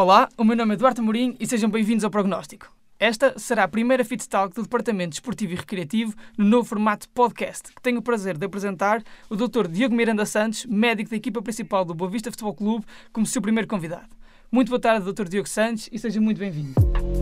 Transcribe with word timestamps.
Olá, 0.00 0.28
o 0.38 0.44
meu 0.44 0.54
nome 0.56 0.70
é 0.70 0.74
Eduardo 0.74 1.00
Amorim 1.00 1.34
e 1.40 1.44
sejam 1.48 1.68
bem-vindos 1.68 2.04
ao 2.04 2.10
Prognóstico. 2.12 2.72
Esta 3.00 3.36
será 3.36 3.64
a 3.64 3.68
primeira 3.68 4.04
Fitstalk 4.04 4.54
do 4.54 4.62
Departamento 4.62 5.10
Desportivo 5.10 5.54
e 5.54 5.56
Recreativo 5.56 6.14
no 6.36 6.44
novo 6.44 6.68
formato 6.68 7.08
podcast, 7.08 7.74
que 7.74 7.82
tenho 7.82 7.98
o 7.98 8.02
prazer 8.02 8.38
de 8.38 8.46
apresentar 8.46 9.02
o 9.28 9.34
Dr. 9.34 9.66
Diogo 9.66 9.96
Miranda 9.96 10.24
Santos, 10.24 10.64
médico 10.66 11.10
da 11.10 11.16
equipa 11.16 11.42
principal 11.42 11.84
do 11.84 11.96
Boa 11.96 12.08
Vista 12.08 12.30
Futebol 12.30 12.54
Clube, 12.54 12.86
como 13.12 13.26
seu 13.26 13.42
primeiro 13.42 13.66
convidado. 13.66 14.06
Muito 14.52 14.68
boa 14.68 14.80
tarde, 14.80 15.12
Dr. 15.12 15.24
Diogo 15.24 15.48
Santos, 15.48 15.88
e 15.90 15.98
seja 15.98 16.20
muito 16.20 16.38
bem-vindo. 16.38 16.74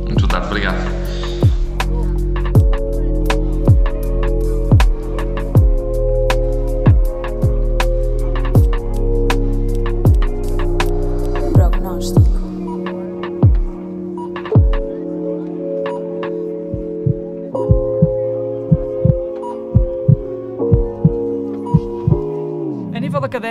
Muito 0.05 0.29
boa 0.29 0.29
tarde, 0.29 0.47
obrigado. 0.49 0.77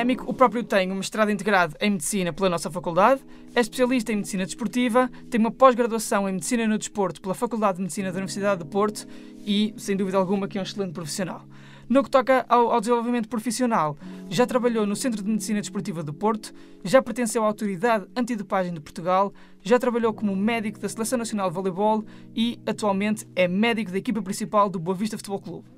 Académico, 0.05 0.29
o 0.29 0.33
próprio 0.33 0.63
tem 0.63 0.91
um 0.91 0.95
mestrado 0.95 1.31
integrado 1.31 1.75
em 1.81 1.89
Medicina 1.89 2.31
pela 2.31 2.47
nossa 2.47 2.69
faculdade, 2.69 3.21
é 3.55 3.59
especialista 3.59 4.13
em 4.13 4.17
Medicina 4.17 4.45
Desportiva, 4.45 5.09
tem 5.31 5.39
uma 5.39 5.49
pós-graduação 5.49 6.29
em 6.29 6.33
Medicina 6.33 6.67
no 6.67 6.77
Desporto 6.77 7.19
pela 7.19 7.33
Faculdade 7.33 7.77
de 7.77 7.81
Medicina 7.81 8.11
da 8.11 8.17
Universidade 8.17 8.63
de 8.63 8.69
Porto 8.69 9.07
e, 9.45 9.73
sem 9.77 9.97
dúvida 9.97 10.17
alguma, 10.17 10.47
que 10.47 10.57
é 10.59 10.61
um 10.61 10.63
excelente 10.63 10.93
profissional. 10.93 11.43
No 11.89 12.03
que 12.03 12.09
toca 12.09 12.45
ao, 12.47 12.71
ao, 12.71 12.79
desenvolvimento 12.79 13.27
profissional, 13.27 13.97
já 14.29 14.45
trabalhou 14.45 14.85
no 14.85 14.95
Centro 14.95 15.23
de 15.23 15.29
Medicina 15.29 15.59
Desportiva 15.59 16.03
do 16.03 16.13
Porto, 16.13 16.53
já 16.83 17.01
pertenceu 17.01 17.43
à 17.43 17.47
Autoridade 17.47 18.05
Antidopagem 18.15 18.73
de 18.73 18.79
Portugal, 18.79 19.33
já 19.63 19.79
trabalhou 19.79 20.13
como 20.13 20.35
médico 20.35 20.79
da 20.79 20.89
Seleção 20.89 21.17
Nacional 21.17 21.49
de 21.49 21.55
Voleibol 21.55 22.03
e, 22.35 22.59
atualmente, 22.65 23.27
é 23.35 23.47
médico 23.47 23.91
da 23.91 23.97
equipa 23.97 24.21
principal 24.21 24.69
do 24.69 24.79
Boa 24.79 24.95
Vista 24.95 25.17
Futebol 25.17 25.39
Clube. 25.39 25.74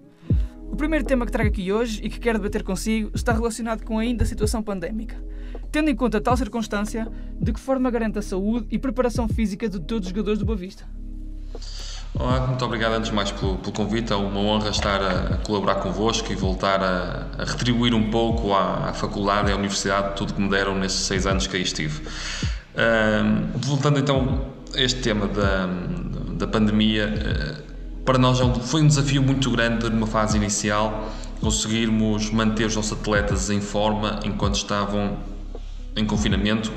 O 0.71 0.75
primeiro 0.75 1.05
tema 1.05 1.25
que 1.25 1.31
trago 1.31 1.49
aqui 1.49 1.71
hoje 1.71 2.01
e 2.03 2.09
que 2.09 2.19
quero 2.19 2.37
debater 2.37 2.63
consigo 2.63 3.11
está 3.13 3.33
relacionado 3.33 3.83
com 3.83 3.97
ainda 3.97 4.23
a 4.23 4.27
situação 4.27 4.61
pandémica. 4.61 5.15
Tendo 5.71 5.89
em 5.89 5.95
conta 5.95 6.21
tal 6.21 6.37
circunstância, 6.37 7.07
de 7.39 7.51
que 7.51 7.59
forma 7.59 7.89
garante 7.89 8.19
a 8.19 8.21
saúde 8.21 8.67
e 8.69 8.77
preparação 8.77 9.27
física 9.27 9.67
de 9.67 9.79
todos 9.79 10.07
os 10.07 10.13
jogadores 10.13 10.39
do 10.39 10.45
Boa 10.45 10.57
Vista? 10.57 10.85
Olá, 12.13 12.47
muito 12.47 12.63
obrigado 12.65 12.93
antes 12.93 13.09
de 13.09 13.15
mais 13.15 13.31
pelo, 13.31 13.57
pelo, 13.57 13.71
convite. 13.71 14.11
É 14.11 14.15
uma 14.15 14.39
honra 14.39 14.69
estar 14.69 15.01
a, 15.01 15.35
a 15.35 15.37
colaborar 15.37 15.75
convosco 15.75 16.31
e 16.31 16.35
voltar 16.35 16.81
a, 16.81 17.27
a 17.37 17.43
retribuir 17.43 17.93
um 17.93 18.09
pouco 18.09 18.53
à, 18.53 18.89
à, 18.89 18.93
faculdade 18.93 19.49
e 19.49 19.53
à 19.53 19.55
universidade 19.55 20.15
tudo 20.15 20.33
que 20.33 20.41
me 20.41 20.49
deram 20.49 20.75
nestes 20.77 21.01
seis 21.05 21.27
anos 21.27 21.47
que 21.47 21.57
aí 21.57 21.63
estive. 21.63 22.01
Voltando 23.55 23.99
então 23.99 24.45
a 24.75 24.81
este 24.81 25.01
tema 25.01 25.27
da, 25.27 25.67
da 26.33 26.47
pandemia, 26.47 27.07
uh, 27.07 27.66
para 28.07 28.17
nós 28.17 28.39
é 28.39 28.53
foi 28.61 28.81
um 28.81 28.87
desafio 28.87 29.21
muito 29.21 29.51
grande 29.51 29.89
numa 29.89 30.07
fase 30.07 30.37
inicial 30.37 31.11
conseguirmos 31.41 32.31
manter 32.31 32.65
os 32.65 32.75
nossos 32.77 32.93
atletas 32.93 33.49
em 33.49 33.59
forma 33.59 34.21
enquanto 34.23 34.55
estavam 34.55 35.17
em 35.93 36.05
confinamento, 36.05 36.71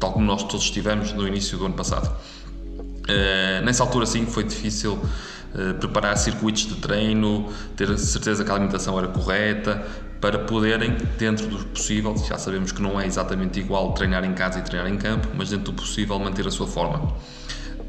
tal 0.00 0.14
como 0.14 0.24
nós 0.24 0.42
todos 0.42 0.64
estivemos 0.64 1.12
no 1.12 1.28
início 1.28 1.58
do 1.58 1.66
ano 1.66 1.74
passado. 1.74 2.10
Uh, 2.10 3.62
nessa 3.62 3.82
altura, 3.82 4.06
sim, 4.06 4.24
foi 4.24 4.42
difícil 4.42 4.94
uh, 4.94 5.74
preparar 5.74 6.16
circuitos 6.16 6.66
de 6.66 6.76
treino, 6.76 7.52
ter 7.76 7.98
certeza 7.98 8.42
que 8.42 8.50
a 8.50 8.54
alimentação 8.54 8.98
era 8.98 9.08
correta, 9.08 9.86
para 10.18 10.38
poderem, 10.38 10.96
dentro 11.18 11.46
do 11.46 11.64
possível, 11.66 12.16
já 12.26 12.38
sabemos 12.38 12.72
que 12.72 12.80
não 12.80 12.98
é 12.98 13.06
exatamente 13.06 13.60
igual 13.60 13.92
treinar 13.92 14.24
em 14.24 14.32
casa 14.32 14.60
e 14.60 14.62
treinar 14.62 14.90
em 14.90 14.96
campo, 14.96 15.28
mas 15.34 15.50
dentro 15.50 15.72
do 15.72 15.74
possível 15.74 16.18
manter 16.18 16.46
a 16.46 16.50
sua 16.50 16.66
forma. 16.66 17.12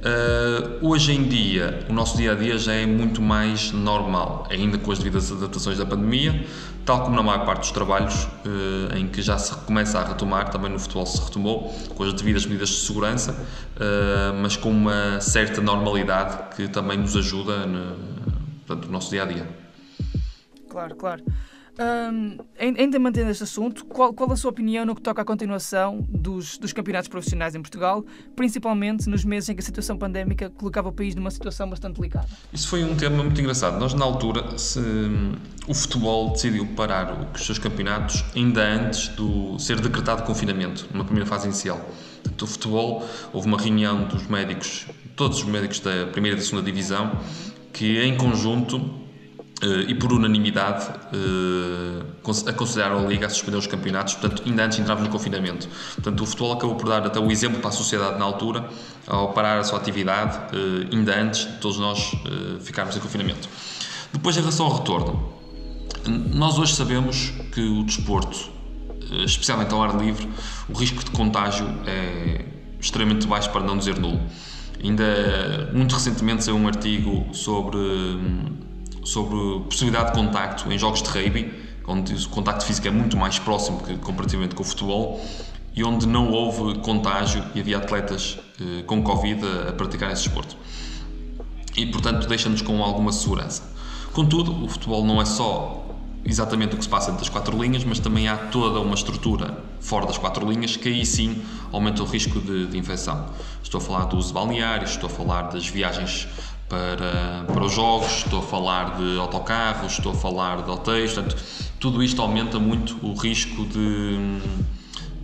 Uh, 0.01 0.79
hoje 0.81 1.11
em 1.11 1.27
dia, 1.27 1.85
o 1.87 1.93
nosso 1.93 2.17
dia 2.17 2.31
a 2.31 2.35
dia 2.35 2.57
já 2.57 2.73
é 2.73 2.87
muito 2.87 3.21
mais 3.21 3.71
normal, 3.71 4.47
ainda 4.49 4.79
com 4.79 4.91
as 4.91 4.97
devidas 4.97 5.31
adaptações 5.31 5.77
da 5.77 5.85
pandemia, 5.85 6.43
tal 6.83 7.03
como 7.03 7.15
na 7.15 7.21
maior 7.21 7.45
parte 7.45 7.61
dos 7.61 7.71
trabalhos 7.71 8.23
uh, 8.23 8.97
em 8.97 9.07
que 9.07 9.21
já 9.21 9.37
se 9.37 9.55
começa 9.57 9.99
a 9.99 10.07
retomar, 10.07 10.49
também 10.49 10.71
no 10.71 10.79
futebol 10.79 11.05
se 11.05 11.21
retomou, 11.21 11.71
com 11.93 12.03
as 12.03 12.13
devidas 12.13 12.47
medidas 12.47 12.69
de 12.69 12.77
segurança, 12.77 13.31
uh, 13.31 14.41
mas 14.41 14.57
com 14.57 14.71
uma 14.71 15.21
certa 15.21 15.61
normalidade 15.61 16.55
que 16.55 16.67
também 16.67 16.97
nos 16.97 17.15
ajuda 17.15 17.67
no, 17.67 17.95
portanto, 18.65 18.87
no 18.87 18.93
nosso 18.93 19.11
dia 19.11 19.21
a 19.21 19.25
dia. 19.27 19.47
Claro, 20.67 20.95
claro. 20.95 21.23
Um, 21.79 22.37
ainda 22.59 22.99
mantendo 22.99 23.31
este 23.31 23.43
assunto, 23.43 23.85
qual, 23.85 24.13
qual, 24.13 24.31
a 24.31 24.35
sua 24.35 24.51
opinião 24.51 24.85
no 24.85 24.93
que 24.93 25.01
toca 25.01 25.21
à 25.21 25.25
continuação 25.25 26.05
dos, 26.09 26.57
dos, 26.57 26.73
campeonatos 26.73 27.07
profissionais 27.07 27.55
em 27.55 27.61
Portugal, 27.61 28.05
principalmente 28.35 29.09
nos 29.09 29.23
meses 29.23 29.49
em 29.49 29.55
que 29.55 29.61
a 29.61 29.63
situação 29.63 29.97
pandémica 29.97 30.49
colocava 30.49 30.89
o 30.89 30.91
país 30.91 31.15
numa 31.15 31.31
situação 31.31 31.69
bastante 31.69 31.95
delicada? 31.95 32.27
Isso 32.51 32.67
foi 32.67 32.83
um 32.83 32.95
tema 32.95 33.23
muito 33.23 33.39
engraçado. 33.39 33.79
Nós, 33.79 33.93
na 33.93 34.03
altura, 34.03 34.57
se, 34.57 34.81
o 35.65 35.73
futebol 35.73 36.31
decidiu 36.31 36.67
parar 36.75 37.31
os 37.33 37.45
seus 37.45 37.57
campeonatos 37.57 38.25
ainda 38.35 38.61
antes 38.61 39.07
do 39.07 39.57
ser 39.57 39.79
decretado 39.79 40.23
confinamento, 40.23 40.89
numa 40.91 41.05
primeira 41.05 41.27
fase 41.27 41.47
inicial. 41.47 41.79
Portanto, 42.21 42.41
o 42.41 42.47
futebol, 42.47 43.09
houve 43.31 43.47
uma 43.47 43.57
reunião 43.57 44.03
dos 44.03 44.27
médicos, 44.27 44.87
todos 45.15 45.37
os 45.37 45.45
médicos 45.45 45.79
da 45.79 46.05
primeira 46.07 46.35
e 46.35 46.39
da 46.39 46.45
segunda 46.45 46.63
divisão, 46.63 47.17
que 47.71 48.01
em 48.01 48.17
conjunto 48.17 49.01
e 49.87 49.93
por 49.93 50.11
unanimidade 50.11 50.87
aconselharam 52.47 53.05
a 53.05 53.07
Liga 53.07 53.27
a 53.27 53.29
suspender 53.29 53.57
os 53.57 53.67
campeonatos, 53.67 54.15
portanto, 54.15 54.43
ainda 54.45 54.65
antes 54.65 54.79
entrávamos 54.79 55.07
no 55.07 55.13
confinamento. 55.15 55.69
Portanto, 55.95 56.21
o 56.21 56.25
futebol 56.25 56.53
acabou 56.53 56.75
por 56.75 56.89
dar 56.89 57.05
até 57.05 57.19
o 57.19 57.31
exemplo 57.31 57.59
para 57.59 57.69
a 57.69 57.71
sociedade 57.71 58.17
na 58.17 58.25
altura, 58.25 58.67
ao 59.05 59.33
parar 59.33 59.59
a 59.59 59.63
sua 59.63 59.77
atividade, 59.77 60.37
uh, 60.37 60.87
ainda 60.91 61.15
antes 61.15 61.41
de 61.41 61.57
todos 61.59 61.77
nós 61.77 62.11
ficarmos 62.61 62.95
em 62.95 62.99
confinamento. 62.99 63.47
Depois, 64.11 64.35
em 64.35 64.39
relação 64.39 64.65
ao 64.65 64.77
retorno, 64.77 65.31
nós 66.07 66.57
hoje 66.57 66.75
sabemos 66.75 67.31
que 67.53 67.61
o 67.61 67.83
desporto, 67.83 68.49
especialmente 69.25 69.73
ao 69.73 69.83
ar 69.83 69.95
livre, 69.95 70.27
o 70.69 70.73
risco 70.73 71.03
de 71.03 71.11
contágio 71.11 71.67
é 71.85 72.45
extremamente 72.79 73.27
baixo, 73.27 73.51
para 73.51 73.61
não 73.61 73.77
dizer 73.77 73.99
nulo. 73.99 74.19
Ainda, 74.83 75.69
muito 75.71 75.93
recentemente, 75.93 76.43
saiu 76.43 76.57
um 76.57 76.67
artigo 76.67 77.27
sobre 77.31 77.77
sobre 79.03 79.61
possibilidade 79.65 80.07
de 80.07 80.13
contacto 80.13 80.71
em 80.71 80.77
jogos 80.77 81.01
de 81.01 81.09
rugby, 81.09 81.53
onde 81.87 82.13
o 82.13 82.29
contacto 82.29 82.65
físico 82.65 82.87
é 82.87 82.91
muito 82.91 83.17
mais 83.17 83.39
próximo 83.39 83.81
comparativamente 84.01 84.55
com 84.55 84.61
o 84.61 84.65
futebol 84.65 85.23
e 85.75 85.83
onde 85.83 86.07
não 86.07 86.29
houve 86.29 86.79
contágio 86.79 87.43
e 87.55 87.59
havia 87.59 87.77
atletas 87.77 88.37
eh, 88.59 88.83
com 88.83 89.01
Covid 89.01 89.41
a, 89.45 89.69
a 89.69 89.73
praticar 89.73 90.11
esse 90.11 90.23
desporto. 90.23 90.57
E, 91.75 91.85
portanto, 91.85 92.27
deixa-nos 92.27 92.61
com 92.61 92.83
alguma 92.83 93.11
segurança. 93.11 93.63
Contudo, 94.11 94.63
o 94.63 94.67
futebol 94.67 95.05
não 95.05 95.21
é 95.21 95.25
só 95.25 95.85
exatamente 96.23 96.75
o 96.75 96.77
que 96.77 96.83
se 96.83 96.89
passa 96.89 97.09
entre 97.11 97.23
as 97.23 97.29
quatro 97.29 97.57
linhas, 97.61 97.83
mas 97.83 97.99
também 97.99 98.27
há 98.27 98.37
toda 98.37 98.79
uma 98.79 98.93
estrutura 98.93 99.57
fora 99.79 100.05
das 100.05 100.17
quatro 100.17 100.49
linhas 100.49 100.75
que 100.75 100.89
aí 100.89 101.05
sim 101.05 101.41
aumenta 101.71 102.03
o 102.03 102.05
risco 102.05 102.39
de, 102.39 102.67
de 102.67 102.77
infecção. 102.77 103.29
Estou 103.63 103.79
a 103.79 103.81
falar 103.81 104.05
do 104.05 104.17
uso 104.17 104.27
de 104.27 104.33
balneários, 104.33 104.91
estou 104.91 105.07
a 105.07 105.09
falar 105.09 105.43
das 105.43 105.67
viagens 105.67 106.27
para, 106.71 107.43
para 107.53 107.65
os 107.65 107.73
jogos, 107.73 108.19
estou 108.19 108.39
a 108.39 108.41
falar 108.41 108.95
de 108.95 109.19
autocarros, 109.19 109.91
estou 109.91 110.13
a 110.13 110.15
falar 110.15 110.61
de 110.61 110.71
hotéis, 110.71 111.11
portanto, 111.11 111.35
tudo 111.77 112.01
isto 112.01 112.21
aumenta 112.21 112.57
muito 112.59 112.97
o 113.05 113.13
risco 113.13 113.65
de, 113.65 114.39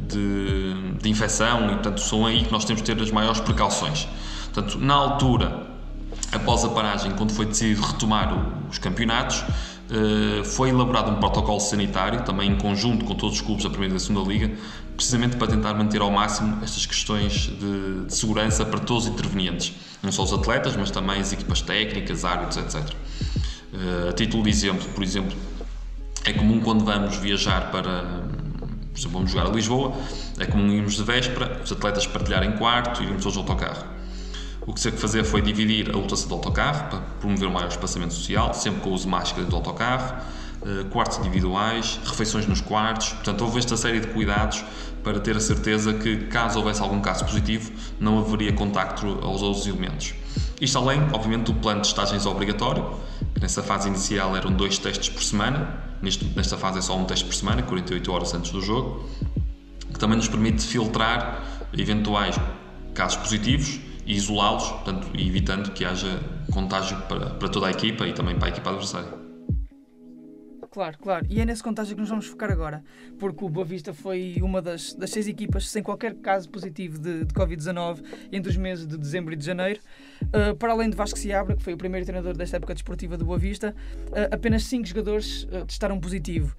de, 0.09 0.91
de 1.02 1.09
infecção 1.09 1.68
e, 1.68 1.75
portanto, 1.75 2.02
são 2.02 2.25
aí 2.25 2.44
que 2.44 2.52
nós 2.52 2.66
temos 2.66 2.84
de 2.84 2.94
ter 2.94 3.02
as 3.02 3.12
maiores 3.12 3.40
precauções. 3.40 4.09
Portanto, 4.53 4.78
na 4.78 4.94
altura, 4.94 5.68
após 6.34 6.66
a 6.66 6.69
paragem, 6.69 7.12
quando 7.13 7.31
foi 7.31 7.46
decidido 7.46 7.81
retomar 7.81 8.68
os 8.69 8.78
campeonatos, 8.78 9.46
eh, 9.90 10.44
foi 10.44 10.69
elaborado 10.69 11.12
um 11.12 11.16
protocolo 11.16 11.62
sanitário, 11.62 12.24
também 12.24 12.52
em 12.52 12.58
conjunto 12.58 13.06
com 13.06 13.16
todos 13.16 13.38
os 13.38 13.41
clubes 13.41 13.64
da 13.64 13.69
Primeira 13.69 13.94
e 13.94 13.97
da 13.97 14.03
Segunda 14.03 14.28
Liga, 14.28 14.52
precisamente 14.97 15.38
para 15.38 15.47
tentar 15.47 15.74
manter 15.75 16.02
ao 16.02 16.12
máximo 16.12 16.62
estas 16.63 16.85
questões 16.85 17.52
de, 17.59 18.05
de 18.05 18.14
segurança 18.14 18.66
para 18.66 18.79
todos 18.79 19.05
os 19.05 19.11
intervenientes, 19.11 19.73
não 20.03 20.11
só 20.11 20.23
os 20.23 20.34
atletas, 20.34 20.76
mas 20.76 20.91
também 20.91 21.22
as 21.22 21.32
equipas 21.32 21.61
técnicas, 21.61 22.26
árbitros, 22.26 22.58
etc. 22.58 22.94
Eh, 23.73 24.09
a 24.09 24.14
título 24.14 24.44
de 24.44 24.49
exemplo, 24.49 24.90
por 24.90 25.03
exemplo, 25.03 25.38
é 26.26 26.34
comum 26.34 26.59
quando 26.59 26.84
vamos 26.84 27.16
viajar 27.17 27.72
para, 27.72 28.26
por 28.91 28.99
exemplo, 28.99 29.11
vamos 29.14 29.32
jogar 29.32 29.46
a 29.46 29.52
Lisboa, 29.52 29.96
é 30.40 30.46
comum 30.46 30.72
irmos 30.72 30.96
de 30.96 31.03
véspera, 31.03 31.61
os 31.64 31.72
atletas 31.72 32.05
partilharem 32.08 32.53
quarto 32.53 33.02
e 33.02 33.05
irmos 33.05 33.22
todos 33.22 33.34
de 33.34 33.40
autocarro 33.40 33.97
o 34.67 34.73
que 34.73 34.82
se 34.82 34.91
que 34.91 34.97
fazer 34.97 35.23
foi 35.23 35.41
dividir 35.41 35.90
a 35.90 35.97
lotação 35.97 36.28
do 36.28 36.35
autocarro 36.35 36.90
para 36.90 37.00
promover 37.22 37.47
um 37.47 37.52
maior 37.53 37.70
espaçamento 37.70 38.14
social, 38.14 38.53
sempre 38.53 38.82
com 38.82 38.90
o 38.90 38.93
uso 38.93 39.05
de 39.05 39.09
máscara 39.09 39.46
do 39.46 39.55
autocarro, 39.55 40.17
quartos 40.91 41.17
individuais, 41.19 41.99
refeições 42.05 42.45
nos 42.47 42.61
quartos. 42.61 43.09
Portanto, 43.09 43.41
houve 43.43 43.59
esta 43.59 43.77
série 43.77 43.99
de 43.99 44.07
cuidados 44.07 44.63
para 45.03 45.19
ter 45.19 45.37
a 45.37 45.39
certeza 45.39 45.93
que, 45.93 46.25
caso 46.25 46.59
houvesse 46.59 46.81
algum 46.81 46.99
caso 46.99 47.25
positivo, 47.25 47.71
não 47.99 48.19
haveria 48.19 48.51
contacto 48.53 49.19
aos 49.21 49.41
outros 49.41 49.65
elementos. 49.65 50.13
Isto 50.59 50.77
além, 50.79 51.01
obviamente, 51.13 51.45
do 51.45 51.53
plano 51.53 51.81
de 51.81 51.87
estagens 51.87 52.25
obrigatório, 52.25 52.99
que 53.33 53.41
nessa 53.41 53.61
fase 53.61 53.87
inicial 53.87 54.35
eram 54.35 54.51
dois 54.51 54.77
testes 54.77 55.09
por 55.09 55.23
semana, 55.23 55.81
neste, 56.01 56.25
nesta 56.35 56.57
fase 56.57 56.79
é 56.79 56.81
só 56.81 56.97
um 56.97 57.05
teste 57.05 57.25
por 57.25 57.35
semana, 57.35 57.61
48 57.61 58.11
horas 58.11 58.33
antes 58.33 58.51
do 58.51 58.61
jogo, 58.61 59.07
que 59.93 59.99
também 59.99 60.17
nos 60.17 60.27
permite 60.27 60.65
filtrar 60.65 61.43
eventuais 61.77 62.35
casos 62.93 63.17
positivos 63.17 63.79
e 64.05 64.15
isolá-los, 64.15 64.63
portanto, 64.63 65.07
evitando 65.13 65.71
que 65.71 65.85
haja 65.85 66.19
contágio 66.51 66.97
para, 67.03 67.29
para 67.31 67.49
toda 67.49 67.67
a 67.67 67.71
equipa 67.71 68.07
e 68.07 68.13
também 68.13 68.35
para 68.35 68.47
a 68.47 68.49
equipa 68.49 68.69
adversária. 68.71 69.27
Claro, 70.78 70.96
claro. 71.00 71.26
E 71.28 71.41
é 71.41 71.46
nesse 71.46 71.64
contágio 71.64 71.96
que 71.96 72.02
nos 72.02 72.09
vamos 72.12 72.28
focar 72.28 72.52
agora, 72.52 72.84
porque 73.18 73.44
o 73.44 73.50
Boa 73.50 73.66
Vista 73.66 73.96
foi 73.96 74.35
uma 74.44 74.62
das, 74.62 74.94
das 74.94 75.09
seis 75.09 75.28
equipas 75.28 75.68
sem 75.68 75.82
qualquer 75.82 76.14
caso 76.14 76.47
positivo 76.52 77.00
de, 77.00 77.26
de 77.26 77.34
Covid-19 77.34 78.03
entre 78.32 78.52
os 78.52 78.58
meses 78.58 78.85
de 78.85 78.96
dezembro 78.96 79.34
e 79.34 79.35
de 79.35 79.44
janeiro. 79.44 79.79
Uh, 80.26 80.56
para 80.56 80.74
além 80.74 80.91
de 80.91 80.96
Vasco 80.96 81.18
Seabra, 81.18 81.56
que 81.56 81.64
foi 81.64 81.74
o 81.74 81.78
primeiro 81.78 82.06
treinador 82.06 82.38
desta 82.38 82.58
época 82.58 82.76
desportiva 82.76 83.18
do 83.18 83.26
Boa 83.26 83.40
Vista, 83.40 83.76
uh, 84.09 84.32
apenas 84.32 84.66
cinco 84.66 84.85
jogadores 84.85 85.46
uh, 85.46 85.66
testaram 85.66 86.00
positivo. 86.00 86.56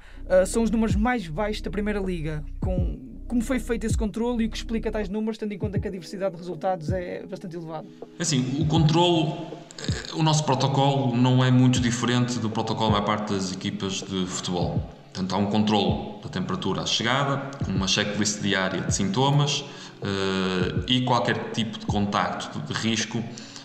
são 0.49 0.65
os 0.65 0.71
números 0.73 0.97
mais 0.97 1.29
baixos 1.29 1.63
da 1.63 1.71
Primeira 1.71 2.01
Liga, 2.01 2.45
com 2.59 2.99
como 3.29 3.43
foi 3.43 3.61
feito 3.61 3.85
esse 3.85 3.97
controle 3.97 4.45
e 4.45 4.47
o 4.47 4.51
que 4.51 4.57
explica 4.57 4.91
tais 4.91 5.09
números, 5.09 5.37
tendo 5.37 5.53
em 5.53 5.59
conta 5.59 5.79
que 5.79 5.87
a 5.87 5.91
diversidade 5.91 6.35
de 6.35 6.41
resultados 6.41 6.91
é 6.91 7.25
bastante 7.27 7.55
elevada? 7.55 7.87
Assim, 8.19 8.57
o 8.59 8.65
controle, 8.65 9.35
eh, 9.79 10.15
o 10.15 10.23
nosso 10.23 10.45
protocolo 10.45 11.15
não 11.15 11.45
é 11.45 11.51
muito 11.51 11.79
diferente 11.79 12.39
do 12.39 12.49
protocolo 12.49 12.91
da 12.91 12.93
maior 12.95 13.07
parte 13.07 13.35
das 13.35 13.53
equipas 13.53 14.03
de 14.03 14.27
futebol. 14.27 14.83
Portanto, 15.13 15.35
há 15.35 15.39
um 15.39 15.47
controle 15.47 16.23
da 16.23 16.29
temperatura 16.31 16.83
à 16.83 16.87
chegada, 16.87 17.51
uma 17.69 17.87
checklist 17.87 18.41
diária 18.41 18.81
de 18.81 18.95
sintomas 18.95 19.61
uh, 19.61 20.85
e 20.87 21.03
qualquer 21.03 21.51
tipo 21.53 21.79
de 21.79 21.87
contacto 21.87 22.59
de 22.61 22.73
risco 22.73 23.23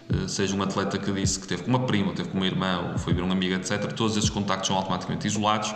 eh, 0.09 0.27
seja 0.27 0.55
um 0.55 0.61
atleta 0.61 0.97
que 0.97 1.11
disse 1.11 1.39
que 1.39 1.47
teve 1.47 1.63
com 1.63 1.69
uma 1.69 1.85
prima, 1.85 2.11
teve 2.13 2.29
com 2.29 2.37
uma 2.37 2.45
irmã, 2.45 2.91
ou 2.91 2.99
foi 2.99 3.13
ver 3.13 3.23
um 3.23 3.31
amigo, 3.31 3.55
etc., 3.55 3.91
todos 3.93 4.17
esses 4.17 4.29
contactos 4.29 4.67
são 4.67 4.75
automaticamente 4.75 5.27
isolados 5.27 5.73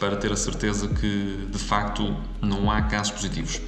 para 0.00 0.16
ter 0.16 0.32
a 0.32 0.36
certeza 0.36 0.88
que, 0.88 1.46
de 1.50 1.58
facto, 1.58 2.16
não 2.40 2.70
há 2.70 2.82
casos 2.82 3.12
positivos. 3.12 3.60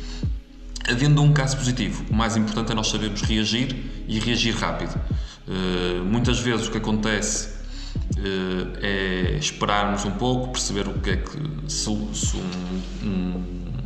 Havendo 0.89 1.23
um 1.23 1.33
caso 1.33 1.57
positivo, 1.57 2.05
o 2.11 2.15
mais 2.15 2.37
importante 2.37 2.73
é 2.73 2.75
nós 2.75 2.89
sabermos 2.89 3.21
reagir 3.21 4.05
e 4.09 4.19
reagir 4.19 4.57
rápido. 4.57 4.99
Uh, 5.47 6.03
muitas 6.05 6.41
vezes 6.41 6.67
o 6.67 6.71
que 6.71 6.79
acontece 6.79 7.49
uh, 7.49 8.79
é 8.81 9.37
esperarmos 9.39 10.05
um 10.05 10.11
pouco, 10.13 10.49
perceber 10.49 10.89
o 10.89 10.95
que 10.95 11.11
é 11.11 11.17
que 11.19 11.39
se, 11.69 11.85
se 12.15 12.37
um, 12.37 12.83
um, 13.05 13.45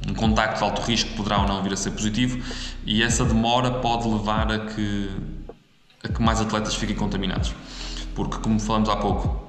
um, 0.08 0.14
contacto 0.14 0.58
de 0.58 0.64
alto 0.64 0.82
risco 0.82 1.10
poderá 1.16 1.42
ou 1.42 1.48
não 1.48 1.62
vir 1.62 1.72
a 1.72 1.76
ser 1.76 1.90
positivo 1.90 2.38
e 2.86 3.02
essa 3.02 3.24
demora 3.24 3.70
pode 3.72 4.08
levar 4.08 4.50
a 4.52 4.58
que 4.60 5.10
a 6.04 6.08
que 6.08 6.22
mais 6.22 6.40
atletas 6.40 6.74
fiquem 6.74 6.94
contaminados. 6.94 7.52
Porque, 8.14 8.38
como 8.38 8.60
falamos 8.60 8.88
há 8.88 8.96
pouco, 8.96 9.45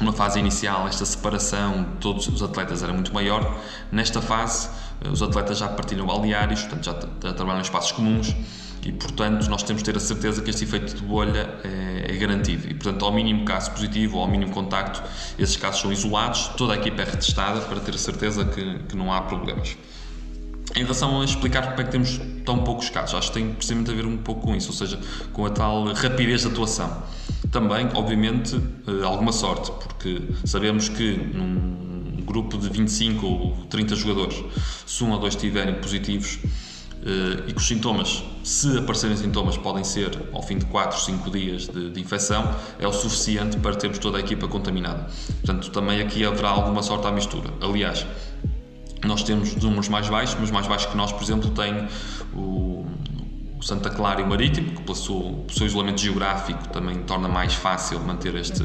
numa 0.00 0.12
fase 0.12 0.38
inicial, 0.38 0.88
esta 0.88 1.04
separação 1.04 1.82
de 1.82 1.96
todos 2.00 2.26
os 2.26 2.42
atletas 2.42 2.82
era 2.82 2.92
muito 2.92 3.12
maior. 3.12 3.60
Nesta 3.92 4.20
fase, 4.20 4.68
eh, 5.04 5.08
os 5.08 5.22
atletas 5.22 5.58
já 5.58 5.68
partilham 5.68 6.06
balneários, 6.06 6.62
portanto, 6.62 6.84
já, 6.84 7.28
já 7.28 7.34
trabalham 7.34 7.58
em 7.58 7.62
espaços 7.62 7.92
comuns 7.92 8.34
e, 8.82 8.92
portanto, 8.92 9.46
nós 9.48 9.62
temos 9.62 9.82
de 9.82 9.92
ter 9.92 9.96
a 9.96 10.00
certeza 10.00 10.40
que 10.40 10.48
este 10.48 10.64
efeito 10.64 10.94
de 10.94 11.02
bolha 11.02 11.54
é, 11.62 12.06
é, 12.08 12.16
garantido. 12.16 12.66
E, 12.66 12.74
portanto, 12.74 13.04
ao 13.04 13.12
mínimo 13.12 13.44
caso 13.44 13.70
positivo 13.72 14.16
ou 14.16 14.22
ao 14.22 14.28
mínimo 14.28 14.52
contacto, 14.52 15.02
esses 15.38 15.56
casos 15.56 15.82
são 15.82 15.92
isolados, 15.92 16.48
toda 16.56 16.72
a 16.72 16.76
equipa 16.76 17.02
é 17.02 17.04
retestada 17.04 17.60
para 17.60 17.78
ter 17.80 17.94
a 17.94 17.98
certeza 17.98 18.44
que, 18.44 18.78
que 18.88 18.96
não 18.96 19.12
há 19.12 19.20
problemas. 19.20 19.76
Em 20.74 20.82
relação 20.82 21.20
a 21.20 21.24
explicar 21.24 21.62
porque 21.66 21.82
é 21.82 21.84
que 21.84 21.90
temos 21.90 22.20
tão 22.44 22.58
poucos 22.58 22.88
casos, 22.88 23.14
acho 23.16 23.32
que 23.32 23.34
tem 23.34 23.52
precisamente 23.52 23.90
a 23.90 23.94
ver 23.94 24.06
um 24.06 24.16
pouco 24.16 24.42
com 24.42 24.54
isso, 24.54 24.68
ou 24.68 24.74
seja, 24.74 24.98
com 25.32 25.44
a 25.44 25.50
tal 25.50 25.92
rapidez 25.92 26.42
de 26.42 26.46
atuação. 26.46 27.02
Também, 27.50 27.88
obviamente, 27.94 28.60
eh, 28.86 29.04
alguma 29.04 29.32
sorte, 29.32 29.72
porque 29.72 30.22
sabemos 30.44 30.88
que 30.88 31.16
num 31.16 32.22
grupo 32.24 32.56
de 32.58 32.68
25 32.68 33.26
ou 33.26 33.56
30 33.68 33.96
jogadores, 33.96 34.44
se 34.86 35.02
um 35.02 35.10
ou 35.10 35.18
dois 35.18 35.34
estiverem 35.34 35.74
positivos 35.74 36.38
eh, 37.02 37.48
e 37.48 37.52
que 37.52 37.58
os 37.58 37.66
sintomas, 37.66 38.22
se 38.44 38.76
aparecerem 38.78 39.16
sintomas, 39.16 39.56
podem 39.56 39.82
ser 39.82 40.10
ao 40.32 40.42
fim 40.42 40.58
de 40.58 40.66
4, 40.66 41.00
5 41.00 41.30
dias 41.30 41.68
de, 41.68 41.90
de 41.90 42.00
infecção, 42.00 42.54
é 42.78 42.86
o 42.86 42.92
suficiente 42.92 43.56
para 43.56 43.74
termos 43.74 43.98
toda 43.98 44.18
a 44.18 44.20
equipa 44.20 44.46
contaminada. 44.46 45.08
Portanto, 45.44 45.70
também 45.70 46.00
aqui 46.00 46.24
haverá 46.24 46.50
alguma 46.50 46.82
sorte 46.82 47.06
à 47.06 47.10
mistura. 47.10 47.50
Aliás, 47.60 48.06
nós 49.04 49.22
temos 49.22 49.54
números 49.56 49.88
mais 49.88 50.08
baixos, 50.08 50.36
mas 50.38 50.50
mais 50.50 50.66
baixos 50.66 50.90
que 50.90 50.96
nós, 50.96 51.10
por 51.10 51.22
exemplo, 51.22 51.50
tem 51.50 51.88
o, 52.34 52.69
o 53.60 53.62
Santa 53.62 53.90
Clara 53.90 54.22
e 54.22 54.24
o 54.24 54.26
Marítimo, 54.26 54.72
que 54.72 54.82
pelo 54.82 54.96
seu, 54.96 55.44
pelo 55.46 55.52
seu 55.52 55.66
isolamento 55.66 56.00
geográfico 56.00 56.68
também 56.68 56.96
torna 57.02 57.28
mais 57.28 57.52
fácil 57.52 58.00
manter 58.00 58.34
este, 58.34 58.64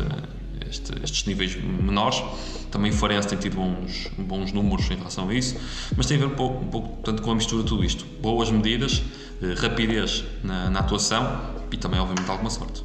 este, 0.69 0.93
estes 1.03 1.25
níveis 1.25 1.53
menores. 1.55 2.23
Também 2.71 2.91
o 2.91 2.93
Farense 2.93 3.27
tem 3.27 3.37
tido 3.37 3.57
bons, 3.57 4.09
bons 4.17 4.53
números 4.53 4.89
em 4.89 4.95
relação 4.95 5.27
a 5.27 5.33
isso, 5.33 5.57
mas 5.97 6.05
tem 6.05 6.15
a 6.15 6.21
ver 6.21 6.27
um 6.27 6.35
pouco, 6.35 6.63
um 6.63 6.67
pouco 6.67 6.89
portanto, 6.89 7.21
com 7.21 7.31
a 7.31 7.35
mistura 7.35 7.63
de 7.63 7.69
tudo 7.69 7.83
isto. 7.83 8.05
Boas 8.21 8.49
medidas, 8.49 9.03
eh, 9.41 9.53
rapidez 9.57 10.23
na, 10.41 10.69
na 10.69 10.79
atuação 10.79 11.53
e 11.69 11.77
também, 11.77 11.99
obviamente, 11.99 12.29
alguma 12.31 12.49
sorte. 12.49 12.84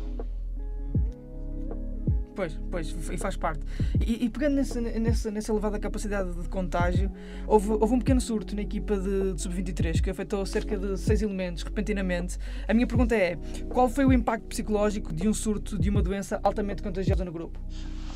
Pois, 2.41 2.59
pois, 2.71 3.11
e 3.11 3.19
faz 3.19 3.37
parte. 3.37 3.61
E, 4.01 4.25
e 4.25 4.31
pegando 4.31 4.55
nessa, 4.55 4.81
nessa, 4.81 5.31
nessa 5.31 5.53
elevada 5.53 5.79
capacidade 5.79 6.33
de 6.33 6.49
contágio, 6.49 7.13
houve, 7.47 7.73
houve 7.73 7.93
um 7.93 7.99
pequeno 7.99 8.19
surto 8.19 8.57
na 8.57 8.63
equipa 8.63 8.97
de, 8.97 9.35
de 9.35 9.43
Sub-23 9.43 10.01
que 10.01 10.09
afetou 10.09 10.47
cerca 10.47 10.79
de 10.79 10.97
seis 10.97 11.21
elementos 11.21 11.63
repentinamente. 11.63 12.39
A 12.67 12.73
minha 12.73 12.87
pergunta 12.87 13.15
é: 13.15 13.37
qual 13.69 13.91
foi 13.91 14.07
o 14.07 14.13
impacto 14.13 14.47
psicológico 14.47 15.13
de 15.13 15.29
um 15.29 15.35
surto 15.35 15.79
de 15.79 15.91
uma 15.91 16.01
doença 16.01 16.41
altamente 16.43 16.83
contagiosa 16.83 17.27
no 17.27 17.31
grupo? 17.31 17.61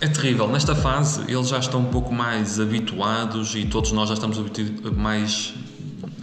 É 0.01 0.09
terrível. 0.09 0.49
Nesta 0.49 0.75
fase, 0.75 1.21
eles 1.31 1.49
já 1.49 1.59
estão 1.59 1.81
um 1.81 1.91
pouco 1.91 2.11
mais 2.11 2.59
habituados 2.59 3.55
e 3.55 3.67
todos 3.67 3.93
nós 3.93 4.09
já 4.09 4.15
estamos 4.15 4.39
mais. 4.97 5.53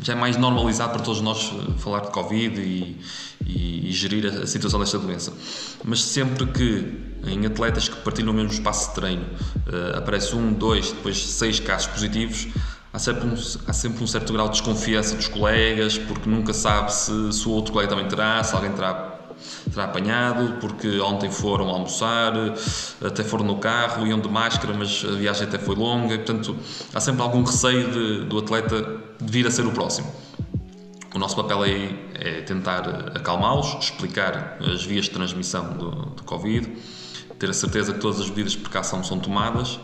Já 0.02 0.14
é 0.14 0.16
mais 0.16 0.36
normalizado 0.36 0.94
para 0.94 1.02
todos 1.02 1.22
nós 1.22 1.52
eh, 1.54 1.78
falar 1.78 2.02
de 2.02 2.12
Covid 2.12 2.60
e, 2.60 3.00
e, 3.46 3.90
e 3.90 3.92
gerir 3.92 4.26
a 4.26 4.48
situação 4.48 4.80
desta 4.80 4.98
doença. 4.98 5.32
Mas 5.84 6.04
sempre 6.04 6.46
que 6.48 7.12
em 7.28 7.46
atletas 7.46 7.88
que 7.88 7.96
partilham 7.98 8.32
o 8.32 8.34
mesmo 8.34 8.52
espaço 8.52 8.90
de 8.90 8.96
treino 8.96 9.24
uh, 9.24 9.98
aparece 9.98 10.36
um, 10.36 10.52
dois, 10.52 10.92
depois 10.92 11.24
seis 11.24 11.60
casos 11.60 11.86
positivos, 11.88 12.48
há 12.92 12.98
sempre, 12.98 13.28
um, 13.28 13.36
há 13.68 13.74
sempre 13.74 14.04
um 14.04 14.08
certo 14.08 14.34
grau 14.34 14.48
de 14.48 14.54
desconfiança 14.54 15.16
dos 15.16 15.28
colegas, 15.28 16.00
porque 16.00 16.28
nunca 16.28 16.52
sabe 16.52 16.92
se, 16.92 17.32
se 17.32 17.48
o 17.48 17.52
outro 17.52 17.74
colega 17.74 17.92
também 17.92 18.08
terá, 18.08 18.44
se 18.44 18.56
alguém 18.56 18.72
terá, 18.72 19.20
terá 19.72 19.84
apanhado, 19.84 20.58
porque 20.60 21.00
ontem 21.00 21.30
foram 21.30 21.70
almoçar, 21.70 22.34
até 23.06 23.24
foram 23.24 23.46
no 23.46 23.58
carro, 23.58 24.08
iam 24.08 24.20
de 24.20 24.28
máscara, 24.28 24.74
mas 24.74 25.06
a 25.08 25.12
viagem 25.12 25.48
até 25.48 25.60
foi 25.60 25.76
longa, 25.76 26.16
e, 26.16 26.18
portanto 26.18 26.58
há 26.92 27.00
sempre 27.00 27.22
algum 27.22 27.44
receio 27.44 27.92
de, 27.92 28.26
do 28.26 28.40
atleta 28.40 29.11
vir 29.22 29.48
a 29.48 29.52
ser 29.52 29.66
o 29.66 29.72
próximo. 29.72 30.12
O 31.14 31.20
nosso 31.20 31.36
papel 31.36 31.64
aí 31.64 32.10
é 32.16 32.42
tentar 32.42 33.18
acalmá-los, 33.18 33.78
explicar 33.80 34.58
as 34.62 34.84
vias 34.84 35.06
de 35.06 35.12
transmissão 35.12 35.78
do, 35.78 35.92
do 35.92 36.24
Covid 36.24 36.72
ter 37.42 37.50
a 37.50 37.54
certeza 37.54 37.92
que 37.92 38.00
todas 38.00 38.22
as 38.22 38.30
medidas 38.30 38.52
de 38.52 38.60
precaução 38.60 39.04
são 39.04 39.20
tomadas 39.20 39.80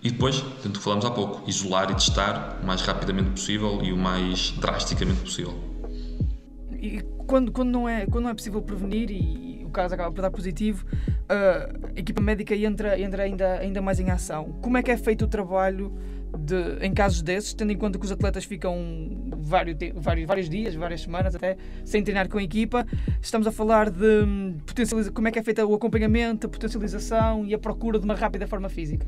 e 0.00 0.12
depois, 0.12 0.40
tanto 0.62 0.78
que 0.78 0.84
falamos 0.84 1.04
há 1.04 1.10
pouco, 1.10 1.42
isolar 1.50 1.90
e 1.90 1.94
testar 1.94 2.60
o 2.62 2.66
mais 2.66 2.82
rapidamente 2.82 3.30
possível 3.30 3.80
e 3.82 3.92
o 3.92 3.96
mais 3.96 4.52
drasticamente 4.60 5.20
possível. 5.22 5.54
E 6.70 7.02
quando, 7.26 7.50
quando, 7.50 7.70
não, 7.70 7.88
é, 7.88 8.06
quando 8.06 8.24
não 8.24 8.30
é 8.30 8.34
possível 8.34 8.62
prevenir 8.62 9.10
e 9.10 9.64
o 9.64 9.70
caso 9.70 9.92
acaba 9.94 10.12
por 10.12 10.22
dar 10.22 10.30
positivo, 10.30 10.86
a 11.28 11.98
equipa 11.98 12.22
médica 12.22 12.54
entra, 12.54 13.00
entra 13.00 13.24
ainda, 13.24 13.58
ainda 13.58 13.82
mais 13.82 13.98
em 13.98 14.10
ação. 14.10 14.52
Como 14.62 14.76
é 14.76 14.82
que 14.82 14.90
é 14.92 14.96
feito 14.96 15.24
o 15.24 15.28
trabalho 15.28 15.92
de, 16.38 16.84
em 16.84 16.92
casos 16.92 17.22
desses, 17.22 17.54
tendo 17.54 17.72
em 17.72 17.76
conta 17.76 17.98
que 17.98 18.04
os 18.04 18.12
atletas 18.12 18.44
ficam 18.44 18.78
vários, 19.38 19.76
vários, 19.94 20.26
vários 20.26 20.48
dias, 20.48 20.74
várias 20.74 21.02
semanas 21.02 21.34
até, 21.34 21.56
sem 21.84 22.02
treinar 22.02 22.28
com 22.28 22.38
a 22.38 22.42
equipa. 22.42 22.86
Estamos 23.20 23.46
a 23.46 23.52
falar 23.52 23.90
de 23.90 24.24
hum, 24.24 24.56
como 25.12 25.28
é 25.28 25.30
que 25.30 25.38
é 25.38 25.42
feito 25.42 25.62
o 25.62 25.74
acompanhamento, 25.74 26.46
a 26.46 26.50
potencialização 26.50 27.44
e 27.44 27.54
a 27.54 27.58
procura 27.58 27.98
de 27.98 28.04
uma 28.04 28.14
rápida 28.14 28.46
forma 28.46 28.68
física. 28.68 29.06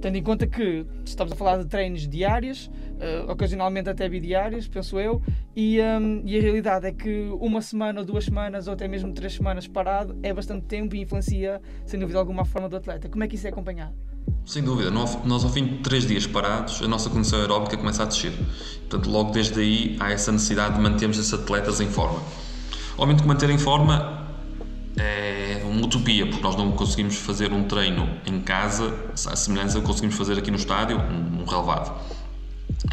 Tendo 0.00 0.16
em 0.18 0.22
conta 0.22 0.46
que 0.46 0.84
estamos 1.02 1.32
a 1.32 1.36
falar 1.36 1.56
de 1.56 1.64
treinos 1.64 2.06
diários, 2.06 2.66
uh, 2.66 3.30
ocasionalmente 3.32 3.88
até 3.88 4.06
bidiários, 4.06 4.68
penso 4.68 5.00
eu, 5.00 5.22
e, 5.56 5.80
um, 5.80 6.22
e, 6.26 6.36
a 6.36 6.42
realidade 6.42 6.86
é 6.86 6.92
que 6.92 7.30
uma 7.40 7.62
semana 7.62 8.04
duas 8.04 8.26
semanas 8.26 8.66
ou 8.66 8.74
até 8.74 8.86
mesmo 8.86 9.14
três 9.14 9.32
semanas 9.32 9.66
parado 9.66 10.14
é 10.22 10.30
bastante 10.30 10.66
tempo 10.66 10.94
e 10.94 11.00
influencia, 11.00 11.58
sem 11.86 11.98
dúvida 11.98 12.18
alguma, 12.18 12.42
a 12.42 12.44
forma 12.44 12.68
do 12.68 12.76
atleta. 12.76 13.08
Como 13.08 13.24
é 13.24 13.28
que 13.28 13.36
isso 13.36 13.46
é 13.46 13.50
acompanhado? 13.50 13.94
Sem 14.46 14.62
dúvida, 14.62 14.90
nós 14.90 15.42
ao 15.42 15.50
fim 15.50 15.64
de 15.64 15.78
três 15.78 16.06
dias 16.06 16.26
parados, 16.26 16.82
a 16.82 16.86
nossa 16.86 17.08
condição 17.08 17.40
aeróbica 17.40 17.78
começa 17.78 18.02
a 18.02 18.06
descer. 18.06 18.32
Portanto, 18.80 19.10
logo 19.10 19.30
desde 19.30 19.58
aí 19.58 19.96
há 19.98 20.12
essa 20.12 20.30
necessidade 20.30 20.74
de 20.74 20.82
mantermos 20.82 21.18
esses 21.18 21.32
atletas 21.32 21.80
em 21.80 21.88
forma. 21.88 22.20
Obviamente 22.92 23.22
que 23.22 23.28
manter 23.28 23.48
em 23.48 23.56
forma 23.56 24.28
é 24.98 25.62
uma 25.64 25.86
utopia, 25.86 26.26
porque 26.26 26.42
nós 26.42 26.56
não 26.56 26.72
conseguimos 26.72 27.16
fazer 27.16 27.54
um 27.54 27.64
treino 27.64 28.06
em 28.26 28.38
casa, 28.38 28.94
à 29.12 29.34
semelhança 29.34 29.80
que 29.80 29.86
conseguimos 29.86 30.14
fazer 30.14 30.38
aqui 30.38 30.50
no 30.50 30.58
estádio, 30.58 30.98
um 30.98 31.46
relevado. 31.46 31.98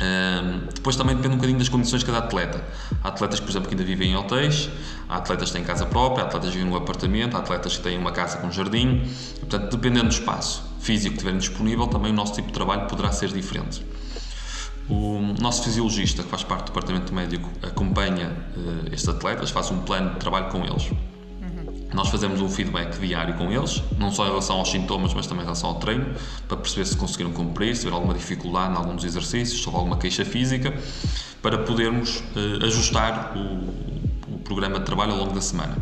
Um, 0.01 0.67
depois 0.73 0.95
também 0.95 1.17
depende 1.17 1.33
um 1.33 1.37
bocadinho 1.37 1.59
das 1.59 1.67
condições 1.67 1.99
de 1.99 2.05
cada 2.05 2.19
atleta. 2.19 2.63
Há 3.03 3.09
atletas, 3.09 3.41
por 3.41 3.49
exemplo, 3.49 3.67
que 3.67 3.75
ainda 3.75 3.83
vivem 3.83 4.11
em 4.11 4.15
hotéis, 4.15 4.69
há 5.09 5.17
atletas 5.17 5.49
que 5.49 5.57
têm 5.57 5.65
casa 5.65 5.85
própria, 5.85 6.23
há 6.23 6.27
atletas 6.27 6.49
que 6.49 6.55
vivem 6.55 6.71
no 6.71 6.77
apartamento, 6.77 7.35
há 7.35 7.39
atletas 7.39 7.75
que 7.75 7.83
têm 7.83 7.97
uma 7.97 8.13
casa 8.13 8.37
com 8.37 8.49
jardim. 8.49 9.03
Portanto, 9.41 9.69
dependendo 9.69 10.07
do 10.07 10.13
espaço 10.13 10.70
físico 10.81 11.13
que 11.13 11.19
tiverem 11.19 11.39
disponível, 11.39 11.87
também 11.87 12.11
o 12.11 12.15
nosso 12.15 12.33
tipo 12.33 12.47
de 12.47 12.53
trabalho 12.53 12.87
poderá 12.87 13.11
ser 13.11 13.29
diferente. 13.29 13.85
O 14.89 15.21
nosso 15.39 15.63
fisiologista, 15.63 16.23
que 16.23 16.29
faz 16.29 16.43
parte 16.43 16.63
do 16.63 16.65
departamento 16.67 17.13
médico, 17.13 17.49
acompanha 17.61 18.35
uh, 18.57 18.93
estes 18.93 19.07
atletas, 19.07 19.49
faz 19.49 19.71
um 19.71 19.79
plano 19.79 20.13
de 20.13 20.19
trabalho 20.19 20.49
com 20.49 20.65
eles. 20.65 20.89
Uhum. 20.89 21.87
Nós 21.93 22.09
fazemos 22.09 22.41
um 22.41 22.49
feedback 22.49 22.99
diário 22.99 23.35
com 23.35 23.49
eles, 23.51 23.81
não 23.97 24.11
só 24.11 24.25
em 24.25 24.29
relação 24.29 24.57
aos 24.57 24.69
sintomas, 24.69 25.13
mas 25.13 25.27
também 25.27 25.43
em 25.43 25.45
relação 25.45 25.69
ao 25.69 25.75
treino, 25.75 26.13
para 26.47 26.57
perceber 26.57 26.85
se 26.85 26.97
conseguiram 26.97 27.31
cumprir, 27.31 27.75
se 27.75 27.83
tiver 27.83 27.93
alguma 27.93 28.13
dificuldade 28.13 28.73
em 28.73 28.77
algum 28.77 28.95
dos 28.95 29.05
exercícios, 29.05 29.61
se 29.61 29.67
houve 29.67 29.77
alguma 29.77 29.97
queixa 29.97 30.25
física, 30.25 30.73
para 31.41 31.59
podermos 31.59 32.17
uh, 32.17 32.65
ajustar 32.65 33.33
o, 33.37 34.35
o, 34.35 34.39
programa 34.39 34.79
de 34.79 34.85
trabalho 34.85 35.13
ao 35.13 35.19
longo 35.19 35.33
da 35.33 35.41
semana. 35.41 35.77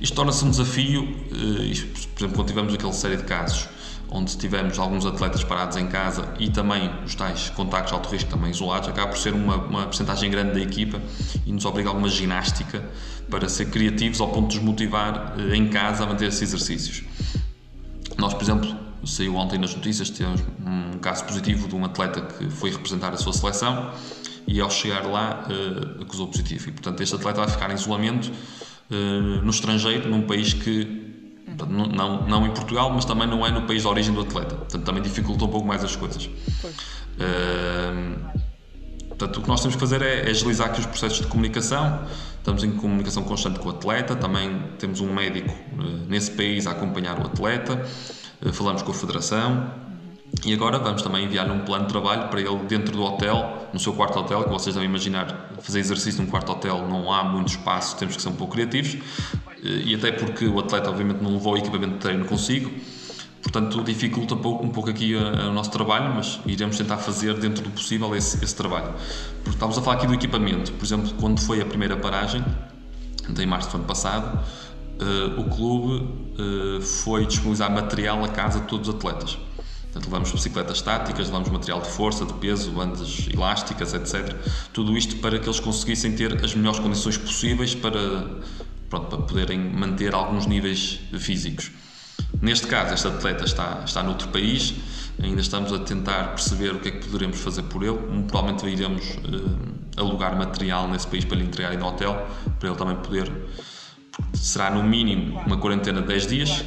Isto 0.00 0.16
torna-se 0.16 0.44
um 0.44 0.50
desafio, 0.50 1.02
uh, 1.04 2.06
por 2.14 2.20
exemplo, 2.20 2.36
quando 2.36 2.48
tivemos 2.48 2.74
aquela 2.74 2.92
série 2.92 3.16
de 3.18 3.24
casos 3.24 3.68
onde 4.10 4.36
tivemos 4.36 4.78
alguns 4.78 5.04
atletas 5.06 5.42
parados 5.42 5.76
em 5.76 5.86
casa 5.86 6.34
e 6.38 6.48
também 6.48 6.90
os 7.04 7.14
tais 7.14 7.50
contactos 7.50 7.92
alto 7.92 8.08
risco 8.08 8.30
também 8.30 8.50
isolados, 8.50 8.88
acaba 8.88 9.08
por 9.08 9.18
ser 9.18 9.34
uma, 9.34 9.56
uma 9.56 9.84
porcentagem 9.84 10.30
grande 10.30 10.52
da 10.52 10.60
equipa 10.60 11.00
e 11.44 11.52
nos 11.52 11.64
obriga 11.64 11.88
a 11.88 11.92
alguma 11.92 12.08
ginástica 12.08 12.84
para 13.30 13.48
ser 13.48 13.66
criativos 13.66 14.20
ao 14.20 14.28
ponto 14.28 14.50
de 14.50 14.56
nos 14.56 14.64
motivar 14.64 15.34
eh, 15.38 15.56
em 15.56 15.68
casa 15.68 16.04
a 16.04 16.06
manter 16.06 16.28
esses 16.28 16.42
exercícios. 16.42 17.04
Nós, 18.18 18.34
por 18.34 18.42
exemplo, 18.42 18.76
saiu 19.04 19.36
ontem 19.36 19.58
nas 19.58 19.74
notícias, 19.74 20.10
tivemos 20.10 20.42
um 20.64 20.98
caso 20.98 21.24
positivo 21.24 21.68
de 21.68 21.74
um 21.74 21.84
atleta 21.84 22.20
que 22.20 22.50
foi 22.50 22.70
representar 22.70 23.12
a 23.12 23.16
sua 23.16 23.32
seleção 23.32 23.90
e 24.46 24.60
ao 24.60 24.70
chegar 24.70 25.06
lá 25.06 25.46
uh, 25.48 26.02
acusou 26.02 26.28
positivo. 26.28 26.68
E, 26.68 26.72
portanto, 26.72 27.02
este 27.02 27.14
atleta 27.14 27.40
vai 27.40 27.48
ficar 27.48 27.70
em 27.70 27.74
isolamento 27.74 28.30
uh, 28.90 29.42
no 29.42 29.50
estrangeiro, 29.50 30.08
num 30.08 30.22
país 30.22 30.52
que 30.52 31.03
não, 31.68 31.86
não, 31.86 32.26
não, 32.26 32.46
em 32.46 32.50
Portugal, 32.50 32.90
mas 32.90 33.04
também 33.04 33.26
não 33.26 33.44
é 33.46 33.50
no 33.50 33.62
país 33.62 33.82
de 33.82 33.88
origem 33.88 34.12
do 34.12 34.20
atleta. 34.20 34.54
Portanto, 34.54 34.84
também 34.84 35.02
dificulta 35.02 35.44
um 35.44 35.48
pouco 35.48 35.66
mais 35.66 35.84
as 35.84 35.94
coisas. 35.94 36.24
Uh, 37.14 38.16
portanto, 39.08 39.36
o 39.38 39.42
que 39.42 39.48
nós 39.48 39.60
temos 39.60 39.74
que 39.76 39.80
fazer 39.80 40.02
é, 40.02 40.26
é 40.26 40.30
agilizar 40.30 40.68
aqui 40.68 40.80
os 40.80 40.86
processos 40.86 41.20
de 41.20 41.26
comunicação. 41.26 42.06
Estamos 42.38 42.64
em 42.64 42.72
comunicação 42.72 43.22
constante 43.22 43.58
com 43.58 43.68
o 43.68 43.70
atleta. 43.70 44.16
Também 44.16 44.62
temos 44.78 45.00
um 45.00 45.12
médico 45.12 45.50
uh, 45.50 45.82
nesse 46.08 46.30
país 46.32 46.66
a 46.66 46.72
acompanhar 46.72 47.18
o 47.18 47.26
atleta. 47.26 47.84
Uh, 48.42 48.52
falamos 48.52 48.82
com 48.82 48.92
a 48.92 48.94
federação. 48.94 49.83
E 50.42 50.52
agora 50.52 50.78
vamos 50.78 51.02
também 51.02 51.24
enviar-lhe 51.24 51.52
um 51.52 51.60
plano 51.60 51.86
de 51.86 51.92
trabalho 51.92 52.28
para 52.28 52.40
ele 52.40 52.58
dentro 52.68 52.92
do 52.92 53.02
hotel, 53.02 53.68
no 53.72 53.78
seu 53.78 53.92
quarto 53.92 54.18
hotel, 54.18 54.44
que 54.44 54.50
vocês 54.50 54.74
devem 54.74 54.88
imaginar, 54.88 55.50
fazer 55.60 55.80
exercício 55.80 56.22
num 56.22 56.30
quarto 56.30 56.52
hotel 56.52 56.86
não 56.88 57.12
há 57.12 57.24
muito 57.24 57.48
espaço, 57.48 57.96
temos 57.96 58.16
que 58.16 58.22
ser 58.22 58.28
um 58.28 58.34
pouco 58.34 58.52
criativos 58.52 58.98
e 59.62 59.94
até 59.94 60.12
porque 60.12 60.46
o 60.46 60.58
atleta 60.58 60.90
obviamente 60.90 61.22
não 61.22 61.32
levou 61.32 61.54
o 61.54 61.56
equipamento 61.56 61.94
de 61.94 62.00
treino 62.00 62.26
consigo, 62.26 62.70
portanto 63.42 63.82
dificulta 63.82 64.34
um 64.34 64.68
pouco, 64.68 64.90
aqui 64.90 65.14
o 65.14 65.52
nosso 65.52 65.70
trabalho, 65.70 66.14
mas 66.14 66.38
iremos 66.44 66.76
tentar 66.76 66.98
fazer 66.98 67.34
dentro 67.38 67.62
do 67.62 67.70
possível 67.70 68.14
esse, 68.14 68.44
esse 68.44 68.54
trabalho. 68.54 68.92
Porque 69.36 69.56
estamos 69.56 69.78
a 69.78 69.82
falar 69.82 69.96
aqui 69.96 70.06
do 70.06 70.14
equipamento, 70.14 70.72
por 70.72 70.84
exemplo, 70.84 71.10
quando 71.18 71.40
foi 71.40 71.62
a 71.62 71.64
primeira 71.64 71.96
paragem, 71.96 72.44
em 73.26 73.46
março 73.46 73.70
do 73.70 73.76
ano 73.76 73.86
passado, 73.86 74.38
uh, 75.00 75.40
o 75.40 75.44
clube 75.44 76.24
foi 76.82 77.24
disponibilizar 77.24 77.72
material 77.72 78.22
a 78.22 78.28
casa 78.28 78.60
de 78.60 78.66
todos 78.66 78.88
os 78.88 78.94
atletas. 78.94 79.38
Portanto, 79.94 80.10
levamos 80.10 80.32
bicicletas 80.32 80.78
estáticas, 80.78 81.26
levamos 81.28 81.48
material 81.50 81.80
de 81.80 81.88
força, 81.88 82.26
de 82.26 82.32
peso, 82.34 82.72
bandas 82.72 83.28
elásticas, 83.32 83.94
etc. 83.94 84.34
Tudo 84.72 84.98
isto 84.98 85.16
para 85.18 85.38
que 85.38 85.46
eles 85.46 85.60
conseguissem 85.60 86.16
ter 86.16 86.44
as 86.44 86.52
melhores 86.52 86.80
condições 86.80 87.16
possíveis 87.16 87.76
para 87.76 87.92
pronto, 88.90 89.06
para 89.06 89.18
poderem 89.18 89.56
manter 89.56 90.12
alguns 90.12 90.46
níveis 90.46 90.98
físicos. 91.16 91.70
Neste 92.42 92.66
caso, 92.66 92.92
este 92.92 93.06
atleta 93.06 93.44
está, 93.44 93.82
está 93.84 94.02
noutro 94.02 94.28
país, 94.28 94.74
ainda 95.22 95.40
estamos 95.40 95.72
a 95.72 95.78
tentar 95.78 96.30
perceber 96.30 96.72
o 96.72 96.80
que 96.80 96.88
é 96.88 96.90
que 96.90 97.06
poderemos 97.06 97.38
fazer 97.38 97.62
por 97.62 97.84
ele. 97.84 97.96
Provavelmente 98.26 98.66
iremos 98.66 99.04
uh, 99.10 99.58
alugar 99.96 100.36
material 100.36 100.88
nesse 100.88 101.06
país 101.06 101.24
para 101.24 101.36
lhe 101.36 101.44
entregar 101.44 101.72
no 101.78 101.86
hotel, 101.86 102.26
para 102.58 102.68
ele 102.68 102.76
também 102.76 102.96
poder. 102.96 103.30
Será 104.32 104.72
no 104.72 104.82
mínimo 104.82 105.38
uma 105.38 105.56
quarentena 105.56 106.00
de 106.00 106.08
10 106.08 106.26
dias, 106.26 106.64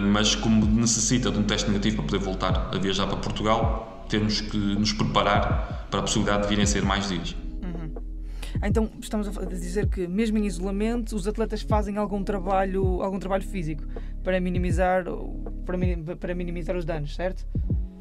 mas 0.00 0.34
como 0.34 0.66
necessita 0.66 1.30
de 1.30 1.38
um 1.38 1.42
teste 1.42 1.68
negativo 1.68 1.96
para 1.96 2.04
poder 2.06 2.18
voltar 2.24 2.70
a 2.72 2.78
viajar 2.78 3.06
para 3.06 3.16
Portugal, 3.16 4.04
temos 4.08 4.40
que 4.40 4.56
nos 4.56 4.92
preparar 4.92 5.86
para 5.90 6.00
a 6.00 6.02
possibilidade 6.02 6.42
de 6.42 6.48
virem 6.48 6.66
ser 6.66 6.82
mais 6.84 7.08
dias. 7.08 7.34
Então 8.62 8.90
estamos 9.00 9.28
a 9.38 9.44
dizer 9.44 9.88
que 9.88 10.06
mesmo 10.06 10.36
em 10.36 10.44
isolamento 10.44 11.14
os 11.14 11.26
atletas 11.26 11.62
fazem 11.62 11.96
algum 11.96 12.22
trabalho, 12.22 13.00
algum 13.02 13.18
trabalho 13.18 13.44
físico 13.44 13.84
para 14.22 14.40
minimizar, 14.40 15.04
para, 15.64 16.16
para 16.16 16.34
minimizar 16.34 16.76
os 16.76 16.84
danos, 16.84 17.14
certo? 17.14 17.46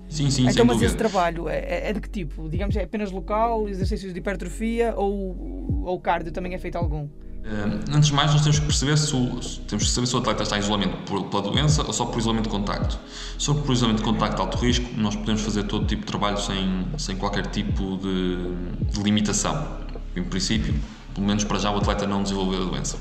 Sim, 0.10 0.30
sim, 0.32 0.48
Então, 0.50 0.66
mas 0.66 0.78
dúvida. 0.78 0.86
esse 0.88 0.98
trabalho 0.98 1.48
é, 1.48 1.60
é, 1.60 1.90
é, 1.90 1.94
de 1.94 2.02
que 2.02 2.10
tipo? 2.10 2.50
Digamos, 2.50 2.76
é 2.76 2.84
apenas 2.84 3.12
local, 3.12 3.70
exercícios 3.70 4.12
de 4.12 4.20
hipertrofia 4.20 4.94
ou, 4.98 5.84
ou 5.86 6.00
cardio 6.00 6.32
também 6.32 6.56
é 6.56 6.58
feito 6.58 6.78
algum? 6.78 7.08
Uh, 7.40 7.96
antes 7.96 8.10
de 8.10 8.14
mais, 8.14 8.32
nós 8.32 8.42
temos 8.42 8.60
que 8.60 8.66
perceber 8.66 8.98
se 8.98 9.16
o, 9.16 9.40
temos 9.68 9.86
que 9.86 9.90
saber 9.90 10.08
se 10.08 10.16
o 10.16 10.20
atleta 10.20 10.44
está 10.44 10.58
em 10.58 10.60
isolamento 10.60 10.98
por, 11.06 11.24
pela 11.26 11.42
doença 11.42 11.84
ou 11.84 11.94
só 11.94 12.06
por 12.06 12.20
isolamento 12.20 12.46
de 12.46 12.50
contacto. 12.50 13.00
For 13.40 13.56
por 13.56 13.74
isolamento 13.74 14.04
de 14.04 14.10
contacto 14.10 14.36
de 14.36 14.42
alto 14.42 14.58
risco, 14.58 14.90
nós 14.98 15.16
podemos 15.16 15.42
fazer 15.42 15.64
todo 15.64 15.86
tipo 15.88 16.02
de 16.02 16.08
trabalho 16.08 16.40
sem, 16.40 16.86
sem 16.98 17.16
qualquer 17.16 17.48
tipo 17.48 17.98
de, 17.98 18.92
de 18.92 19.02
limitação 19.02 19.80
em 20.16 20.24
princípio, 20.24 20.76
pelo 21.14 21.26
menos 21.26 21.44
para 21.44 21.60
já, 21.60 21.72
o 21.72 21.78
atleta 21.78 22.06
não 22.06 22.24
desenvolveu 22.24 22.62
a 22.62 22.66
doença. 22.66 22.98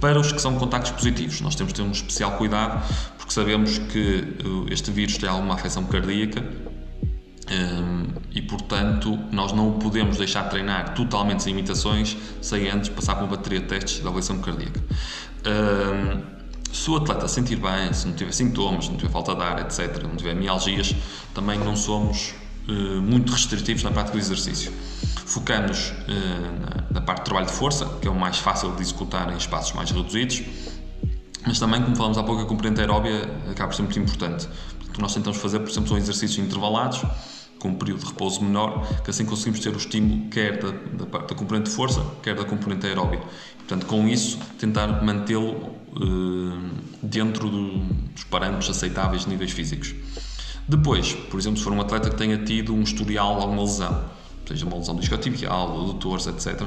Para 0.00 0.18
os 0.18 0.32
que 0.32 0.40
são 0.40 0.56
contactos 0.56 0.90
positivos, 0.92 1.40
nós 1.40 1.54
temos 1.54 1.72
de 1.72 1.80
ter 1.80 1.86
um 1.86 1.92
especial 1.92 2.32
cuidado, 2.32 2.82
porque 3.18 3.32
sabemos 3.32 3.78
que 3.78 4.36
eh, 4.68 4.72
este 4.72 4.90
vírus 4.90 5.16
tem 5.18 5.28
alguma 5.28 5.54
afecção 5.54 5.84
cardíaca 5.84 6.42
e, 8.32 8.40
portanto, 8.40 9.18
nós 9.32 9.52
não 9.52 9.70
o 9.70 9.72
podemos 9.72 10.16
deixar 10.16 10.44
treinar 10.44 10.94
totalmente 10.94 11.42
sem 11.42 11.52
imitações 11.52 12.16
sem 12.40 12.68
antes 12.68 12.88
passar 12.88 13.16
por 13.16 13.24
uma 13.24 13.36
bateria 13.36 13.60
de 13.60 13.66
testes 13.66 14.00
de 14.00 14.06
avaliação 14.06 14.38
cardíaca. 14.38 14.80
Um, 15.46 16.40
se 16.72 16.88
o 16.90 16.96
atleta 16.96 17.26
sentir 17.26 17.56
bem, 17.56 17.92
se 17.92 18.06
não 18.06 18.14
tiver 18.14 18.32
sintomas, 18.32 18.84
se 18.84 18.90
não 18.90 18.96
tiver 18.96 19.10
falta 19.10 19.34
de 19.34 19.42
ar, 19.42 19.60
etc., 19.60 20.02
não 20.04 20.16
tiver 20.16 20.34
mialgias, 20.34 20.94
também 21.34 21.58
não 21.58 21.74
somos 21.74 22.34
uh, 22.68 23.02
muito 23.02 23.32
restritivos 23.32 23.82
na 23.82 23.90
prática 23.90 24.16
do 24.16 24.20
exercício. 24.20 24.72
Focamos 25.26 25.90
uh, 25.90 26.92
na, 26.92 27.00
parte 27.00 27.20
de 27.20 27.24
trabalho 27.24 27.46
de 27.46 27.52
força, 27.52 27.86
que 28.00 28.06
é 28.06 28.10
o 28.10 28.14
mais 28.14 28.38
fácil 28.38 28.74
de 28.76 28.82
executar 28.82 29.32
em 29.32 29.36
espaços 29.36 29.72
mais 29.72 29.90
reduzidos, 29.90 30.42
mas 31.44 31.58
também, 31.58 31.82
como 31.82 31.96
falamos 31.96 32.18
há 32.18 32.22
pouco, 32.22 32.42
a 32.42 32.46
componente 32.46 32.80
aeróbia 32.80 33.28
acaba 33.50 33.68
por 33.68 33.74
ser 33.74 33.82
muito 33.82 33.98
importante. 33.98 34.46
Portanto, 34.78 35.00
nós 35.00 35.14
tentamos 35.14 35.38
fazer, 35.40 35.58
por 35.60 35.70
exemplo, 35.70 35.88
são 35.88 35.98
exercícios 35.98 36.38
intervalados, 36.44 37.02
com 37.60 37.68
um 37.68 37.74
período 37.74 38.00
de 38.00 38.06
repouso 38.06 38.42
menor, 38.42 38.84
que 39.04 39.10
assim 39.10 39.24
conseguimos 39.24 39.60
ter 39.60 39.72
o 39.72 39.76
estímulo 39.76 40.28
quer 40.30 40.58
da, 40.58 40.70
da, 40.70 41.18
da 41.26 41.34
componente 41.34 41.70
de 41.70 41.76
força, 41.76 42.04
quer 42.22 42.34
da 42.34 42.44
componente 42.44 42.86
aeróbia. 42.86 43.20
Portanto, 43.58 43.86
com 43.86 44.08
isso, 44.08 44.38
tentar 44.58 45.04
mantê-lo 45.04 45.52
uh, 45.52 46.70
dentro 47.02 47.48
do, 47.48 47.78
dos 47.78 48.24
parâmetros 48.24 48.68
aceitáveis 48.70 49.24
de 49.24 49.28
níveis 49.28 49.52
físicos. 49.52 49.94
Depois, 50.66 51.12
por 51.12 51.38
exemplo, 51.38 51.58
se 51.58 51.64
for 51.64 51.72
um 51.72 51.80
atleta 51.80 52.10
que 52.10 52.16
tenha 52.16 52.38
tido 52.38 52.74
um 52.74 52.82
historial 52.82 53.36
de 53.36 53.42
alguma 53.42 53.62
lesão, 53.62 54.04
seja 54.48 54.66
uma 54.66 54.76
lesão 54.76 54.96
discotibial, 54.96 55.82
adutores, 55.82 56.26
etc. 56.26 56.62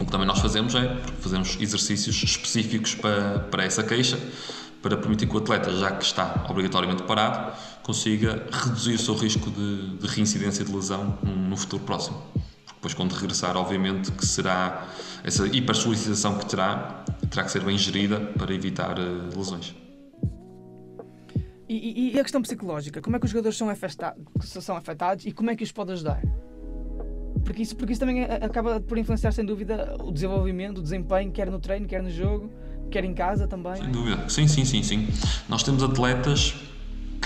O 0.00 0.04
que 0.04 0.10
também 0.10 0.26
nós 0.26 0.40
fazemos 0.40 0.74
é 0.74 0.96
fazemos 1.20 1.56
exercícios 1.60 2.22
específicos 2.22 2.94
para, 2.94 3.38
para 3.50 3.64
essa 3.64 3.82
queixa, 3.82 4.18
para 4.82 4.96
permitir 4.96 5.26
que 5.26 5.34
o 5.34 5.38
atleta, 5.38 5.74
já 5.74 5.92
que 5.92 6.04
está 6.04 6.44
obrigatoriamente 6.50 7.04
parado, 7.04 7.56
consiga 7.84 8.46
reduzir 8.50 8.94
o 8.94 8.98
seu 8.98 9.14
risco 9.14 9.50
de, 9.50 9.98
de 9.98 10.06
reincidência 10.06 10.64
de 10.64 10.74
lesão 10.74 11.18
no 11.22 11.56
futuro 11.56 11.84
próximo. 11.84 12.16
Porque 12.64 12.74
depois, 12.74 12.94
quando 12.94 13.12
regressar, 13.12 13.56
obviamente 13.56 14.10
que 14.10 14.26
será 14.26 14.88
essa 15.22 15.46
hipersolicitação 15.46 16.38
que 16.38 16.46
terá, 16.46 17.04
terá 17.30 17.44
que 17.44 17.50
ser 17.50 17.62
bem 17.62 17.76
gerida 17.76 18.20
para 18.20 18.52
evitar 18.52 18.98
uh, 18.98 19.36
lesões. 19.36 19.74
E, 21.68 22.14
e, 22.14 22.20
a 22.20 22.22
questão 22.22 22.40
psicológica? 22.42 23.00
Como 23.00 23.16
é 23.16 23.18
que 23.18 23.24
os 23.24 23.30
jogadores 23.30 23.56
são 23.56 23.68
afetados, 23.68 24.22
são 24.42 24.76
afetados 24.76 25.24
e 25.26 25.32
como 25.32 25.50
é 25.50 25.56
que 25.56 25.64
os 25.64 25.72
pode 25.72 25.92
ajudar? 25.92 26.22
Porque 27.44 27.62
isso, 27.62 27.76
porque 27.76 27.92
isso 27.92 28.00
também 28.00 28.22
é, 28.22 28.44
acaba 28.44 28.80
por 28.80 28.96
influenciar, 28.96 29.32
sem 29.32 29.44
dúvida, 29.44 29.96
o 30.02 30.10
desenvolvimento, 30.10 30.78
o 30.78 30.82
desempenho, 30.82 31.32
quer 31.32 31.50
no 31.50 31.58
treino, 31.58 31.86
quer 31.86 32.02
no 32.02 32.10
jogo, 32.10 32.50
quer 32.90 33.04
em 33.04 33.14
casa 33.14 33.46
também. 33.46 33.76
Sem 33.76 33.90
dúvida, 33.90 34.28
sim, 34.28 34.46
sim, 34.46 34.64
sim, 34.64 34.82
sim. 34.82 35.08
Nós 35.48 35.62
temos 35.62 35.82
atletas 35.82 36.54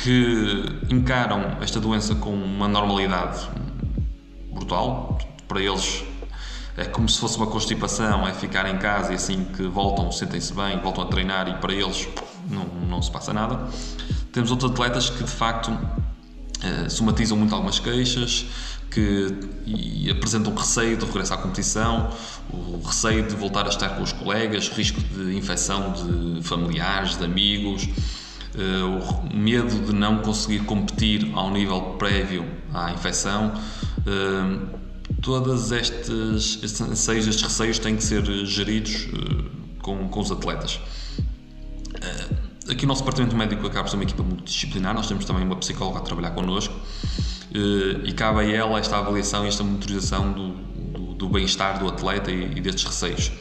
que 0.02 0.64
encaram 0.90 1.59
esta 1.61 1.81
doença 1.81 2.14
com 2.14 2.33
uma 2.33 2.69
normalidade 2.69 3.49
brutal. 4.52 5.19
Para 5.47 5.62
eles 5.62 6.05
é 6.76 6.85
como 6.85 7.09
se 7.09 7.19
fosse 7.19 7.37
uma 7.37 7.47
constipação, 7.47 8.26
é 8.26 8.33
ficar 8.33 8.69
em 8.69 8.78
casa 8.78 9.12
e 9.12 9.17
assim 9.17 9.45
que 9.45 9.62
voltam, 9.64 10.12
sentem-se 10.12 10.52
bem, 10.52 10.78
voltam 10.81 11.05
a 11.05 11.07
treinar 11.07 11.49
e 11.49 11.55
para 11.55 11.73
eles 11.73 12.09
não, 12.49 12.64
não 12.64 13.02
se 13.02 13.11
passa 13.11 13.33
nada. 13.33 13.69
Temos 14.33 14.50
outros 14.50 14.71
atletas 14.71 15.11
que 15.11 15.25
de 15.25 15.31
facto 15.31 15.76
eh, 16.62 16.88
somatizam 16.88 17.37
muito 17.37 17.55
algumas 17.55 17.78
queixas, 17.78 18.47
que 18.90 19.37
e 19.67 20.11
apresentam 20.11 20.55
receio 20.55 20.97
de 20.97 21.05
regressar 21.05 21.38
à 21.38 21.43
competição, 21.43 22.11
o 22.50 22.81
receio 22.85 23.26
de 23.26 23.35
voltar 23.35 23.67
a 23.67 23.69
estar 23.69 23.90
com 23.90 24.02
os 24.02 24.12
colegas, 24.12 24.69
risco 24.69 25.00
de 25.00 25.37
infecção 25.37 25.93
de 25.93 26.43
familiares, 26.43 27.17
de 27.17 27.25
amigos, 27.25 27.88
o 28.57 29.37
medo 29.37 29.87
de 29.87 29.93
não 29.93 30.19
conseguir 30.19 30.61
competir 30.61 31.31
ao 31.35 31.50
nível 31.50 31.81
prévio 31.99 32.45
à 32.73 32.90
infecção. 32.93 33.52
Todos 35.23 35.73
estes, 35.73 36.59
estes 36.62 36.81
anseios, 36.81 37.26
estes 37.26 37.45
receios 37.45 37.78
têm 37.78 37.97
que 37.97 38.05
ser 38.05 38.25
geridos 38.47 39.09
com, 39.83 40.09
com 40.09 40.21
os 40.21 40.31
atletas. 40.31 40.81
Aqui 42.71 42.85
o 42.85 42.88
nosso 42.88 43.00
departamento 43.00 43.35
médico 43.35 43.67
acaba 43.67 43.85
por 43.85 43.90
ser 43.90 43.97
uma 43.97 44.05
equipa 44.05 44.23
multidisciplinar, 44.23 44.95
nós 44.95 45.09
temos 45.09 45.25
também 45.25 45.43
uma 45.43 45.57
psicóloga 45.57 45.99
a 45.99 46.02
trabalhar 46.02 46.33
connosco 46.33 46.75
e 48.05 48.12
cabe 48.12 48.40
a 48.40 48.45
ela 48.45 48.78
esta 48.78 48.99
avaliação 48.99 49.45
e 49.45 49.49
esta 49.49 49.64
monitorização 49.64 50.33
do, 50.33 50.49
do, 50.50 51.14
do 51.14 51.28
bem-estar 51.28 51.78
do 51.78 51.88
atleta 51.88 52.31
e, 52.31 52.45
e 52.57 52.61
destes 52.61 52.85
receios. 52.85 53.33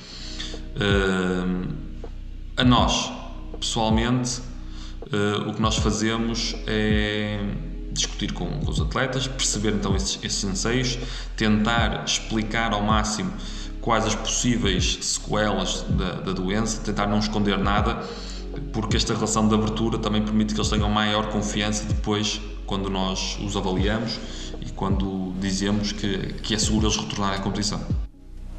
A 2.56 2.64
nós, 2.64 3.12
pessoalmente, 3.60 4.42
uh, 5.08 5.50
o 5.50 5.54
que 5.54 5.62
nós 5.62 5.78
fazemos 5.78 6.56
é 6.66 7.40
discutir 7.92 8.32
com, 8.32 8.48
com, 8.60 8.70
os 8.70 8.80
atletas, 8.80 9.28
perceber 9.28 9.74
então 9.74 9.96
esses, 9.96 10.20
esses 10.24 10.44
anseios, 10.44 11.00
tentar 11.36 12.04
explicar 12.06 12.72
ao 12.72 12.82
máximo 12.82 13.32
quais 13.82 14.06
as 14.06 14.16
possíveis 14.16 15.00
sequelas 15.02 15.82
da, 15.90 16.12
da 16.14 16.34
doença, 16.34 16.82
tentar 16.82 17.08
não 17.08 17.20
esconder 17.20 17.58
nada, 17.58 18.04
porque 18.74 18.98
esta 18.98 19.14
relação 19.14 19.48
de 19.48 19.56
abertura 19.56 19.98
também 19.98 20.22
permite 20.22 20.54
que 20.54 20.60
eles 20.60 20.70
tenham 20.70 20.90
maior 20.90 21.30
confiança 21.30 21.86
depois 21.86 22.40
quando 22.66 22.90
nós 22.90 23.40
os 23.40 23.56
avaliamos 23.56 24.20
e 24.62 24.70
quando 24.72 25.34
dizemos 25.40 25.92
que, 25.92 26.34
que 26.44 26.54
é 26.54 26.60
seguro 26.60 26.88
eles 26.88 26.98
retornarem 26.98 27.40
à 27.40 27.42
competição. 27.42 27.82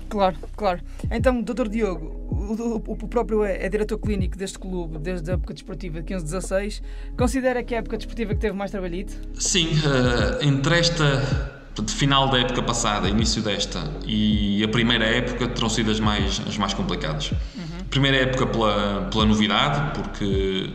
Claro, 0.08 0.36
claro. 0.56 0.80
Então, 1.10 1.42
Dr. 1.42 1.68
Diogo, 1.68 2.17
o, 2.48 2.76
o, 2.76 2.92
o, 2.92 3.08
próprio 3.08 3.44
é, 3.44 3.66
é, 3.66 3.68
diretor 3.68 3.98
clínico 3.98 4.36
deste 4.36 4.58
clube 4.58 4.98
desde 4.98 5.30
a 5.30 5.34
época 5.34 5.52
desportiva 5.52 6.02
de 6.02 6.14
15-16. 6.14 6.82
Considera 7.16 7.62
que 7.62 7.74
é 7.74 7.78
a 7.78 7.80
época 7.80 7.96
desportiva 7.96 8.34
que 8.34 8.40
teve 8.40 8.56
mais 8.56 8.70
trabalhito? 8.70 9.14
Sim, 9.34 9.68
uh, 9.68 10.44
entre 10.44 10.78
esta 10.78 11.58
de 11.80 11.92
final 11.92 12.28
da 12.28 12.38
época 12.38 12.62
passada, 12.62 13.08
início 13.08 13.40
desta 13.40 13.78
e 14.04 14.62
a 14.64 14.68
primeira 14.68 15.04
época 15.04 15.46
terão 15.48 15.68
sido 15.68 15.90
as 15.90 16.00
mais, 16.00 16.42
as 16.46 16.58
mais 16.58 16.74
complicadas. 16.74 17.30
Uhum. 17.30 17.84
Primeira 17.88 18.16
época 18.16 18.46
pela, 18.46 19.08
pela 19.12 19.24
novidade, 19.24 19.92
porque 19.94 20.70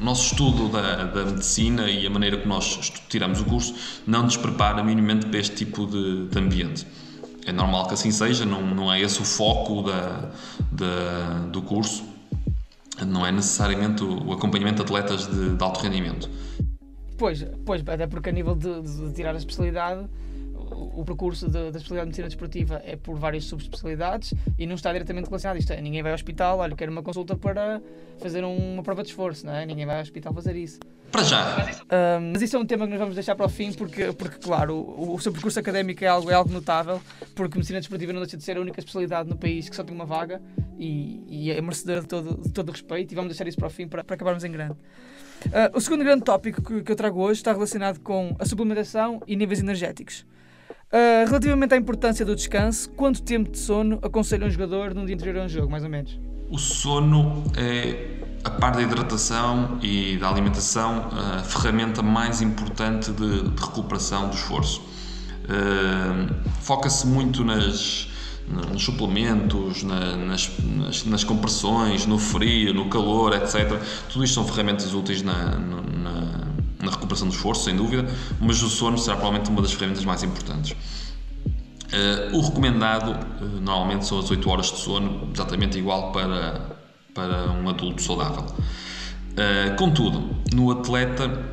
o 0.00 0.04
nosso 0.04 0.32
estudo 0.32 0.68
da, 0.68 1.04
da 1.04 1.24
medicina 1.24 1.90
e 1.90 2.06
a 2.06 2.10
maneira 2.10 2.36
que 2.36 2.46
nós 2.46 2.92
tiramos 3.08 3.40
o 3.40 3.44
curso 3.44 3.74
não 4.06 4.22
nos 4.22 4.36
prepara 4.36 4.84
minimamente 4.84 5.26
para 5.26 5.40
este 5.40 5.56
tipo 5.56 5.86
de, 5.86 6.26
de 6.26 6.38
ambiente 6.38 6.86
é 7.46 7.52
normal 7.52 7.86
que 7.86 7.94
assim 7.94 8.10
seja, 8.10 8.44
não, 8.44 8.62
não 8.62 8.92
é 8.92 9.00
esse 9.00 9.20
o 9.20 9.24
foco 9.24 9.82
da, 9.82 10.30
da, 10.72 11.46
do 11.50 11.62
curso, 11.62 12.04
não 13.06 13.24
é 13.24 13.30
necessariamente 13.30 14.02
o, 14.02 14.26
o 14.26 14.32
acompanhamento 14.32 14.76
de 14.76 14.82
atletas 14.82 15.26
de, 15.26 15.56
de, 15.56 15.62
alto 15.62 15.80
rendimento. 15.80 16.28
Pois, 17.16 17.46
pois, 17.64 17.82
até 17.86 18.06
porque 18.06 18.28
a 18.28 18.32
nível 18.32 18.54
de, 18.54 18.82
de 18.82 19.12
tirar 19.12 19.34
a 19.34 19.38
especialidade, 19.38 20.06
o, 20.70 21.04
percurso 21.04 21.48
da 21.48 21.68
especialidade 21.68 22.00
de 22.00 22.06
medicina 22.06 22.28
desportiva 22.28 22.82
é 22.84 22.96
por 22.96 23.18
várias 23.18 23.44
subespecialidades 23.44 24.34
e 24.58 24.66
não 24.66 24.74
está 24.74 24.92
diretamente 24.92 25.26
relacionado. 25.26 25.58
Isto 25.58 25.72
é, 25.72 25.80
ninguém 25.80 26.02
vai 26.02 26.12
ao 26.12 26.16
hospital, 26.16 26.58
olha, 26.58 26.74
quero 26.74 26.92
uma 26.92 27.02
consulta 27.02 27.36
para 27.36 27.80
fazer 28.18 28.44
uma 28.44 28.82
prova 28.82 29.02
de 29.02 29.10
esforço, 29.10 29.46
não 29.46 29.54
é? 29.54 29.66
Ninguém 29.66 29.86
vai 29.86 29.96
ao 29.96 30.02
hospital 30.02 30.32
fazer 30.34 30.56
isso. 30.56 30.80
Para 31.10 31.22
já. 31.22 31.56
Um, 32.18 32.32
mas 32.32 32.42
isso 32.42 32.56
é 32.56 32.58
um 32.58 32.66
tema 32.66 32.84
que 32.84 32.90
nós 32.90 32.98
vamos 32.98 33.14
deixar 33.14 33.34
para 33.36 33.46
o 33.46 33.48
fim, 33.48 33.72
porque, 33.72 34.12
porque 34.12 34.38
claro, 34.38 34.74
o, 34.74 35.14
o 35.14 35.20
seu 35.20 35.32
percurso 35.32 35.58
académico 35.58 36.04
é 36.04 36.08
algo, 36.08 36.30
é 36.30 36.34
algo 36.34 36.52
notável, 36.52 37.00
porque 37.34 37.56
medicina 37.56 37.78
desportiva 37.78 38.12
não 38.12 38.20
deixa 38.20 38.36
de 38.36 38.42
ser 38.42 38.56
a 38.56 38.60
única 38.60 38.80
especialidade 38.80 39.28
no 39.28 39.36
país 39.36 39.68
que 39.68 39.76
só 39.76 39.84
tem 39.84 39.94
uma 39.94 40.04
vaga 40.04 40.42
e, 40.78 41.24
e 41.28 41.50
é 41.50 41.60
merecedora 41.60 42.00
de 42.00 42.08
todo, 42.08 42.42
de 42.42 42.52
todo 42.52 42.68
o 42.68 42.72
respeito. 42.72 43.12
E 43.12 43.14
vamos 43.14 43.30
deixar 43.30 43.46
isso 43.46 43.56
para 43.56 43.68
o 43.68 43.70
fim 43.70 43.86
para, 43.86 44.02
para 44.02 44.14
acabarmos 44.14 44.44
em 44.44 44.50
grande. 44.50 44.76
Uh, 45.46 45.76
o 45.76 45.80
segundo 45.80 46.02
grande 46.02 46.24
tópico 46.24 46.62
que, 46.62 46.82
que 46.82 46.92
eu 46.92 46.96
trago 46.96 47.20
hoje 47.20 47.40
está 47.40 47.52
relacionado 47.52 48.00
com 48.00 48.34
a 48.38 48.44
suplementação 48.44 49.22
e 49.26 49.36
níveis 49.36 49.60
energéticos. 49.60 50.26
Uh, 50.86 51.26
relativamente 51.26 51.74
à 51.74 51.76
importância 51.76 52.24
do 52.24 52.34
descanso, 52.34 52.88
quanto 52.90 53.22
tempo 53.22 53.50
de 53.50 53.58
sono 53.58 53.98
aconselha 54.02 54.46
um 54.46 54.50
jogador 54.50 54.94
num 54.94 55.04
dia 55.04 55.14
anterior 55.14 55.42
a 55.42 55.44
um 55.44 55.48
jogo, 55.48 55.70
mais 55.70 55.82
ou 55.82 55.90
menos? 55.90 56.18
O 56.48 56.58
sono 56.58 57.42
é, 57.56 58.20
a 58.44 58.50
par 58.50 58.72
da 58.72 58.82
hidratação 58.82 59.78
e 59.82 60.16
da 60.16 60.28
alimentação, 60.28 61.08
a 61.10 61.42
ferramenta 61.42 62.02
mais 62.02 62.40
importante 62.40 63.10
de, 63.10 63.50
de 63.50 63.60
recuperação 63.60 64.28
do 64.28 64.36
esforço. 64.36 64.80
Uh, 64.80 66.34
Foca-se 66.60 67.06
muito 67.06 67.44
nas, 67.44 68.08
nos 68.72 68.84
suplementos, 68.84 69.82
na, 69.82 70.16
nas, 70.16 70.50
nas, 70.58 71.04
nas, 71.04 71.24
compressões, 71.24 72.06
no 72.06 72.18
frio, 72.18 72.72
no 72.72 72.88
calor, 72.88 73.34
etc. 73.34 73.80
Tudo 74.08 74.24
isto 74.24 74.34
são 74.34 74.46
ferramentas 74.46 74.94
úteis 74.94 75.22
na, 75.22 75.56
na 75.56 76.46
na 76.80 76.90
recuperação 76.90 77.28
do 77.28 77.34
esforço, 77.34 77.64
sem 77.64 77.76
dúvida, 77.76 78.06
mas 78.40 78.62
o 78.62 78.68
sono 78.68 78.98
será 78.98 79.16
provavelmente 79.16 79.50
uma 79.50 79.62
das 79.62 79.72
ferramentas 79.72 80.04
mais 80.04 80.22
importantes. 80.22 80.76
Uh, 81.86 82.36
o 82.36 82.40
recomendado 82.40 83.10
uh, 83.10 83.60
normalmente 83.60 84.04
são 84.06 84.18
as 84.18 84.28
8 84.28 84.50
horas 84.50 84.72
de 84.72 84.78
sono, 84.78 85.30
exatamente 85.32 85.78
igual 85.78 86.10
para, 86.10 86.76
para 87.14 87.52
um 87.52 87.68
adulto 87.68 88.02
saudável. 88.02 88.44
Uh, 88.44 89.76
contudo, 89.76 90.36
no 90.52 90.70
atleta, 90.72 91.44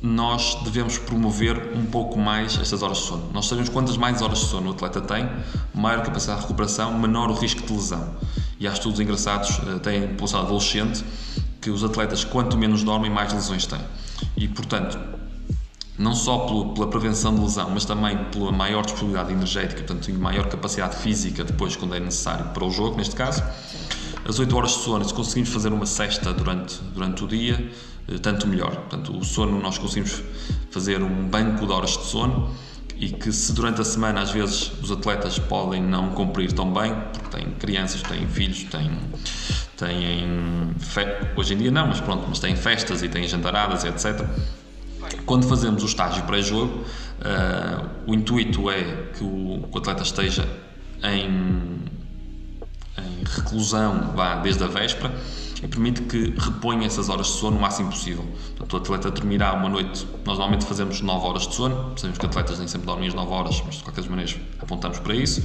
nós 0.00 0.56
devemos 0.62 0.98
promover 0.98 1.76
um 1.76 1.84
pouco 1.84 2.16
mais 2.18 2.58
estas 2.58 2.82
horas 2.82 2.98
de 2.98 3.04
sono. 3.04 3.30
Nós 3.32 3.46
sabemos 3.46 3.70
quantas 3.70 3.96
mais 3.96 4.22
horas 4.22 4.38
de 4.38 4.46
sono 4.46 4.70
o 4.70 4.72
atleta 4.72 5.00
tem, 5.00 5.28
maior 5.74 6.02
capacidade 6.02 6.40
de 6.40 6.46
recuperação, 6.46 6.96
menor 6.96 7.30
o 7.30 7.34
risco 7.34 7.62
de 7.62 7.72
lesão. 7.72 8.16
E 8.60 8.68
há 8.68 8.72
estudos 8.72 9.00
engraçados, 9.00 9.60
têm 9.82 10.08
população 10.08 10.40
adolescente, 10.42 11.04
que 11.60 11.70
os 11.70 11.82
atletas, 11.82 12.24
quanto 12.24 12.56
menos 12.56 12.82
dormem, 12.82 13.10
mais 13.10 13.32
lesões 13.32 13.66
têm. 13.66 13.80
E, 14.36 14.48
portanto, 14.48 14.98
não 15.98 16.14
só 16.14 16.38
pela 16.74 16.88
prevenção 16.88 17.34
de 17.34 17.40
lesão, 17.40 17.70
mas 17.70 17.84
também 17.84 18.16
pela 18.24 18.50
maior 18.50 18.84
disponibilidade 18.84 19.32
energética, 19.32 19.82
portanto, 19.82 20.12
maior 20.14 20.48
capacidade 20.48 20.96
física 20.96 21.44
depois, 21.44 21.76
quando 21.76 21.94
é 21.94 22.00
necessário 22.00 22.46
para 22.46 22.64
o 22.64 22.70
jogo, 22.70 22.96
neste 22.96 23.14
caso, 23.14 23.42
as 24.24 24.38
8 24.38 24.56
horas 24.56 24.70
de 24.70 24.78
sono, 24.78 25.04
se 25.04 25.12
conseguimos 25.12 25.50
fazer 25.50 25.72
uma 25.72 25.86
cesta 25.86 26.32
durante, 26.32 26.80
durante 26.94 27.24
o 27.24 27.28
dia, 27.28 27.70
eh, 28.08 28.18
tanto 28.18 28.46
melhor. 28.46 28.74
Portanto, 28.74 29.16
o 29.16 29.24
sono, 29.24 29.60
nós 29.60 29.78
conseguimos 29.78 30.22
fazer 30.70 31.02
um 31.02 31.28
banco 31.28 31.66
de 31.66 31.72
horas 31.72 31.90
de 31.90 32.04
sono 32.04 32.50
e 33.02 33.08
que 33.08 33.32
se 33.32 33.52
durante 33.52 33.80
a 33.80 33.84
semana 33.84 34.20
às 34.20 34.30
vezes 34.30 34.70
os 34.80 34.92
atletas 34.92 35.36
podem 35.36 35.82
não 35.82 36.10
cumprir 36.10 36.52
tão 36.52 36.72
bem, 36.72 36.94
porque 37.12 37.36
têm 37.36 37.50
crianças, 37.54 38.00
têm 38.00 38.28
filhos, 38.28 38.62
têm 38.62 38.96
têm 39.76 40.72
fe... 40.78 41.00
hoje 41.34 41.54
em 41.54 41.56
dia 41.56 41.72
não, 41.72 41.88
mas 41.88 42.00
pronto, 42.00 42.26
mas 42.28 42.38
têm 42.38 42.54
festas 42.54 43.02
e 43.02 43.08
têm 43.08 43.26
jantaradas, 43.26 43.82
etc. 43.82 44.24
Quando 45.26 45.48
fazemos 45.48 45.82
o 45.82 45.86
estágio 45.86 46.22
pré-jogo, 46.22 46.84
uh, 46.84 47.88
o 48.06 48.14
intuito 48.14 48.70
é 48.70 48.84
que 49.18 49.24
o, 49.24 49.68
o 49.68 49.78
atleta 49.78 50.04
esteja 50.04 50.48
em, 51.02 51.80
em, 52.98 53.24
reclusão 53.24 54.12
vá 54.14 54.36
desde 54.36 54.62
a 54.62 54.68
véspera 54.68 55.12
e 55.62 55.68
permite 55.68 56.02
que 56.02 56.34
reponha 56.38 56.86
essas 56.86 57.08
horas 57.08 57.26
de 57.26 57.32
sono 57.32 57.56
o 57.56 57.60
máximo 57.60 57.90
possível. 57.90 58.24
Portanto, 58.56 58.72
o 58.72 58.76
atleta 58.76 59.10
dormirá 59.10 59.52
uma 59.54 59.68
noite, 59.68 60.06
nós 60.24 60.38
normalmente 60.38 60.66
fazemos 60.66 61.00
9 61.00 61.26
horas 61.26 61.46
de 61.46 61.54
sono, 61.54 61.92
sabemos 61.96 62.18
que 62.18 62.26
atletas 62.26 62.58
nem 62.58 62.66
sempre 62.66 62.86
dormem 62.86 63.08
as 63.08 63.14
9 63.14 63.30
horas, 63.30 63.62
mas 63.64 63.76
de 63.76 63.84
qualquer 63.84 64.08
maneira 64.08 64.32
apontamos 64.60 64.98
para 64.98 65.14
isso 65.14 65.42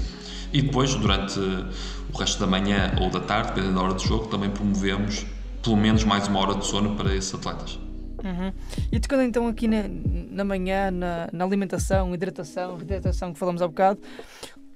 e 0.53 0.61
depois, 0.61 0.95
durante 0.95 1.39
o 1.39 2.17
resto 2.17 2.39
da 2.39 2.47
manhã 2.47 2.95
ou 3.01 3.09
da 3.09 3.19
tarde, 3.19 3.49
dependendo 3.49 3.75
da 3.75 3.81
hora 3.81 3.93
do 3.93 4.01
jogo, 4.01 4.27
também 4.27 4.49
promovemos 4.49 5.25
pelo 5.61 5.75
menos 5.75 6.03
mais 6.03 6.27
uma 6.27 6.39
hora 6.39 6.55
de 6.55 6.65
sono 6.65 6.95
para 6.95 7.13
esses 7.13 7.33
atletas. 7.33 7.77
Uhum. 8.23 8.51
E 8.91 8.99
tocando 8.99 9.23
então 9.23 9.47
aqui 9.47 9.67
na, 9.67 9.83
na 9.87 10.43
manhã, 10.43 10.89
na, 10.89 11.29
na, 11.31 11.45
alimentação, 11.45 12.13
hidratação, 12.13 12.77
reidratação 12.77 13.33
que 13.33 13.39
falamos 13.39 13.61
há 13.61 13.67
bocado, 13.67 13.99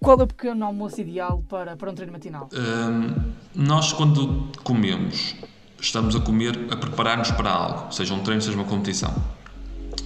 qual 0.03 0.19
é 0.19 0.23
o 0.23 0.27
pequeno 0.27 0.65
almoço 0.65 0.99
ideal 0.99 1.43
para, 1.47 1.77
para 1.77 1.91
um 1.91 1.93
treino 1.93 2.11
matinal? 2.11 2.49
Um, 2.51 3.31
nós, 3.53 3.93
quando 3.93 4.49
comemos, 4.63 5.35
estamos 5.79 6.15
a 6.15 6.19
comer, 6.19 6.67
a 6.71 6.75
preparar-nos 6.75 7.29
para 7.31 7.51
algo, 7.51 7.93
seja 7.93 8.11
um 8.13 8.19
treino, 8.21 8.41
seja 8.41 8.57
uma 8.57 8.65
competição. 8.65 9.13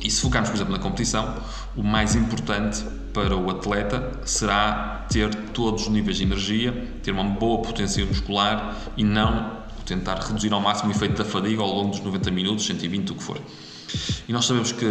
E 0.03 0.12
se 0.12 0.21
focarmos, 0.21 0.49
por 0.49 0.58
exemplo, 0.58 0.73
na 0.73 0.79
competição, 0.79 1.36
o 1.77 1.81
mais 1.81 2.13
importante 2.13 2.84
para 3.13 3.38
o 3.38 3.49
atleta 3.49 4.19
será 4.25 5.05
ter 5.10 5.34
todos 5.53 5.84
os 5.84 5.88
níveis 5.88 6.17
de 6.17 6.23
energia, 6.23 6.73
ter 7.01 7.12
uma 7.12 7.23
boa 7.23 7.62
potência 7.62 8.05
muscular 8.05 8.75
e 8.97 9.03
não 9.03 9.63
tentar 9.86 10.15
reduzir 10.15 10.51
ao 10.51 10.60
máximo 10.60 10.89
o 10.89 10.91
efeito 10.91 11.15
da 11.15 11.23
fadiga 11.23 11.62
ao 11.62 11.73
longo 11.73 11.91
dos 11.91 12.01
90 12.01 12.31
minutos, 12.31 12.65
120, 12.65 13.13
o 13.13 13.15
que 13.15 13.23
for. 13.23 13.39
E 14.27 14.34
nós 14.34 14.45
sabemos 14.45 14.73
que 14.73 14.86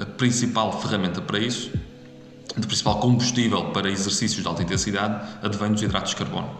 a 0.00 0.04
principal 0.04 0.78
ferramenta 0.80 1.22
para 1.22 1.38
isso, 1.38 1.72
o 2.56 2.66
principal 2.66 2.98
combustível 2.98 3.66
para 3.66 3.90
exercícios 3.90 4.42
de 4.42 4.48
alta 4.48 4.62
intensidade, 4.62 5.26
advém 5.42 5.72
dos 5.72 5.82
hidratos 5.82 6.10
de 6.10 6.16
carbono. 6.16 6.50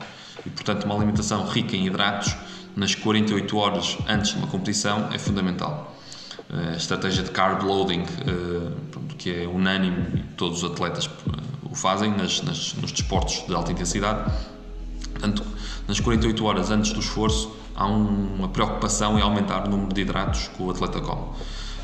E, 0.45 0.51
portanto, 0.51 0.85
uma 0.85 0.95
alimentação 0.95 1.47
rica 1.47 1.77
em 1.77 1.87
hidratos 1.87 2.35
nas 2.77 2.95
48 2.95 3.57
horas 3.57 3.99
antes 4.09 4.31
de 4.31 4.39
uma 4.39 4.47
competição 4.47 5.09
é 5.13 5.19
fundamental 5.19 5.91
a 6.53 6.77
estratégia 6.77 7.23
de 7.23 7.31
carb 7.31 7.63
loading, 7.63 8.03
eh, 8.03 8.73
que 9.17 9.43
é 9.43 9.47
unânime 9.47 10.25
todos 10.37 10.63
os 10.63 10.71
atletas 10.71 11.07
eh, 11.07 11.39
o 11.63 11.75
fazem 11.75 12.11
nas, 12.11 12.43
nas, 12.43 12.75
nos 12.75 12.91
desportos 12.91 13.45
de 13.47 13.55
alta 13.55 13.71
intensidade. 13.71 14.33
Portanto, 15.13 15.45
nas 15.87 16.01
48 16.01 16.45
horas 16.45 16.71
antes 16.71 16.93
do 16.93 17.01
esforço, 17.01 17.55
há 17.77 17.87
uma 17.87 18.49
preocupação 18.49 19.19
em 19.19 19.23
aumentar 19.23 19.67
o 19.67 19.71
número 19.71 19.95
de 19.95 20.01
hidratos 20.01 20.49
que 20.49 20.63
o 20.63 20.71
atleta 20.71 21.01
come. 21.01 21.23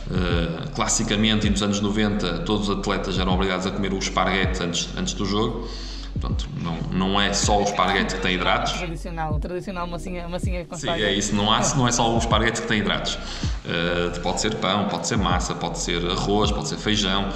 Uh, 0.09 0.71
classicamente, 0.71 1.51
nos 1.51 1.63
anos 1.63 1.81
90, 1.81 2.41
todos 2.41 2.69
os 2.69 2.79
atletas 2.79 3.19
eram 3.19 3.33
obrigados 3.35 3.67
a 3.67 3.71
comer 3.71 3.93
o 3.93 3.99
esparguete 3.99 4.63
antes, 4.63 4.89
antes 4.97 5.15
do 5.15 5.27
jogo. 5.27 5.69
Portanto, 6.13 6.49
não, 6.63 6.77
não 6.93 7.21
é 7.21 7.33
só 7.33 7.59
o 7.61 7.63
esparguete 7.63 8.15
que 8.15 8.23
tem 8.23 8.37
hidratos. 8.37 8.73
Tradicional, 8.73 9.39
tradicional 9.39 9.87
massinha, 9.87 10.29
massinha 10.29 10.65
com 10.65 10.77
Sim, 10.77 10.91
é 10.91 11.13
isso. 11.13 11.35
Não, 11.35 11.53
há, 11.53 11.61
não 11.75 11.87
é 11.87 11.93
só 11.93 12.15
o 12.15 12.19
esparguete 12.19 12.63
que 12.63 12.69
tem 12.69 12.81
hidratos. 12.81 13.15
Uh, 13.15 14.21
pode 14.23 14.41
ser 14.41 14.55
pão, 14.57 14.89
pode 14.89 15.07
ser 15.07 15.19
massa, 15.19 15.55
pode 15.55 15.79
ser 15.79 16.05
arroz, 16.11 16.51
pode 16.51 16.69
ser 16.69 16.77
feijão. 16.77 17.29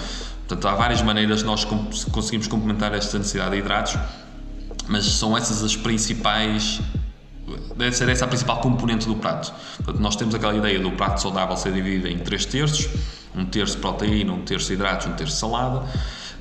Portanto, 0.46 0.66
há 0.66 0.74
várias 0.74 1.02
maneiras 1.02 1.40
de 1.40 1.44
nós 1.44 1.64
conseguimos 1.64 2.46
complementar 2.46 2.94
esta 2.94 3.18
necessidade 3.18 3.52
de 3.52 3.58
hidratos, 3.58 3.96
mas 4.88 5.04
são 5.04 5.36
essas 5.36 5.62
as 5.62 5.76
principais 5.76 6.80
deve 7.76 7.96
ser 7.96 8.08
essa 8.08 8.24
a 8.24 8.28
principal 8.28 8.60
componente 8.60 9.06
do 9.06 9.16
prato. 9.16 9.52
Portanto, 9.76 10.00
nós 10.00 10.16
temos 10.16 10.34
aquela 10.34 10.54
ideia 10.54 10.78
do 10.78 10.90
prato 10.92 11.20
saudável 11.20 11.56
ser 11.56 11.72
dividido 11.72 12.08
em 12.08 12.18
três 12.18 12.44
terços, 12.44 12.88
um 13.34 13.44
terço 13.44 13.78
proteína, 13.78 14.32
um 14.32 14.42
terço 14.42 14.72
hidratos, 14.72 15.06
um 15.06 15.12
terço 15.12 15.36
salada. 15.36 15.86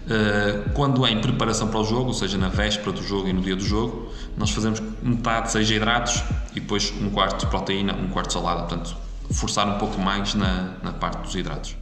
Eh, 0.10 0.70
quando 0.74 1.06
é 1.06 1.12
em 1.12 1.22
preparação 1.22 1.68
para 1.68 1.80
o 1.80 1.84
jogo, 1.84 2.08
ou 2.08 2.14
seja, 2.14 2.38
na 2.38 2.50
véspera 2.50 2.92
do 2.92 3.04
jogo 3.04 3.28
e 3.28 3.34
no 3.34 3.42
dia 3.42 3.56
do 3.56 3.64
jogo, 3.64 4.12
nós 4.36 4.50
fazemos 4.50 4.82
metade 5.04 5.52
seja 5.52 5.76
hidratos 5.76 6.24
e 6.56 6.60
depois 6.60 6.92
um 7.00 7.12
quarto 7.12 7.46
de 7.46 7.48
proteína, 7.48 7.94
um 7.94 8.08
quarto 8.10 8.34
salada. 8.34 8.62
Portanto, 8.62 8.96
forçar 9.32 9.68
um 9.68 9.78
pouco 9.78 10.02
mais 10.02 10.34
na, 10.34 10.74
na 10.82 10.92
parte 10.94 11.22
dos 11.22 11.36
hidratos. 11.36 11.79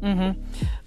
Uhum. 0.00 0.34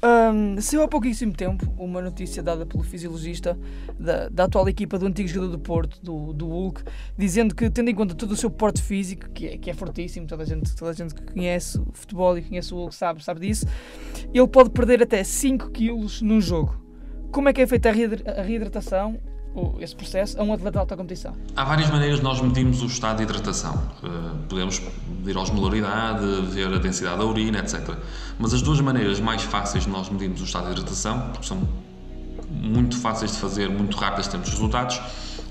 Um, 0.03 0.61
saiu 0.61 0.83
há 0.83 0.87
pouquíssimo 0.87 1.33
tempo 1.33 1.65
uma 1.77 2.01
notícia 2.01 2.41
dada 2.41 2.65
pelo 2.65 2.81
fisiologista 2.83 3.57
da, 3.99 4.29
da 4.29 4.45
atual 4.45 4.67
equipa 4.69 4.97
do 4.97 5.05
antigo 5.05 5.27
jogador 5.27 5.51
do 5.51 5.59
Porto, 5.59 5.99
do, 6.01 6.33
do 6.33 6.47
Hulk, 6.47 6.81
dizendo 7.17 7.53
que, 7.53 7.69
tendo 7.69 7.89
em 7.89 7.95
conta 7.95 8.15
todo 8.15 8.31
o 8.31 8.35
seu 8.35 8.49
porte 8.49 8.81
físico, 8.81 9.29
que 9.31 9.47
é, 9.47 9.57
que 9.57 9.69
é 9.69 9.73
fortíssimo, 9.73 10.25
toda 10.27 10.43
a, 10.43 10.45
gente, 10.45 10.75
toda 10.75 10.91
a 10.91 10.93
gente 10.93 11.13
que 11.13 11.33
conhece 11.33 11.77
o 11.77 11.87
futebol 11.91 12.37
e 12.37 12.41
conhece 12.41 12.73
o 12.73 12.77
Hulk 12.77 12.95
sabe, 12.95 13.23
sabe 13.23 13.41
disso, 13.41 13.65
ele 14.33 14.47
pode 14.47 14.69
perder 14.69 15.03
até 15.03 15.23
5 15.23 15.71
kg 15.71 15.93
num 16.21 16.39
jogo. 16.39 16.79
Como 17.31 17.49
é 17.49 17.53
que 17.53 17.61
é 17.61 17.67
feita 17.67 17.89
a 17.89 18.41
reidratação 18.41 19.19
esse 19.79 19.95
processo 19.95 20.39
a 20.39 20.43
um 20.43 20.53
atleta 20.53 20.71
de 20.71 20.77
alta 20.77 20.95
competição? 20.97 21.33
Há 21.55 21.63
várias 21.63 21.89
maneiras 21.89 22.17
de 22.17 22.23
nós 22.23 22.41
medirmos 22.41 22.81
o 22.81 22.85
estado 22.85 23.17
de 23.17 23.23
hidratação. 23.23 23.81
Eh, 24.03 24.07
podemos 24.47 24.81
medir 25.19 25.37
a 25.37 25.41
osmolaridade, 25.41 26.25
ver 26.47 26.73
a 26.73 26.77
densidade 26.77 27.17
da 27.17 27.25
urina, 27.25 27.59
etc. 27.59 27.95
Mas 28.39 28.53
as 28.53 28.61
duas 28.61 28.79
maneiras 28.79 29.19
mais 29.19 29.43
fáceis 29.43 29.83
de 29.83 29.89
nós 29.89 30.09
medirmos 30.09 30.41
o 30.41 30.45
estado 30.45 30.65
de 30.65 30.71
hidratação, 30.71 31.29
porque 31.31 31.45
são 31.45 31.67
muito 32.49 32.97
fáceis 32.97 33.31
de 33.31 33.37
fazer, 33.37 33.69
muito 33.69 33.97
rápidas, 33.97 34.27
temos 34.27 34.49
resultados, 34.49 35.01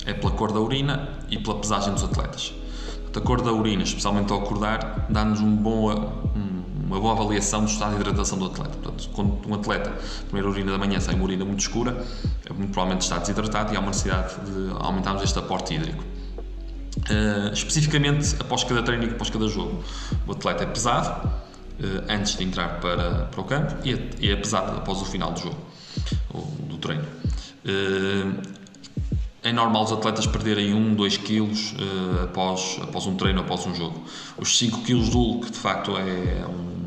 é 0.07 0.15
pela 0.15 0.33
cor 0.33 0.53
da 0.53 0.61
urina 0.61 1.09
e 1.29 1.39
pela 1.39 1.59
pesagem 1.59 1.93
dos 1.93 2.05
atletas. 2.05 2.55
A 3.15 3.21
cor 3.21 3.43
da 3.43 3.53
urina, 3.53 3.83
especialmente 3.83 4.33
ao 4.33 4.41
acordar, 4.41 5.07
dá-nos 5.11 5.41
um 5.41 5.57
bom, 5.57 5.91
uma 6.91 6.99
boa 6.99 7.13
avaliação 7.13 7.65
do 7.65 7.71
estado 7.71 7.95
de 7.95 8.01
hidratação 8.01 8.37
do 8.37 8.47
atleta. 8.47 8.77
Portanto, 8.77 9.11
quando 9.13 9.49
um 9.49 9.55
atleta, 9.55 9.93
primeira 10.25 10.49
urina 10.49 10.73
da 10.73 10.79
manhã, 10.79 10.99
sai 10.99 11.15
uma 11.15 11.23
urina 11.23 11.45
muito 11.45 11.61
escura, 11.61 12.05
é 12.45 12.53
muito 12.53 12.73
provavelmente 12.73 13.03
está 13.03 13.19
desidratado 13.19 13.73
e 13.73 13.77
há 13.77 13.81
uma 13.81 13.91
necessidade 13.91 14.35
de 14.41 14.73
aumentarmos 14.81 15.23
este 15.23 15.39
aporte 15.39 15.73
hídrico. 15.73 16.03
Uh, 16.99 17.53
especificamente 17.53 18.35
após 18.41 18.65
cada 18.65 18.83
treino 18.83 19.05
e 19.05 19.11
após 19.11 19.31
cada 19.31 19.47
jogo. 19.47 19.85
O 20.27 20.33
atleta 20.33 20.65
é 20.65 20.67
pesado 20.67 21.29
uh, 21.29 22.05
antes 22.09 22.37
de 22.37 22.43
entrar 22.43 22.81
para, 22.81 23.27
para 23.27 23.41
o 23.41 23.45
campo 23.45 23.77
e 23.85 23.93
é, 23.93 24.11
e 24.19 24.31
é 24.31 24.37
pesado 24.37 24.77
após 24.77 25.01
o 25.01 25.05
final 25.05 25.33
do 25.33 25.41
jogo, 25.41 25.59
ou 26.35 26.43
do 26.69 26.77
treino. 26.79 27.05
Uh, 27.65 28.43
é 29.43 29.53
normal 29.53 29.85
os 29.85 29.93
atletas 29.93 30.27
perderem 30.27 30.75
1, 30.75 30.95
2 30.97 31.17
quilos 31.17 31.75
após, 32.23 32.79
após 32.83 33.07
um 33.07 33.17
treino, 33.17 33.41
após 33.41 33.65
um 33.67 33.75
jogo. 33.75 34.05
Os 34.37 34.59
5 34.59 34.83
quilos 34.83 35.09
do 35.09 35.19
Hulk, 35.19 35.51
de 35.51 35.57
facto, 35.57 35.97
é 35.97 36.45
um, 36.47 36.80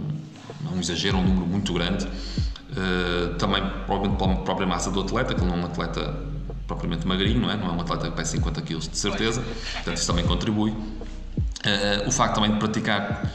um 0.73 0.79
exagero, 0.79 1.17
um 1.17 1.23
número 1.23 1.45
muito 1.45 1.73
grande. 1.73 2.05
Uh, 2.05 3.35
também, 3.35 3.63
provavelmente, 3.85 4.17
pela 4.17 4.35
própria 4.37 4.67
massa 4.67 4.89
do 4.89 5.01
atleta, 5.01 5.35
que 5.35 5.41
ele 5.41 5.49
não 5.49 5.57
é 5.57 5.61
um 5.61 5.65
atleta 5.65 6.15
propriamente 6.67 7.07
magrinho, 7.07 7.41
não 7.41 7.51
é? 7.51 7.55
Não 7.55 7.67
é 7.67 7.71
um 7.71 7.81
atleta 7.81 8.09
que 8.09 8.15
pesa 8.15 8.31
50 8.31 8.61
quilos, 8.61 8.87
de 8.87 8.97
certeza. 8.97 9.41
Portanto, 9.73 9.97
isso 9.97 10.07
também 10.07 10.25
contribui. 10.25 10.71
Uh, 10.71 12.07
o 12.07 12.11
facto 12.11 12.35
também 12.35 12.51
de 12.51 12.57
praticar 12.57 13.31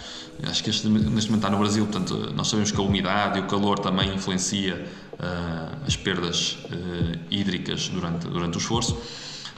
acho 0.49 0.63
que 0.63 0.71
este, 0.71 0.89
neste 0.89 1.31
momento 1.31 1.35
está 1.35 1.51
no 1.51 1.59
Brasil, 1.59 1.85
portanto, 1.85 2.33
nós 2.33 2.47
sabemos 2.47 2.71
que 2.71 2.79
a 2.79 2.83
umidade 2.83 3.39
e 3.39 3.43
o 3.43 3.47
calor 3.47 3.79
também 3.81 4.15
influencia 4.15 4.87
uh, 5.15 5.85
as 5.85 5.97
perdas 5.97 6.59
hídricas 7.29 7.89
durante, 7.89 8.29
durante 8.29 8.57
o 8.57 8.59
esforço. 8.59 8.97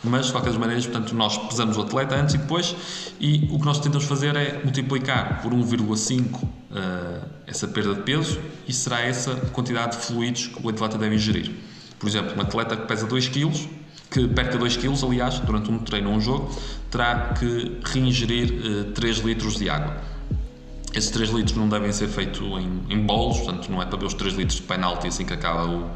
Mas, 0.02 0.26
de 0.26 0.32
qualquer 0.32 0.52
maneira, 0.58 0.80
portanto, 0.82 1.14
nós 1.14 1.36
pesamos 1.36 1.76
o 1.76 1.82
atleta 1.82 2.14
antes 2.14 2.34
e 2.34 2.38
depois, 2.38 2.74
e 3.20 3.48
o 3.50 3.58
que 3.58 3.64
nós 3.66 3.78
tentamos 3.78 4.06
fazer 4.06 4.34
é 4.34 4.60
multiplicar 4.62 5.42
por 5.42 5.52
1,5 5.52 6.42
uh, 6.42 6.48
eh, 6.74 7.20
essa 7.46 7.68
perda 7.68 7.94
de 7.94 8.02
peso 8.02 8.38
e 8.66 8.72
será 8.72 9.00
essa 9.00 9.34
quantidade 9.52 9.98
de 9.98 10.04
fluidos 10.04 10.46
que 10.46 10.66
o 10.66 10.70
atleta 10.70 10.96
deve 10.96 11.14
ingerir. 11.16 11.52
Por 11.98 12.08
exemplo, 12.08 12.34
um 12.34 12.40
atleta 12.40 12.76
que 12.76 12.86
pesa 12.86 13.06
2 13.06 13.28
kg, 13.28 13.52
que 14.10 14.26
perca 14.28 14.56
2 14.56 14.78
kg, 14.78 15.04
aliás, 15.04 15.38
durante 15.40 15.70
um 15.70 15.78
treino 15.78 16.08
ou 16.10 16.16
um 16.16 16.20
jogo, 16.20 16.50
terá 16.90 17.34
que 17.38 17.78
reingerir 17.84 18.52
uh, 18.88 18.92
3 18.92 19.18
litros 19.18 19.58
de 19.58 19.68
água. 19.68 20.00
Esses 20.94 21.10
3 21.10 21.30
litros 21.30 21.56
não 21.56 21.68
devem 21.68 21.92
ser 21.92 22.08
feitos 22.08 22.40
em, 22.40 22.92
em 22.92 23.06
bolos, 23.06 23.38
portanto 23.38 23.70
não 23.70 23.80
é 23.80 23.86
para 23.86 23.98
ver 23.98 24.06
os 24.06 24.14
3 24.14 24.34
litros 24.34 24.56
de 24.56 24.62
penalti 24.62 25.06
assim 25.06 25.24
que, 25.24 25.32
acaba 25.32 25.66
o, 25.66 25.90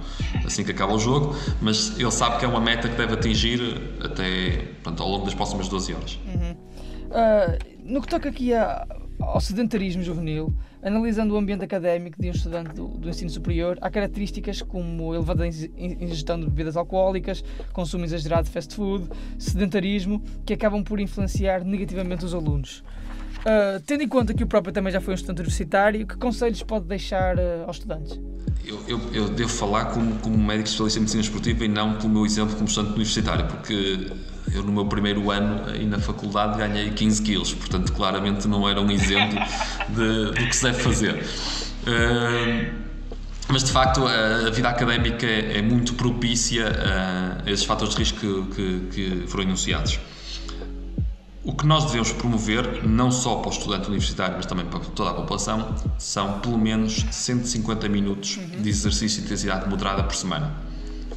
assim 0.45 0.63
que 0.63 0.71
acaba 0.71 0.95
o 0.95 0.99
jogo, 0.99 1.35
mas 1.61 1.99
ele 1.99 2.11
sabe 2.11 2.39
que 2.39 2.45
é 2.45 2.49
uma 2.49 2.61
meta 2.61 2.89
que 2.89 2.97
deve 2.97 3.15
atingir 3.15 3.61
até 4.03 4.69
portanto, 4.83 5.03
ao 5.03 5.09
longo 5.09 5.25
das 5.25 5.35
próximas 5.35 5.69
12 5.69 5.95
horas. 5.95 6.19
Uhum. 6.27 6.53
Uh, 6.53 7.75
no 7.85 8.01
que 8.01 8.09
toca 8.09 8.29
aqui 8.29 8.55
a, 8.55 8.87
ao 9.21 9.41
sedentarismo 9.41 10.03
juvenil, 10.03 10.53
analisando 10.83 11.35
o 11.35 11.37
ambiente 11.37 11.65
académico 11.65 12.21
de 12.21 12.29
um 12.29 12.33
estudante 12.33 12.75
do, 12.75 12.89
do 12.89 13.09
ensino 13.09 13.31
superior, 13.31 13.79
há 13.81 13.91
características 13.91 14.63
como 14.63 15.15
elevada 15.15 15.47
ingestão 15.47 16.39
de 16.39 16.47
bebidas 16.47 16.77
alcoólicas, 16.77 17.43
consumo 17.73 18.05
exagerado 18.05 18.45
de 18.45 18.51
fast 18.51 18.75
food, 18.75 19.09
sedentarismo, 19.39 20.23
que 20.45 20.53
acabam 20.53 20.83
por 20.83 21.01
influenciar 21.01 21.65
negativamente 21.65 22.25
os 22.25 22.35
alunos. 22.35 22.85
Uh, 23.45 23.79
tendo 23.87 24.03
em 24.03 24.09
conta 24.09 24.33
que 24.33 24.43
o 24.43 24.47
próprio 24.47 24.73
também 24.73 24.91
já 24.91 25.03
foi 25.03 25.13
um 25.13 25.15
estudante 25.15 25.41
universitário, 25.41 26.07
que 26.07 26.17
conselhos 26.17 26.63
pode 26.63 26.87
deixar 26.87 27.37
uh, 27.37 27.65
aos 27.67 27.77
estudantes? 27.77 28.19
Eu, 28.65 28.83
eu, 28.89 29.01
eu, 29.13 29.29
devo 29.29 29.51
falar 29.51 29.87
como, 29.87 30.19
como 30.21 30.39
médico 30.39 30.65
especialista 30.65 30.99
em 30.99 31.03
medicina 31.03 31.23
esportiva 31.23 31.65
e 31.67 31.69
não 31.69 31.97
pelo 31.97 32.09
meu 32.09 32.25
exemplo 32.25 32.55
como 32.55 32.67
estudante 32.67 32.95
universitário, 32.95 33.47
porque 33.47 34.11
eu 34.55 34.63
no 34.63 34.73
meu 34.73 34.87
primeiro 34.87 35.31
ano 35.31 35.77
e 35.77 35.85
na 35.85 35.99
faculdade 35.99 36.57
ganhei 36.57 36.91
15 36.91 37.23
quilos, 37.23 37.53
portanto 37.53 37.93
claramente 37.93 38.49
não 38.49 38.67
era 38.67 38.81
um 38.81 38.91
exemplo 38.91 39.39
de, 39.91 40.41
do 40.41 40.49
que 40.49 40.57
se 40.57 40.63
deve 40.63 40.83
fazer. 40.83 41.23
Uh, 41.83 42.85
mas 43.47 43.63
de 43.63 43.73
facto 43.73 44.07
a 44.07 44.49
vida 44.49 44.71
académica 44.71 45.27
é, 45.27 45.59
é 45.59 45.63
muito 45.63 45.93
propícia 45.95 46.67
a 46.67 47.51
esses 47.51 47.67
fatores 47.67 47.95
de 47.95 48.01
risco 48.01 48.19
que, 48.19 48.41
que, 48.51 49.21
que 49.21 49.27
foram 49.27 49.45
enunciados. 49.45 50.01
O 51.45 51.53
que 51.53 51.67
nós 51.67 51.85
devemos 51.85 52.11
promover, 52.11 52.89
não 52.89 53.11
só 53.11 53.37
para 53.37 53.51
o 53.51 53.53
estudante 53.53 53.87
universitário, 53.89 54.35
mas 54.37 54.47
também 54.47 54.65
para 54.65 54.81
toda 54.81 55.11
a 55.11 55.15
população, 55.15 55.75
são 55.99 56.41
pelo 56.41 56.57
menos 56.57 57.05
150 57.11 57.87
minutos 57.87 58.39
uhum. 58.39 58.63
de 58.63 58.69
exercício 58.71 59.21
de 59.21 59.27
intensidade 59.27 59.69
moderada 59.69 60.03
por 60.03 60.15
semana. 60.15 60.55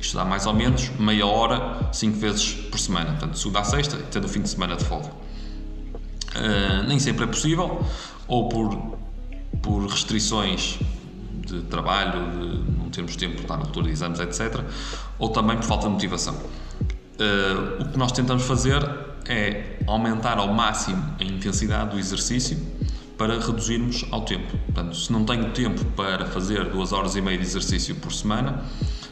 Isto 0.02 0.18
dá 0.18 0.26
mais 0.26 0.46
ou 0.46 0.54
menos 0.54 0.90
meia 1.00 1.26
hora, 1.26 1.90
5 1.94 2.18
vezes 2.20 2.54
por 2.54 2.78
semana. 2.78 3.12
Portanto, 3.12 3.38
segunda 3.38 3.62
a 3.62 3.64
sexta, 3.64 3.96
tendo 4.12 4.26
o 4.26 4.28
fim 4.28 4.42
de 4.42 4.50
semana 4.50 4.76
de 4.76 4.84
folga. 4.84 5.08
Uh, 5.08 6.84
nem 6.86 7.00
sempre 7.00 7.24
é 7.24 7.28
possível, 7.28 7.82
ou 8.28 8.50
por, 8.50 8.98
por 9.62 9.88
restrições 9.88 10.78
de 11.46 11.62
trabalho, 11.64 12.32
de 12.32 12.72
não 12.78 12.90
termos 12.90 13.16
tempo 13.16 13.36
de 13.36 13.44
estar 13.44 13.56
na 13.56 13.64
altura 13.64 13.88
de 13.88 13.94
exames, 13.94 14.20
etc., 14.20 14.62
ou 15.18 15.30
também 15.30 15.56
por 15.56 15.64
falta 15.64 15.88
de 15.88 15.94
motivação. 15.94 16.36
Uh, 16.36 17.82
o 17.82 17.90
que 17.90 17.98
nós 17.98 18.12
tentamos 18.12 18.44
fazer 18.44 19.07
é 19.28 19.78
aumentar 19.86 20.38
ao 20.38 20.54
máximo 20.54 21.16
a 21.20 21.24
intensidade 21.24 21.92
do 21.92 22.00
exercício 22.00 22.58
para 23.18 23.40
reduzirmos 23.40 24.06
ao 24.12 24.22
tempo. 24.22 24.58
Portanto, 24.66 24.96
se 24.96 25.12
não 25.12 25.26
tenho 25.26 25.52
tempo 25.52 25.84
para 25.96 26.26
fazer 26.28 26.66
duas 26.70 26.94
horas 26.94 27.16
e 27.16 27.22
meia 27.22 27.38
de 27.38 27.44
exercício 27.44 27.96
por 27.96 28.14
semana, 28.14 28.64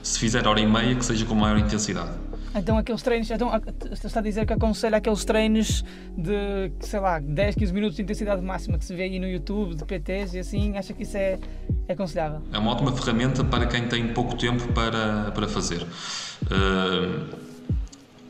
se 0.04 0.20
fizer 0.20 0.48
hora 0.48 0.60
e 0.60 0.68
meia, 0.68 0.96
que 0.96 1.04
seja 1.04 1.26
com 1.26 1.34
maior 1.34 1.58
intensidade. 1.58 2.12
Então 2.56 2.78
aqueles 2.78 3.02
treinos, 3.02 3.30
então, 3.30 3.52
está 3.92 4.20
a 4.20 4.24
dizer 4.24 4.46
que 4.46 4.54
aconselha 4.54 4.96
aqueles 4.98 5.26
treinos 5.26 5.84
de, 6.18 6.72
sei 6.80 7.02
lá, 7.02 7.20
10, 7.20 7.56
15 7.56 7.74
minutos 7.74 7.98
de 7.98 8.04
intensidade 8.04 8.42
máxima 8.42 8.78
que 8.78 8.86
se 8.86 8.96
vê 8.96 9.04
aí 9.04 9.20
no 9.20 9.28
YouTube, 9.28 9.76
de 9.76 9.84
PTs 9.84 10.36
e 10.36 10.40
assim, 10.40 10.78
acha 10.78 10.94
que 10.94 11.04
isso 11.04 11.18
é, 11.18 11.38
é 11.86 11.94
aconselhável? 11.94 12.42
É 12.54 12.58
uma 12.58 12.72
ótima 12.72 12.94
ferramenta 12.94 13.44
para 13.44 13.66
quem 13.66 13.90
tem 13.90 14.08
pouco 14.14 14.38
tempo 14.38 14.72
para, 14.72 15.32
para 15.32 15.50
fazer. 15.50 15.82
Uh, 16.44 17.45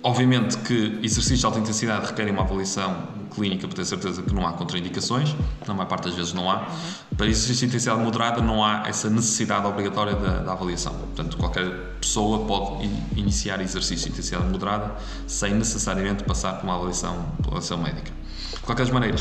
Obviamente 0.06 0.60
que 0.60 1.00
exercícios 1.02 1.40
de 1.40 1.46
alta 1.48 1.58
intensidade 1.58 2.06
requerem 2.06 2.32
uma 2.32 2.44
avaliação 2.44 2.96
clínica 3.34 3.68
para 3.68 3.78
ter 3.78 3.86
certeza 3.86 4.22
que 4.22 4.32
não 4.36 4.46
há 4.46 4.54
contraindicações, 4.54 5.36
na 5.68 5.74
maior 5.74 5.88
parte 5.88 6.04
das 6.04 6.14
vezes 6.14 6.32
não 6.32 6.48
há. 6.48 6.58
Uhum. 6.58 7.18
Para 7.18 7.26
exercício 7.26 7.62
de 7.62 7.66
intensidade 7.66 8.04
moderada 8.04 8.40
não 8.40 8.64
há 8.64 8.84
essa 8.88 9.10
necessidade 9.10 9.66
obrigatória 9.66 10.14
da, 10.14 10.44
da, 10.44 10.52
avaliação. 10.52 10.94
Portanto, 10.94 11.36
qualquer 11.38 11.68
pessoa 12.00 12.46
pode 12.46 12.88
iniciar 13.16 13.60
exercício 13.62 14.06
de 14.06 14.12
intensidade 14.12 14.48
moderada 14.48 14.94
sem 15.26 15.56
necessariamente 15.56 16.24
passar 16.24 16.54
por 16.60 16.66
uma 16.66 16.76
avaliação, 16.76 17.26
por 17.38 17.48
avaliação 17.48 17.80
médica. 17.80 18.12
De 18.52 18.60
qualquer 18.60 18.94
maneira, 18.94 19.18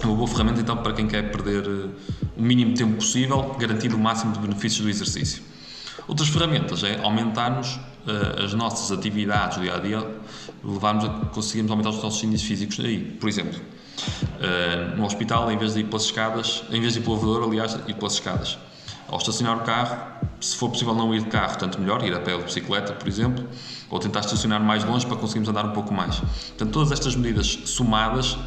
É 0.00 0.04
uma 0.04 0.16
boa 0.16 0.26
ferramenta 0.26 0.60
então 0.60 0.78
para 0.78 0.94
quem 0.94 1.06
quer 1.06 1.30
perder 1.30 1.64
uh, 1.64 1.90
o 2.36 2.42
mínimo 2.42 2.74
tempo 2.74 2.96
possível, 2.96 3.54
garantindo 3.56 3.94
o 3.94 4.00
máximo 4.00 4.32
de 4.32 4.40
benefícios 4.40 4.82
do 4.82 4.90
exercício. 4.90 5.44
Outras 6.08 6.28
ferramentas 6.28 6.82
é 6.82 7.00
aumentarmos 7.04 7.78
as 8.42 8.52
nossas 8.54 8.90
atividades 8.96 9.58
do 9.58 9.62
dia 9.62 9.76
a 9.76 9.78
dia, 9.78 10.06
levarmos 10.64 11.04
a 11.04 11.08
conseguirmos 11.26 11.70
aumentar 11.70 11.90
os 11.90 12.02
nossos 12.02 12.22
índices 12.22 12.46
físicos 12.46 12.80
aí. 12.80 12.98
Por 12.98 13.28
exemplo, 13.28 13.58
uh, 13.58 14.96
no 14.96 15.04
hospital, 15.04 15.50
em 15.50 15.58
vez 15.58 15.74
de 15.74 15.80
ir 15.80 15.84
pelas 15.84 16.04
escadas, 16.04 16.64
em 16.70 16.80
vez 16.80 16.94
de 16.94 17.00
ir 17.00 17.02
pelo 17.02 17.16
elevador, 17.16 17.48
aliás, 17.48 17.78
ir 17.86 17.94
pelas 17.94 18.14
escadas. 18.14 18.58
Ao 19.08 19.18
estacionar 19.18 19.58
o 19.58 19.60
carro, 19.60 19.96
se 20.40 20.56
for 20.56 20.70
possível 20.70 20.94
não 20.94 21.14
ir 21.14 21.22
de 21.22 21.28
carro, 21.28 21.56
tanto 21.58 21.78
melhor, 21.80 22.02
ir 22.04 22.14
a 22.14 22.20
pé 22.20 22.32
ou 22.34 22.40
de 22.40 22.46
bicicleta, 22.46 22.92
por 22.92 23.06
exemplo, 23.06 23.46
ou 23.90 23.98
tentar 23.98 24.20
estacionar 24.20 24.60
mais 24.60 24.84
longe 24.84 25.06
para 25.06 25.16
conseguirmos 25.16 25.48
andar 25.48 25.66
um 25.66 25.72
pouco 25.72 25.92
mais. 25.92 26.16
Portanto, 26.16 26.70
todas 26.72 26.92
estas 26.92 27.14
medidas 27.14 27.58
somadas 27.66 28.38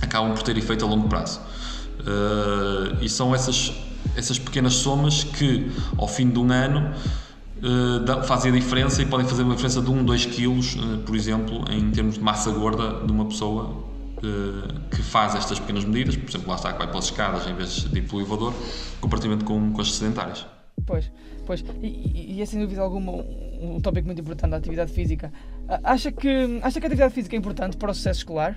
acabam 0.00 0.32
por 0.34 0.42
ter 0.42 0.56
efeito 0.56 0.84
a 0.84 0.88
longo 0.88 1.08
prazo. 1.08 1.40
Uh, 2.00 3.02
e 3.02 3.08
são 3.08 3.34
essas, 3.34 3.72
essas 4.16 4.38
pequenas 4.38 4.74
somas 4.74 5.24
que, 5.24 5.70
ao 5.96 6.06
fim 6.06 6.30
de 6.30 6.38
um 6.38 6.50
ano, 6.52 6.94
fazem 8.26 8.52
a 8.52 8.54
diferença 8.54 9.02
e 9.02 9.06
podem 9.06 9.26
fazer 9.26 9.42
uma 9.42 9.54
diferença 9.54 9.80
de 9.80 9.90
1, 9.90 10.04
2 10.04 10.26
quilos, 10.26 10.74
uh, 10.74 10.98
por 11.06 11.14
exemplo, 11.14 11.64
em 11.70 11.90
termos 11.90 12.14
de 12.14 12.20
massa 12.20 12.50
gorda 12.50 13.04
de 13.04 13.12
uma 13.12 13.26
pessoa 13.26 13.92
que 14.88 15.02
faz 15.02 15.34
estas 15.34 15.58
pequenas 15.58 15.84
medidas, 15.84 16.14
por 16.14 16.30
exemplo, 16.30 16.48
lá 16.48 16.54
está 16.54 16.72
que 16.72 16.78
vai 16.78 16.86
pelas 16.86 17.06
escadas 17.06 17.44
em 17.48 17.54
vez 17.56 17.90
de 17.90 17.98
ir 17.98 18.02
pelo 18.02 18.20
elevador, 18.20 18.54
comparativamente 19.00 19.44
com, 19.44 19.72
com 19.72 19.80
as 19.80 19.92
sedentárias. 19.94 20.46
Pois, 20.86 21.10
pois, 21.44 21.64
e, 21.82 22.36
e 22.36 22.40
é 22.40 22.46
sem 22.46 22.60
dúvida 22.60 22.80
alguma 22.82 23.12
um, 23.12 23.76
um 23.76 23.80
tópico 23.80 24.06
muito 24.06 24.20
importante 24.20 24.50
da 24.50 24.56
atividade 24.58 24.92
física. 24.92 25.32
Acha 25.82 26.12
que, 26.12 26.60
acha 26.62 26.80
que 26.80 26.86
a 26.86 26.88
atividade 26.88 27.14
física 27.14 27.34
é 27.34 27.38
importante 27.38 27.76
para 27.76 27.90
o 27.90 27.94
sucesso 27.94 28.20
escolar? 28.20 28.56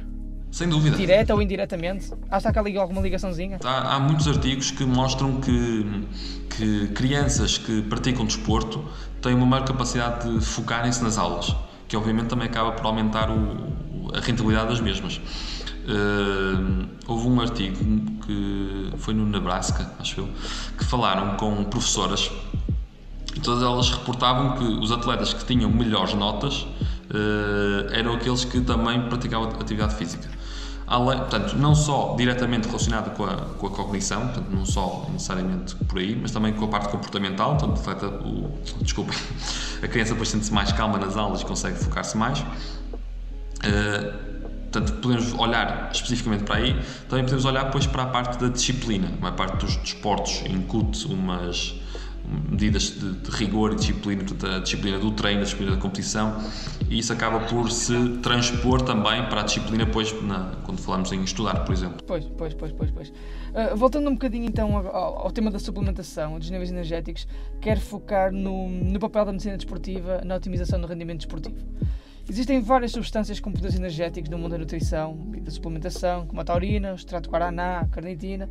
Sem 0.55 0.69
dúvida. 0.69 0.95
Direta 0.95 1.33
ou 1.33 1.41
indiretamente? 1.41 2.13
Acha 2.31 2.49
que 2.49 2.57
há 2.57 2.81
alguma 2.81 3.01
ligaçãozinha? 3.01 3.59
Há, 3.61 3.95
há, 3.95 3.99
muitos 3.99 4.25
artigos 4.25 4.71
que 4.71 4.85
mostram 4.85 5.41
que, 5.41 5.85
que 6.49 6.87
crianças 6.93 7.57
que 7.57 7.81
praticam 7.81 8.25
desporto 8.25 8.81
têm 9.21 9.33
uma 9.33 9.45
maior 9.45 9.65
capacidade 9.65 10.31
de 10.31 10.45
focarem-se 10.45 11.03
nas 11.03 11.17
aulas, 11.17 11.53
que 11.89 11.97
obviamente 11.97 12.27
também 12.27 12.47
acaba 12.47 12.71
por 12.71 12.85
aumentar 12.85 13.29
o, 13.29 14.13
a 14.15 14.21
rentabilidade 14.21 14.69
das 14.69 14.79
mesmas. 14.79 15.17
Uh, 15.17 16.87
houve 17.05 17.27
um 17.27 17.41
artigo 17.41 17.77
que 18.25 18.93
foi 18.95 19.13
no 19.13 19.25
Nebraska, 19.25 19.91
acho 19.99 20.21
eu, 20.21 20.29
que 20.77 20.85
falaram 20.85 21.35
com 21.35 21.65
professoras 21.65 22.31
e 23.35 23.41
todas 23.41 23.61
elas 23.61 23.89
reportavam 23.89 24.55
que 24.57 24.63
os 24.63 24.89
atletas 24.89 25.33
que 25.33 25.43
tinham 25.43 25.69
melhores 25.69 26.13
notas 26.13 26.61
uh, 26.61 27.91
eram 27.91 28.13
aqueles 28.13 28.45
que 28.45 28.61
também 28.61 29.01
praticavam 29.09 29.49
atividade 29.49 29.95
física 29.95 30.34
além, 30.87 31.17
portanto, 31.17 31.55
não 31.55 31.73
só 31.73 32.15
diretamente 32.15 32.67
relacionado 32.67 33.15
com 33.15 33.25
a, 33.25 33.35
com 33.35 33.67
a 33.67 33.69
cognição, 33.69 34.21
portanto, 34.27 34.47
não 34.51 34.65
só 34.65 35.07
necessariamente 35.11 35.75
por 35.75 35.97
aí, 35.97 36.15
mas 36.15 36.31
também 36.31 36.53
com 36.53 36.65
a 36.65 36.67
parte 36.67 36.89
comportamental, 36.89 37.57
portanto, 37.57 37.79
atleta, 37.79 38.07
o, 38.07 38.51
desculpem, 38.81 39.17
a 39.81 39.87
criança 39.87 40.11
depois 40.11 40.29
sente-se 40.29 40.53
mais 40.53 40.71
calma 40.71 40.97
nas 40.97 41.17
aulas 41.17 41.41
e 41.41 41.45
consegue 41.45 41.77
focar-se 41.77 42.15
mais. 42.17 42.39
Uh, 42.39 44.35
portanto, 44.71 44.93
podemos 45.01 45.33
olhar 45.33 45.89
especificamente 45.91 46.43
para 46.43 46.57
aí, 46.57 46.73
também 47.09 47.23
podemos 47.23 47.45
olhar 47.45 47.63
depois 47.65 47.87
para 47.87 48.03
a 48.03 48.07
parte 48.07 48.37
da 48.37 48.49
disciplina, 48.49 49.09
a 49.21 49.31
parte 49.31 49.57
dos 49.57 49.77
desportos 49.77 50.43
incute 50.47 51.07
umas 51.07 51.73
medidas 52.49 52.91
de, 52.91 53.13
de, 53.13 53.31
rigor 53.31 53.73
e 53.73 53.75
disciplina, 53.75 54.23
portanto, 54.23 54.53
a 54.53 54.59
disciplina 54.59 54.99
do 54.99 55.11
treino, 55.11 55.41
a 55.41 55.43
disciplina 55.43 55.71
da 55.75 55.81
competição, 55.81 56.37
e 56.89 56.99
isso 56.99 57.13
acaba 57.13 57.39
por 57.41 57.71
se 57.71 58.17
transpor 58.21 58.81
também 58.81 59.27
para 59.29 59.41
a 59.41 59.43
disciplina 59.43 59.85
depois 59.85 60.13
na, 60.23 60.55
quando 60.63 60.81
falamos 60.81 61.11
em 61.11 61.23
estudar, 61.23 61.63
por 61.65 61.73
exemplo. 61.73 62.03
Pois, 62.05 62.25
pois, 62.25 62.53
pois, 62.53 62.71
pois, 62.71 62.91
pois. 62.91 63.09
Uh, 63.09 63.75
voltando 63.75 64.09
um 64.09 64.13
bocadinho 64.13 64.45
então 64.45 64.75
ao, 64.75 65.25
ao, 65.25 65.31
tema 65.31 65.49
da 65.49 65.59
suplementação, 65.59 66.37
dos 66.37 66.49
níveis 66.49 66.71
energéticos, 66.71 67.27
quero 67.61 67.79
focar 67.79 68.31
no, 68.31 68.69
no 68.69 68.99
papel 68.99 69.25
da 69.25 69.31
medicina 69.31 69.55
desportiva 69.55 70.21
na 70.25 70.35
otimização 70.35 70.79
do 70.79 70.87
rendimento 70.87 71.19
desportivo. 71.19 71.55
Existem 72.27 72.59
várias 72.59 72.91
substâncias 72.91 73.39
com 73.39 73.51
poderes 73.51 73.75
energéticos 73.75 74.29
no 74.31 74.37
mundo 74.37 74.51
da 74.53 74.57
nutrição 74.57 75.31
e 75.35 75.39
da 75.39 75.51
suplementação, 75.51 76.25
como 76.25 76.41
a 76.41 76.43
taurina, 76.43 76.91
o 76.91 76.95
extrato 76.95 77.29
guaraná, 77.29 77.81
a 77.81 77.85
carnitina 77.87 78.49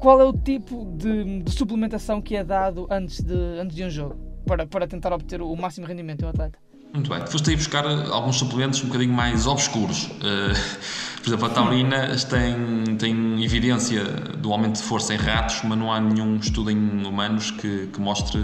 qual 0.00 0.20
é 0.20 0.24
o 0.24 0.32
tipo 0.32 0.86
de, 0.96 1.42
de, 1.42 1.52
suplementação 1.52 2.20
que 2.20 2.34
é 2.34 2.42
dado 2.42 2.88
antes 2.90 3.20
de, 3.20 3.34
antes 3.60 3.76
de 3.76 3.84
um 3.84 3.90
jogo 3.90 4.16
para, 4.46 4.66
para 4.66 4.86
tentar 4.86 5.12
obter 5.12 5.42
o 5.42 5.54
máximo 5.54 5.86
rendimento 5.86 6.20
do 6.20 6.28
atleta? 6.28 6.58
Muito 6.92 7.08
bem. 7.08 7.24
Foste 7.26 7.50
aí 7.50 7.56
buscar 7.56 7.86
alguns 7.86 8.36
suplementos 8.36 8.82
um 8.82 8.86
bocadinho 8.86 9.12
mais 9.12 9.46
obscuros. 9.46 10.06
Uh, 10.06 11.20
por 11.22 11.28
exemplo, 11.28 11.46
a 11.46 11.50
taurina 11.50 12.16
tem, 12.28 12.96
tem 12.96 13.44
evidência 13.44 14.02
do 14.38 14.50
aumento 14.52 14.76
de 14.76 14.82
força 14.82 15.14
em 15.14 15.16
ratos, 15.16 15.60
mas 15.62 15.78
não 15.78 15.92
há 15.92 16.00
nenhum 16.00 16.36
estudo 16.36 16.70
em 16.70 17.06
humanos 17.06 17.52
que, 17.52 17.88
que 17.92 18.00
mostre 18.00 18.42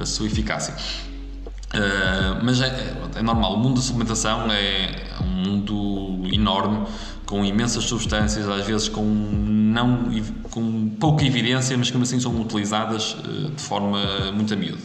a 0.00 0.06
sua 0.06 0.26
eficácia. 0.26 0.74
Uh, 1.74 2.42
mas 2.42 2.62
é, 2.62 2.94
é, 3.16 3.22
normal, 3.22 3.54
o 3.54 3.58
mundo 3.58 3.74
da 3.74 3.82
suplementação 3.82 4.50
é 4.50 4.88
um 5.20 5.26
mundo 5.26 6.26
enorme 6.32 6.86
com 7.26 7.44
imensas 7.44 7.84
substâncias, 7.84 8.48
às 8.48 8.64
vezes 8.64 8.88
com, 8.88 9.02
não, 9.04 10.08
com 10.50 10.88
pouca 10.90 11.24
evidência, 11.24 11.76
mas 11.76 11.90
que 11.90 12.00
assim 12.00 12.20
são 12.20 12.40
utilizadas 12.40 13.16
eh, 13.18 13.50
de 13.54 13.62
forma 13.62 13.98
muito 14.32 14.54
a 14.54 14.56
miúdo. 14.56 14.82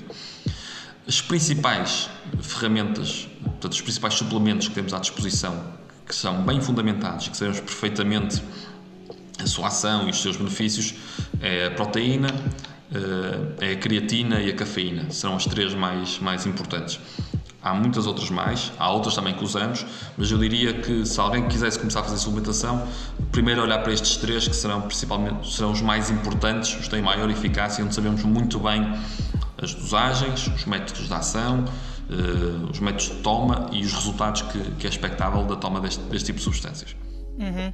As 1.08 1.22
principais 1.22 2.10
ferramentas, 2.42 3.28
portanto, 3.44 3.74
os 3.74 3.82
principais 3.82 4.16
suplementos 4.16 4.68
que 4.68 4.74
temos 4.74 4.94
à 4.94 5.00
disposição, 5.00 5.64
que 6.06 6.16
são 6.16 6.42
bem 6.44 6.60
fundamentados, 6.60 7.28
que 7.28 7.38
sabemos 7.38 7.60
perfeitamente 7.60 8.42
a 9.42 9.46
sua 9.46 9.68
ação 9.68 10.08
e 10.08 10.10
os 10.10 10.22
seus 10.22 10.36
benefícios, 10.36 10.96
é 11.40 11.68
a 11.68 11.72
proteína, 11.72 12.30
eh, 12.94 13.70
é 13.70 13.72
a 13.74 13.76
creatina 13.78 14.42
e 14.42 14.50
a 14.50 14.56
cafeína. 14.56 15.12
Serão 15.12 15.36
as 15.36 15.46
três 15.46 15.76
mais, 15.76 16.20
mais 16.20 16.46
importantes. 16.48 17.00
Há 17.64 17.74
muitas 17.76 18.08
outras 18.08 18.30
mais, 18.32 18.72
há 18.80 18.92
outras 18.92 19.14
também 19.14 19.36
que 19.36 19.44
usamos, 19.44 19.86
mas 20.18 20.32
eu 20.32 20.38
diria 20.40 20.74
que 20.74 21.06
se 21.06 21.20
alguém 21.20 21.48
quisesse 21.48 21.78
começar 21.78 22.00
a 22.00 22.04
fazer 22.04 22.18
suplementação, 22.18 22.88
primeiro 23.32 23.62
olhar 23.62 23.80
para 23.84 23.94
estes 23.94 24.18
três 24.18 24.48
que 24.48 24.56
serão 24.56 24.82
principalmente 24.82 25.54
serão 25.54 25.72
os 25.72 25.82
mais 25.82 26.10
importantes, 26.10 26.74
os 26.74 26.86
que 26.86 26.90
têm 26.90 27.02
maior 27.04 27.30
eficácia, 27.30 27.86
onde 27.86 27.94
sabemos 27.94 28.24
muito 28.24 28.60
bem 28.60 28.92
as 29.62 29.76
dosagens, 29.76 30.48
os 30.48 30.66
métodos 30.66 31.08
de 31.08 31.14
ação, 31.14 31.64
uh, 32.10 32.72
os 32.72 32.80
métodos 32.80 33.10
de 33.10 33.16
toma 33.18 33.70
e 33.72 33.84
os 33.84 33.94
resultados 33.94 34.42
que, 34.42 34.60
que 34.72 34.88
é 34.88 34.90
expectável 34.90 35.44
da 35.46 35.56
toma 35.56 35.80
deste, 35.80 36.02
deste 36.06 36.28
tipo 36.28 36.40
de 36.40 36.44
substâncias. 36.44 36.96
Uhum. 37.38 37.72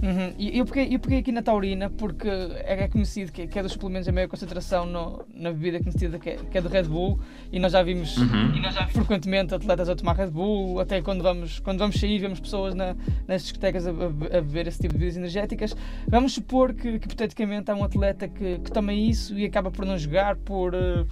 Uhum. 0.00 0.34
E 0.38 0.58
eu 0.58 0.64
peguei, 0.64 0.94
eu 0.94 0.98
peguei 0.98 1.18
aqui 1.18 1.32
na 1.32 1.42
taurina 1.42 1.90
porque 1.90 2.28
é, 2.28 2.84
é 2.84 2.88
conhecido 2.88 3.30
que, 3.30 3.46
que, 3.46 3.58
é 3.58 3.62
dos 3.62 3.72
suplementos 3.72 4.08
a 4.08 4.12
maior 4.12 4.28
concentração 4.28 4.86
no, 4.86 5.24
na 5.34 5.50
bebida 5.50 5.78
conhecida 5.80 6.18
que 6.18 6.30
é, 6.30 6.36
que 6.36 6.58
é 6.58 6.60
do 6.60 6.68
Red 6.68 6.84
Bull 6.84 7.20
e 7.52 7.58
nós 7.58 7.72
já 7.72 7.82
vimos, 7.82 8.16
uhum. 8.16 8.60
nós 8.60 8.74
já 8.74 8.86
frequentemente 8.86 9.54
atletas 9.54 9.88
a 9.88 9.94
tomar 9.94 10.16
Red 10.16 10.30
Bull, 10.30 10.80
até 10.80 11.00
quando 11.02 11.22
vamos, 11.22 11.60
quando 11.60 11.78
vamos 11.78 11.98
sair 11.98 12.18
vemos 12.18 12.40
pessoas 12.40 12.74
na, 12.74 12.96
nas 13.28 13.42
discotecas 13.42 13.86
a, 13.86 13.90
a, 13.90 13.92
a, 13.92 14.40
beber 14.40 14.66
esse 14.66 14.80
tipo 14.80 14.94
de 14.94 14.98
bebidas 14.98 15.16
energéticas. 15.16 15.76
Vamos 16.08 16.32
supor 16.32 16.72
que, 16.72 16.98
que 16.98 17.06
hipoteticamente 17.06 17.70
há 17.70 17.74
um 17.74 17.84
atleta 17.84 18.28
que, 18.28 18.58
que 18.58 18.72
toma 18.72 18.92
isso 18.92 19.38
e 19.38 19.44
acaba 19.44 19.70
por 19.70 19.84
não 19.84 19.98
jogar 19.98 20.36
por... 20.36 20.74
Uh, 20.74 21.06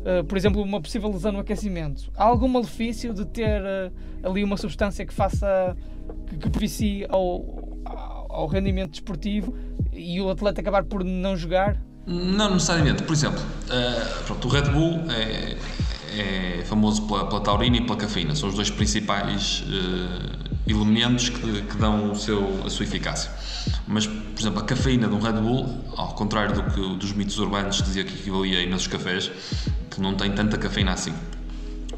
Uh, 0.00 0.24
por 0.24 0.38
exemplo, 0.38 0.62
uma 0.62 0.80
possível 0.80 1.10
lesão 1.10 1.30
no 1.30 1.40
aquecimento. 1.40 2.10
Há 2.16 2.24
algum 2.24 2.48
malefício 2.48 3.12
de 3.12 3.26
ter 3.26 3.60
uh, 3.60 3.92
ali 4.22 4.42
uma 4.42 4.56
substância 4.56 5.04
que 5.04 5.12
faça 5.12 5.76
que, 6.26 6.38
que 6.38 6.48
propicie 6.48 7.06
ao, 7.10 7.44
ao 7.84 8.19
rendimento 8.46 8.90
desportivo 8.90 9.54
e 9.92 10.20
o 10.20 10.30
atleta 10.30 10.60
acabar 10.60 10.84
por 10.84 11.04
não 11.04 11.36
jogar? 11.36 11.80
Não 12.06 12.54
necessariamente. 12.54 13.02
Por 13.02 13.12
exemplo, 13.12 13.40
uh, 13.40 14.24
pronto, 14.24 14.48
o 14.48 14.50
Red 14.50 14.70
Bull 14.70 15.00
é, 15.10 15.56
é 16.18 16.64
famoso 16.64 17.06
pela, 17.06 17.26
pela, 17.26 17.40
taurina 17.40 17.76
e 17.76 17.80
pela 17.82 17.96
cafeína. 17.96 18.34
São 18.34 18.48
os 18.48 18.54
dois 18.54 18.70
principais 18.70 19.64
uh, 19.66 20.50
elementos 20.66 21.28
que, 21.28 21.62
que 21.62 21.76
dão 21.76 22.12
o 22.12 22.16
seu, 22.16 22.62
a 22.64 22.70
sua 22.70 22.84
eficácia. 22.84 23.30
Mas, 23.86 24.06
por 24.06 24.40
exemplo, 24.40 24.60
a 24.60 24.64
cafeína 24.64 25.08
de 25.08 25.14
um 25.14 25.20
Red 25.20 25.40
Bull, 25.40 25.66
ao 25.96 26.14
contrário 26.14 26.54
do 26.54 26.62
que 26.70 26.80
dos 26.96 27.12
mitos 27.12 27.38
urbanos 27.38 27.82
dizia 27.82 28.04
que 28.04 28.14
equivalia 28.14 28.68
nos 28.68 28.86
cafés, 28.86 29.30
que 29.90 30.00
não 30.00 30.14
tem 30.14 30.32
tanta 30.32 30.56
cafeína 30.56 30.92
assim 30.92 31.12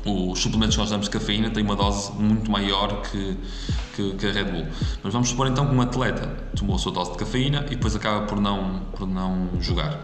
os 0.05 0.41
suplementos 0.41 0.75
que 0.75 0.81
nós 0.81 0.91
damos 0.91 1.07
de 1.07 1.13
cafeína 1.13 1.51
têm 1.51 1.63
uma 1.63 1.77
dose 1.77 2.13
muito 2.13 2.51
maior 2.51 3.03
que, 3.03 3.37
que, 3.95 4.15
que, 4.15 4.27
a 4.27 4.33
Red 4.33 4.45
Bull. 4.45 4.67
Mas 5.03 5.13
vamos 5.13 5.29
supor 5.29 5.47
então 5.47 5.67
que 5.67 5.75
um 5.75 5.81
atleta 5.81 6.27
tomou 6.57 6.77
a 6.77 6.79
sua 6.79 6.93
dose 6.93 7.13
de 7.13 7.19
cafeína 7.19 7.65
e 7.67 7.71
depois 7.71 7.95
acaba 7.95 8.27
por 8.27 8.41
não, 8.41 8.81
por 8.97 9.07
não 9.07 9.49
jogar. 9.61 10.01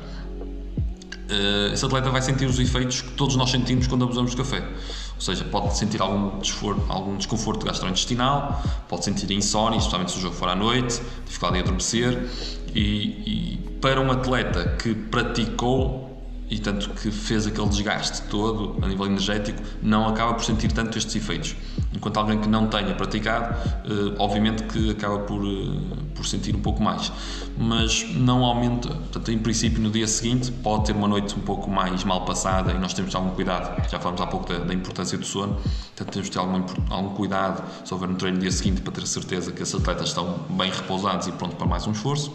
Uh, 1.30 1.74
esse 1.74 1.84
atleta 1.84 2.08
vai 2.10 2.22
sentir 2.22 2.46
os 2.46 2.58
efeitos 2.58 3.02
que 3.02 3.10
todos 3.10 3.36
nós 3.36 3.50
sentimos 3.50 3.86
quando 3.86 4.04
abusamos 4.04 4.30
de 4.30 4.36
café. 4.36 4.66
Ou 5.14 5.20
seja, 5.20 5.44
pode 5.44 5.76
sentir 5.76 6.00
algum 6.00 6.40
algum 6.88 7.16
desconforto 7.16 7.66
gastrointestinal, 7.66 8.62
pode 8.88 9.04
sentir 9.04 9.30
insónia, 9.32 9.76
especialmente 9.76 10.12
se 10.12 10.18
o 10.18 10.20
jogo 10.22 10.34
for 10.34 10.48
à 10.48 10.54
noite, 10.54 11.02
dificuldade 11.26 11.58
em 11.58 11.62
adormecer. 11.62 12.30
E, 12.74 12.80
e 12.80 13.58
para 13.80 14.00
um 14.00 14.10
atleta 14.10 14.76
que 14.78 14.94
praticou 14.94 16.07
e 16.50 16.58
tanto 16.58 16.90
que 16.90 17.10
fez 17.10 17.46
aquele 17.46 17.68
desgaste 17.68 18.22
todo 18.22 18.76
a 18.82 18.88
nível 18.88 19.06
energético, 19.06 19.62
não 19.82 20.08
acaba 20.08 20.34
por 20.34 20.44
sentir 20.44 20.72
tanto 20.72 20.96
estes 20.96 21.14
efeitos. 21.14 21.54
Enquanto 21.94 22.16
alguém 22.16 22.38
que 22.38 22.48
não 22.48 22.66
tenha 22.66 22.94
praticado, 22.94 23.54
eh, 23.84 24.14
obviamente 24.18 24.62
que 24.64 24.90
acaba 24.90 25.18
por, 25.20 25.44
eh, 25.44 25.78
por 26.14 26.26
sentir 26.26 26.56
um 26.56 26.60
pouco 26.60 26.82
mais, 26.82 27.12
mas 27.58 28.04
não 28.14 28.44
aumenta. 28.44 28.88
Portanto, 28.88 29.30
em 29.30 29.38
princípio, 29.38 29.80
no 29.80 29.90
dia 29.90 30.06
seguinte, 30.06 30.50
pode 30.50 30.86
ter 30.86 30.92
uma 30.92 31.08
noite 31.08 31.34
um 31.36 31.40
pouco 31.40 31.70
mais 31.70 32.02
mal 32.04 32.24
passada 32.24 32.72
e 32.72 32.78
nós 32.78 32.94
temos 32.94 33.10
de 33.10 33.16
ter 33.16 33.22
algum 33.22 33.34
cuidado. 33.34 33.90
Já 33.90 33.98
falamos 33.98 34.20
há 34.20 34.26
pouco 34.26 34.50
da, 34.50 34.60
da 34.60 34.72
importância 34.72 35.18
do 35.18 35.26
sono, 35.26 35.54
portanto, 35.54 36.12
temos 36.12 36.28
de 36.28 36.32
ter 36.32 36.38
algum, 36.38 36.64
algum 36.88 37.14
cuidado 37.14 37.62
se 37.84 37.92
houver 37.92 38.08
um 38.08 38.14
treino 38.14 38.36
no 38.36 38.42
dia 38.42 38.52
seguinte 38.52 38.80
para 38.80 38.92
ter 38.92 39.06
certeza 39.06 39.52
que 39.52 39.62
esses 39.62 39.74
atletas 39.74 40.08
estão 40.08 40.38
bem 40.50 40.70
repousados 40.70 41.26
e 41.26 41.32
prontos 41.32 41.58
para 41.58 41.66
mais 41.66 41.86
um 41.86 41.92
esforço. 41.92 42.32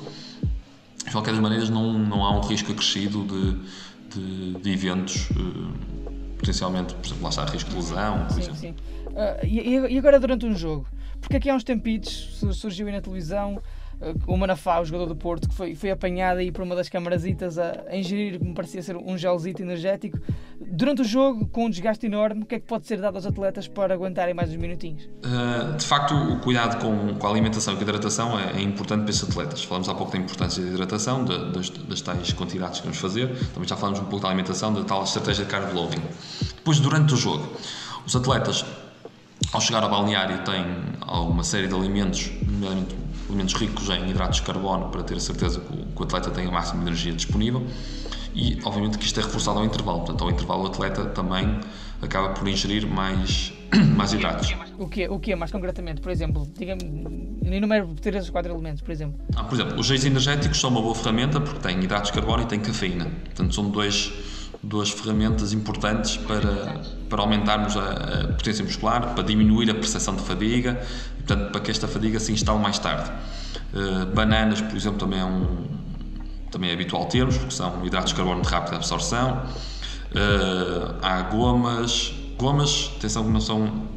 De 1.03 1.11
qualquer 1.11 1.33
maneira, 1.33 1.65
não, 1.65 1.93
não 1.93 2.23
há 2.23 2.31
um 2.31 2.41
risco 2.41 2.71
acrescido 2.71 3.23
de 3.25 3.57
de, 4.15 4.53
de 4.53 4.71
eventos, 4.71 5.29
uh, 5.31 5.73
potencialmente, 6.37 6.93
por 6.95 7.05
exemplo, 7.05 7.23
lá 7.23 7.29
está 7.29 7.45
risco 7.45 7.69
de 7.69 7.75
lesão, 7.75 8.25
por 8.25 8.33
sim, 8.33 8.41
exemplo. 8.41 8.57
Sim. 8.57 8.75
Uh, 9.07 9.45
e, 9.45 9.93
e, 9.93 9.97
agora 9.97 10.19
durante 10.19 10.45
um 10.45 10.55
jogo? 10.55 10.85
Porque 11.21 11.37
aqui 11.37 11.49
há 11.49 11.55
uns 11.55 11.63
tempitos 11.63 12.41
surgiu 12.53 12.87
aí 12.87 12.93
na 12.93 13.01
televisão 13.01 13.61
o 14.27 14.37
Manafá, 14.37 14.79
o 14.79 14.85
jogador 14.85 15.07
do 15.07 15.15
Porto, 15.15 15.47
que 15.47 15.55
foi, 15.55 15.75
foi 15.75 15.91
apanhado 15.91 16.39
aí 16.39 16.51
por 16.51 16.63
uma 16.63 16.75
das 16.75 16.89
camarasitas 16.89 17.57
a, 17.57 17.83
a 17.87 17.95
ingerir, 17.95 18.39
que 18.39 18.45
me 18.45 18.53
parecia 18.53 18.81
ser 18.81 18.95
um 18.95 19.17
gelzito 19.17 19.61
energético. 19.61 20.17
Durante 20.59 21.01
o 21.01 21.05
jogo, 21.05 21.47
com 21.47 21.65
um 21.65 21.69
desgaste 21.69 22.05
enorme, 22.05 22.43
o 22.43 22.45
que 22.45 22.55
é 22.55 22.59
que 22.59 22.65
pode 22.65 22.87
ser 22.87 22.99
dado 22.99 23.15
aos 23.15 23.25
atletas 23.25 23.67
para 23.67 23.93
aguentarem 23.93 24.33
mais 24.33 24.49
uns 24.49 24.57
minutinhos? 24.57 25.03
Uh, 25.03 25.75
de 25.77 25.85
facto, 25.85 26.13
o 26.13 26.39
cuidado 26.39 26.81
com, 26.81 27.15
com 27.15 27.27
a 27.27 27.29
alimentação 27.29 27.73
e 27.73 27.77
com 27.77 27.81
a 27.81 27.87
hidratação 27.87 28.39
é, 28.39 28.53
é, 28.57 28.61
importante 28.61 29.01
para 29.01 29.09
esses 29.09 29.29
atletas. 29.29 29.63
Falamos 29.63 29.89
há 29.89 29.93
pouco 29.93 30.11
da 30.11 30.17
importância 30.17 30.63
da 30.63 30.69
hidratação, 30.69 31.23
de, 31.25 31.51
das, 31.51 31.69
das 31.69 32.01
tais 32.01 32.33
quantidades 32.33 32.79
que 32.79 32.85
vamos 32.85 32.99
fazer, 32.99 33.27
também 33.53 33.67
já 33.67 33.75
falamos 33.75 33.99
um 33.99 34.05
pouco 34.05 34.21
da 34.21 34.29
alimentação, 34.29 34.73
da 34.73 34.83
tal 34.83 35.03
estratégia 35.03 35.45
de 35.45 35.51
carb 35.51 35.73
loading. 35.73 36.01
Depois, 36.55 36.79
durante 36.79 37.13
o 37.13 37.17
jogo, 37.17 37.51
os 38.05 38.15
atletas, 38.15 38.65
ao 39.51 39.61
chegar 39.61 39.83
ao 39.83 39.89
balneário, 39.89 40.43
têm 40.43 40.65
alguma 41.01 41.43
série 41.43 41.67
de 41.67 41.75
alimentos, 41.75 42.31
nomeadamente 42.41 43.02
alimentos 43.29 43.53
ricos 43.55 43.89
em 43.89 44.09
hidratos 44.09 44.37
de 44.37 44.43
carbono 44.43 44.89
para 44.89 45.03
ter 45.03 45.15
a 45.15 45.19
certeza 45.19 45.59
que 45.59 45.73
o, 45.73 45.85
que 45.85 46.01
o 46.01 46.03
atleta 46.03 46.31
tem 46.31 46.47
a 46.47 46.51
máxima 46.51 46.81
energia 46.81 47.13
disponível 47.13 47.65
e 48.35 48.57
obviamente 48.63 48.97
que 48.97 49.05
isto 49.05 49.19
é 49.19 49.23
reforçado 49.23 49.59
ao 49.59 49.65
intervalo, 49.65 49.99
portanto 49.99 50.23
ao 50.23 50.31
intervalo 50.31 50.63
o 50.63 50.67
atleta 50.67 51.05
também 51.05 51.59
acaba 52.01 52.29
por 52.29 52.47
ingerir 52.47 52.87
mais, 52.87 53.53
mais 53.95 54.13
hidratos. 54.13 54.55
O 54.77 54.87
que, 54.87 55.07
o 55.07 55.19
que 55.19 55.31
é 55.31 55.35
mais 55.35 55.51
concretamente? 55.51 56.01
Por 56.01 56.11
exemplo, 56.11 56.47
diga-me, 56.57 57.37
enumero 57.43 57.93
três 58.01 58.25
ou 58.25 58.31
quatro 58.31 58.51
elementos, 58.51 58.81
por 58.81 58.91
exemplo. 58.91 59.19
Ah, 59.35 59.43
por 59.43 59.55
exemplo, 59.55 59.79
os 59.79 59.85
geis 59.85 60.03
energéticos 60.03 60.59
são 60.59 60.69
uma 60.69 60.81
boa 60.81 60.95
ferramenta 60.95 61.39
porque 61.39 61.59
têm 61.59 61.81
hidratos 61.83 62.11
de 62.11 62.17
carbono 62.17 62.43
e 62.43 62.45
têm 62.45 62.59
cafeína, 62.59 63.05
portanto 63.05 63.53
são 63.53 63.69
dois 63.69 64.11
duas 64.63 64.89
ferramentas 64.89 65.51
importantes 65.51 66.15
para, 66.15 66.81
para 67.09 67.21
aumentarmos 67.21 67.75
a, 67.75 67.81
a, 67.81 68.27
potência 68.29 68.63
muscular, 68.63 69.13
para 69.13 69.23
diminuir 69.23 69.69
a 69.69 69.73
percepção 69.75 70.15
de 70.15 70.21
fadiga, 70.21 70.81
e, 71.19 71.23
portanto, 71.23 71.51
para 71.51 71.61
que 71.61 71.69
esta 71.69 71.87
fadiga 71.87 72.19
se 72.19 72.31
instale 72.31 72.59
mais 72.59 72.79
tarde. 72.79 73.11
Uh, 73.73 74.05
bananas, 74.15 74.61
por 74.61 74.75
exemplo, 74.75 74.99
também 74.99 75.19
é, 75.19 75.25
um, 75.25 75.65
também 76.49 76.69
é 76.69 76.73
habitual 76.73 77.05
termos, 77.05 77.37
porque 77.37 77.53
são 77.53 77.85
hidratos 77.85 78.11
de 78.11 78.15
carbono 78.15 78.41
de 78.41 78.47
rápida 78.47 78.77
absorção. 78.77 79.43
Uh, 80.11 80.95
há 81.01 81.21
gomas, 81.23 82.13
gomas, 82.37 82.91
atenção 82.97 83.25
que 83.25 83.31
não 83.31 83.41
são, 83.41 83.87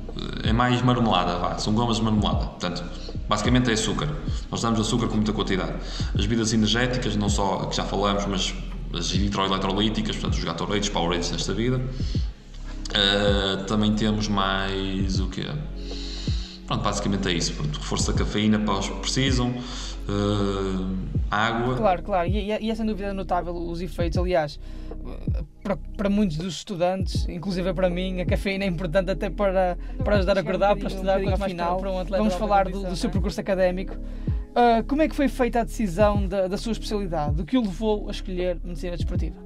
é 0.42 0.52
mais 0.52 0.82
marmelada, 0.82 1.38
vá, 1.38 1.58
são 1.58 1.74
gomas 1.74 1.98
de 1.98 2.02
marmelada, 2.02 2.46
portanto, 2.46 2.82
basicamente 3.28 3.70
é 3.70 3.74
açúcar. 3.74 4.08
Nós 4.50 4.62
damos 4.62 4.80
açúcar 4.80 5.06
com 5.06 5.14
muita 5.14 5.32
quantidade. 5.32 5.74
As 6.14 6.26
bebidas 6.26 6.52
energéticas, 6.52 7.14
não 7.14 7.28
só 7.28 7.66
que 7.66 7.76
já 7.76 7.84
falamos, 7.84 8.26
mas 8.26 8.52
as 8.92 9.12
eletrolíticas, 9.12 10.16
portanto, 10.16 10.38
os 10.38 10.44
Gatorades, 10.44 10.88
Powerades 10.88 11.30
desta 11.30 11.52
vida. 11.52 11.80
Uh, 12.88 13.64
também 13.64 13.94
temos 13.94 14.28
mais 14.28 15.20
o 15.20 15.28
que 15.28 15.42
Pronto, 16.66 16.82
basicamente 16.82 17.28
é 17.28 17.32
isso. 17.32 17.54
Pronto, 17.54 17.78
reforço 17.78 18.12
da 18.12 18.18
cafeína 18.18 18.58
para 18.58 18.78
os 18.78 18.88
que 18.88 18.98
precisam, 18.98 19.50
uh, 19.50 20.96
água. 21.30 21.76
Claro, 21.76 22.02
claro, 22.02 22.28
e, 22.28 22.52
e 22.52 22.70
é 22.70 22.74
sem 22.74 22.84
dúvida 22.84 23.14
notável 23.14 23.54
os 23.54 23.80
efeitos. 23.80 24.18
Aliás, 24.18 24.58
para, 25.62 25.76
para 25.96 26.10
muitos 26.10 26.36
dos 26.36 26.54
estudantes, 26.56 27.28
inclusive 27.28 27.72
para 27.72 27.88
mim, 27.88 28.20
a 28.20 28.26
cafeína 28.26 28.64
é 28.64 28.66
importante 28.66 29.10
até 29.10 29.30
para, 29.30 29.78
para 30.04 30.16
ajudar 30.16 30.38
a 30.38 30.40
acordar, 30.40 30.76
para 30.76 30.88
estudar, 30.88 31.20
para 31.20 31.34
afinal. 31.34 31.78
Para 31.78 31.90
um 31.90 32.04
Vamos 32.04 32.34
falar 32.34 32.68
do, 32.68 32.82
do 32.82 32.96
seu 32.96 33.10
percurso 33.10 33.40
académico. 33.40 33.96
Uh, 34.56 34.82
como 34.86 35.02
é 35.02 35.08
que 35.08 35.14
foi 35.14 35.28
feita 35.28 35.60
a 35.60 35.64
decisão 35.64 36.26
da, 36.26 36.48
da 36.48 36.56
sua 36.56 36.72
especialidade? 36.72 37.34
Do 37.34 37.44
que 37.44 37.58
o 37.58 37.60
levou 37.60 38.08
a 38.08 38.10
escolher 38.10 38.58
medicina 38.64 38.96
desportiva? 38.96 39.36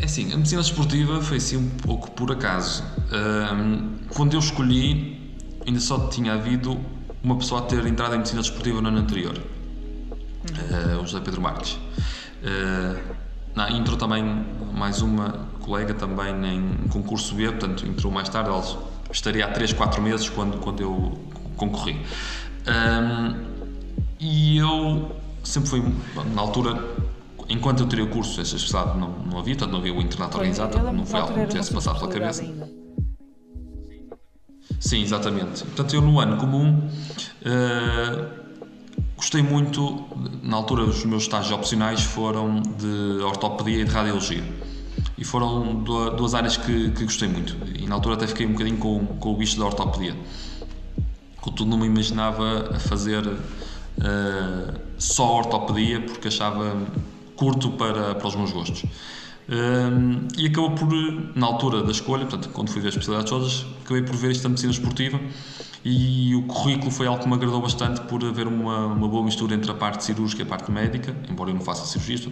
É 0.00 0.04
assim, 0.04 0.32
a 0.32 0.36
medicina 0.36 0.62
desportiva 0.62 1.20
foi 1.20 1.38
assim 1.38 1.56
um 1.56 1.68
pouco 1.68 2.12
por 2.12 2.30
acaso. 2.30 2.84
Quando 4.14 4.34
eu 4.34 4.38
escolhi, 4.38 5.34
ainda 5.66 5.80
só 5.80 6.08
tinha 6.08 6.34
havido 6.34 6.78
uma 7.24 7.36
pessoa 7.36 7.60
a 7.60 7.64
ter 7.64 7.84
entrado 7.86 8.14
em 8.14 8.18
medicina 8.18 8.40
desportiva 8.40 8.80
no 8.80 8.86
ano 8.88 8.98
anterior, 8.98 9.36
uh, 9.36 11.02
o 11.02 11.06
José 11.06 11.20
Pedro 11.20 11.40
Marques. 11.40 11.72
Uh, 11.72 13.16
não, 13.52 13.68
entrou 13.70 13.96
também 13.96 14.22
mais 14.72 15.02
uma 15.02 15.48
colega 15.60 15.92
também 15.92 16.34
em 16.46 16.88
concurso 16.88 17.34
B, 17.34 17.48
portanto 17.48 17.84
entrou 17.84 18.12
mais 18.12 18.28
tarde, 18.28 18.50
estaria 19.10 19.44
há 19.44 19.50
3, 19.50 19.72
4 19.72 20.02
meses 20.02 20.28
quando, 20.28 20.58
quando 20.58 20.82
eu 20.82 21.18
concorri. 21.56 22.00
Um, 22.66 23.56
e 24.18 24.58
eu 24.58 25.12
sempre 25.44 25.70
fui, 25.70 25.82
na 26.34 26.42
altura, 26.42 26.96
enquanto 27.48 27.80
eu 27.80 27.86
teria 27.86 28.04
o 28.04 28.08
curso, 28.08 28.40
essa 28.40 28.56
especialidade 28.56 28.98
não, 28.98 29.10
não 29.10 29.38
havia, 29.38 29.54
portanto 29.54 29.72
não 29.72 29.78
havia 29.78 29.94
o 29.94 30.00
internato 30.00 30.36
organizado, 30.36 30.78
não 30.92 31.06
foi 31.06 31.20
algo 31.20 31.32
que 31.32 31.40
me 31.40 31.46
tivesse 31.46 31.72
passado 31.72 31.98
pela 31.98 32.12
cabeça. 32.12 32.42
Ainda. 32.42 32.68
Sim, 34.80 35.02
exatamente. 35.02 35.64
Portanto, 35.64 35.94
eu 35.94 36.02
no 36.02 36.20
ano 36.20 36.36
comum 36.36 36.78
uh, 36.78 38.28
gostei 39.16 39.42
muito, 39.42 40.04
na 40.42 40.56
altura 40.56 40.82
os 40.82 41.04
meus 41.04 41.22
estágios 41.22 41.52
opcionais 41.52 42.02
foram 42.02 42.60
de 42.60 43.22
ortopedia 43.22 43.80
e 43.80 43.84
de 43.84 43.90
radiologia 43.90 44.44
e 45.18 45.24
foram 45.24 45.82
duas 46.16 46.34
áreas 46.34 46.56
que, 46.56 46.90
que, 46.90 47.04
gostei 47.04 47.28
muito. 47.28 47.56
E 47.78 47.86
na 47.86 47.94
altura 47.94 48.16
até 48.16 48.26
fiquei 48.26 48.46
um 48.46 48.52
bocadinho 48.52 48.76
com, 48.78 49.06
com 49.06 49.32
o 49.32 49.36
bicho 49.36 49.58
da 49.58 49.64
ortopedia. 49.64 50.14
Contudo, 51.40 51.70
não 51.70 51.78
me 51.78 51.86
imaginava 51.86 52.78
fazer 52.80 53.26
uh, 53.26 54.80
só 54.98 55.38
ortopedia 55.38 56.00
porque 56.00 56.28
achava 56.28 56.76
curto 57.36 57.70
para, 57.72 58.14
para 58.14 58.28
os 58.28 58.34
meus 58.34 58.52
gostos. 58.52 58.84
Um, 59.48 60.26
eh, 60.26 60.28
e 60.38 60.46
acabou 60.48 60.72
por, 60.72 60.88
na 61.36 61.46
altura 61.46 61.82
da 61.84 61.92
escolha, 61.92 62.26
portanto, 62.26 62.52
quando 62.52 62.68
fui 62.70 62.80
ver 62.80 62.88
as 62.88 62.94
especialidades 62.94 63.30
todas, 63.30 63.66
acabei 63.84 64.02
por 64.02 64.16
ver 64.16 64.32
isto 64.32 64.42
da 64.42 64.48
medicina 64.48 64.72
esportiva 64.72 65.20
e 65.84 66.34
o 66.34 66.42
currículo 66.42 66.90
foi 66.90 67.06
algo 67.06 67.22
que 67.22 67.28
me 67.28 67.34
agradou 67.34 67.62
bastante 67.62 68.00
por 68.00 68.24
haver 68.24 68.48
uma, 68.48 68.86
uma 68.86 69.06
boa 69.06 69.24
mistura 69.24 69.54
entre 69.54 69.70
a 69.70 69.74
parte 69.74 70.02
cirúrgica 70.02 70.42
e 70.42 70.44
a 70.44 70.48
parte 70.48 70.68
médica, 70.68 71.16
embora 71.30 71.50
eu 71.50 71.54
não 71.54 71.60
faça 71.60 71.86
cirurgia, 71.86 72.28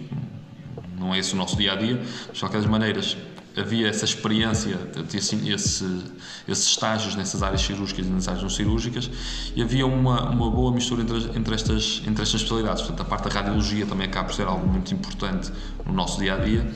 não 1.05 1.13
é 1.13 1.19
esse 1.19 1.33
o 1.33 1.37
nosso 1.37 1.55
dia 1.55 1.73
a 1.73 1.75
dia, 1.75 2.01
mas 2.27 2.33
de 2.33 2.39
qualquer 2.39 2.67
maneiras 2.67 3.15
havia 3.57 3.87
essa 3.87 4.03
experiência, 4.03 4.77
assim, 5.15 5.49
esse, 5.49 6.03
esses 6.47 6.65
estágios 6.65 7.15
nessas 7.15 7.41
áreas 7.41 7.61
cirúrgicas 7.61 8.05
e 8.05 8.09
nas 8.09 8.27
áreas 8.27 8.43
não 8.43 8.49
cirúrgicas 8.49 9.09
e 9.55 9.61
havia 9.61 9.87
uma, 9.87 10.29
uma 10.29 10.49
boa 10.49 10.71
mistura 10.73 11.03
entre, 11.03 11.17
entre, 11.37 11.55
estas, 11.55 12.01
entre 12.05 12.21
estas 12.23 12.41
especialidades. 12.41 12.81
Portanto, 12.81 13.01
a 13.01 13.05
parte 13.05 13.29
da 13.29 13.29
radiologia 13.29 13.85
também 13.85 14.07
acaba 14.07 14.27
por 14.27 14.35
ser 14.35 14.45
algo 14.45 14.67
muito 14.67 14.93
importante 14.93 15.51
no 15.85 15.93
nosso 15.93 16.19
dia 16.19 16.33
a 16.33 16.37
dia 16.37 16.69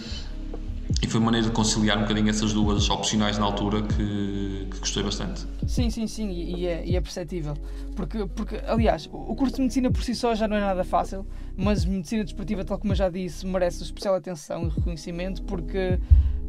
e 1.02 1.08
foi 1.08 1.20
uma 1.20 1.26
maneira 1.26 1.48
de 1.48 1.54
conciliar 1.54 1.98
um 1.98 2.02
bocadinho 2.02 2.30
essas 2.30 2.54
duas 2.54 2.90
opcionais 2.90 3.38
na 3.38 3.46
altura 3.46 3.82
que, 3.84 4.68
que 4.70 4.80
gostei 4.80 5.04
bastante. 5.04 5.46
Sim, 5.68 5.90
sim, 5.90 6.08
sim, 6.08 6.30
e 6.32 6.66
é, 6.66 6.86
e 6.86 6.96
é 6.96 7.02
perceptível. 7.02 7.56
Porque, 7.96 8.26
porque, 8.36 8.60
aliás, 8.66 9.10
o 9.12 9.36
curso 9.36 9.56
de 9.56 9.62
medicina 9.62 9.92
por 9.92 10.04
si 10.04 10.16
só 10.16 10.34
já 10.36 10.48
não 10.48 10.58
é 10.58 10.60
nada 10.60 10.84
fácil, 10.84 11.26
mas 11.56 11.86
medicina 11.86 12.24
desportiva, 12.24 12.66
tal 12.66 12.80
como 12.80 12.94
eu 12.94 12.98
já 12.98 13.10
disse, 13.10 13.46
merece 13.46 13.84
especial 13.84 14.16
atenção 14.16 14.66
e 14.66 14.70
reconhecimento, 14.70 15.44
porque, 15.44 16.00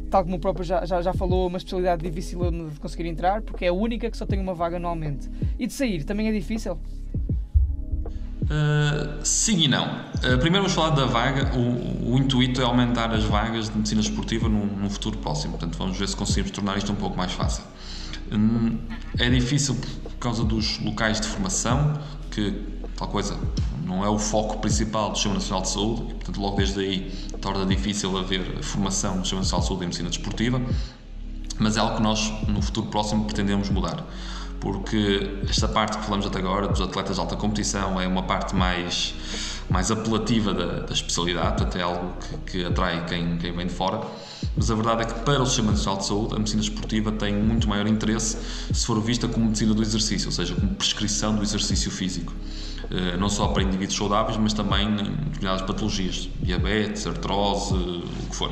tal 0.09 0.23
como 0.23 0.37
o 0.37 0.39
próprio 0.39 0.65
já, 0.65 0.85
já, 0.85 1.01
já 1.01 1.13
falou, 1.13 1.45
é 1.45 1.47
uma 1.47 1.57
especialidade 1.57 2.03
difícil 2.03 2.39
de 2.51 2.79
conseguir 2.79 3.07
entrar, 3.07 3.41
porque 3.41 3.65
é 3.65 3.67
a 3.67 3.73
única 3.73 4.09
que 4.09 4.17
só 4.17 4.25
tem 4.25 4.39
uma 4.39 4.53
vaga 4.53 4.77
anualmente. 4.77 5.29
E 5.59 5.67
de 5.67 5.73
sair 5.73 6.03
também 6.03 6.27
é 6.27 6.31
difícil? 6.31 6.77
Uh, 8.51 9.19
sim 9.23 9.61
e 9.61 9.67
não. 9.69 9.85
Uh, 9.85 10.37
primeiro 10.37 10.57
vamos 10.57 10.73
falar 10.73 10.89
da 10.89 11.05
vaga. 11.05 11.57
O, 11.57 12.15
o, 12.15 12.17
intuito 12.17 12.59
é 12.59 12.65
aumentar 12.65 13.09
as 13.13 13.23
vagas 13.23 13.69
de 13.69 13.77
medicina 13.77 14.01
esportiva 14.01 14.49
num, 14.49 14.65
num, 14.65 14.89
futuro 14.89 15.17
próximo. 15.19 15.53
Portanto, 15.53 15.77
vamos 15.77 15.97
ver 15.97 16.09
se 16.09 16.17
conseguimos 16.17 16.51
tornar 16.51 16.77
isto 16.77 16.91
um 16.91 16.95
pouco 16.95 17.17
mais 17.17 17.31
fácil. 17.31 17.63
Um, 18.29 18.77
é 19.17 19.29
difícil 19.29 19.75
por 19.75 20.15
causa 20.19 20.43
dos 20.43 20.79
locais 20.79 21.21
de 21.21 21.27
formação, 21.27 21.97
que 22.29 22.51
tal 22.97 23.07
coisa 23.07 23.39
não 23.85 24.03
é 24.03 24.09
o 24.09 24.19
foco 24.19 24.59
principal 24.59 25.11
do 25.11 25.15
Sistema 25.15 25.35
Nacional 25.35 25.61
de 25.61 25.69
Saúde, 25.69 26.01
e, 26.09 26.13
portanto, 26.15 26.41
logo 26.41 26.57
desde 26.57 26.79
aí 26.81 27.11
torna 27.39 27.65
difícil 27.65 28.17
haver 28.17 28.61
formação 28.63 29.13
do 29.13 29.21
Sistema 29.21 29.41
Nacional 29.41 29.61
de 29.61 29.67
Saúde 29.67 29.83
em 29.83 29.87
medicina 29.87 30.09
desportiva, 30.09 30.61
mas 31.57 31.77
é 31.77 31.79
algo 31.79 31.95
que 31.95 32.03
nós, 32.03 32.33
no 32.49 32.61
futuro 32.61 32.87
próximo, 32.87 33.23
pretendemos 33.23 33.69
mudar 33.69 34.05
porque 34.61 35.39
esta 35.49 35.67
parte 35.67 35.97
que 35.97 36.05
falamos 36.05 36.25
até 36.25 36.39
agora 36.39 36.67
dos 36.67 36.79
atletas 36.79 37.15
de 37.15 37.21
alta 37.21 37.35
competição 37.35 37.99
é 37.99 38.07
uma 38.07 38.23
parte 38.23 38.55
mais 38.55 39.13
mais 39.69 39.89
apelativa 39.89 40.53
da, 40.53 40.81
da 40.81 40.93
especialidade, 40.93 41.55
portanto 41.55 41.77
é 41.77 41.81
algo 41.81 42.13
que, 42.19 42.51
que 42.51 42.65
atrai 42.65 43.05
quem, 43.05 43.37
quem 43.37 43.53
vem 43.53 43.67
de 43.67 43.73
fora. 43.73 44.01
Mas 44.55 44.69
a 44.69 44.75
verdade 44.75 45.03
é 45.03 45.05
que 45.05 45.13
para 45.21 45.41
o 45.41 45.45
Sistema 45.45 45.71
Nacional 45.71 45.97
de 45.99 46.05
Saúde, 46.05 46.35
a 46.35 46.37
medicina 46.37 46.61
esportiva 46.61 47.09
tem 47.09 47.33
muito 47.33 47.69
maior 47.69 47.87
interesse 47.87 48.37
se 48.73 48.85
for 48.85 49.01
vista 49.01 49.29
como 49.29 49.45
medicina 49.45 49.73
do 49.73 49.81
exercício, 49.81 50.27
ou 50.27 50.33
seja, 50.33 50.53
como 50.55 50.75
prescrição 50.75 51.33
do 51.33 51.41
exercício 51.41 51.89
físico. 51.89 52.33
Eh, 52.91 53.15
não 53.15 53.29
só 53.29 53.47
para 53.47 53.63
indivíduos 53.63 53.97
saudáveis, 53.97 54.35
mas 54.35 54.51
também 54.51 54.85
em 54.85 54.95
determinadas 54.95 55.61
patologias, 55.61 56.27
diabetes, 56.41 57.07
artrose, 57.07 57.73
o 57.73 58.29
que 58.29 58.35
for 58.35 58.51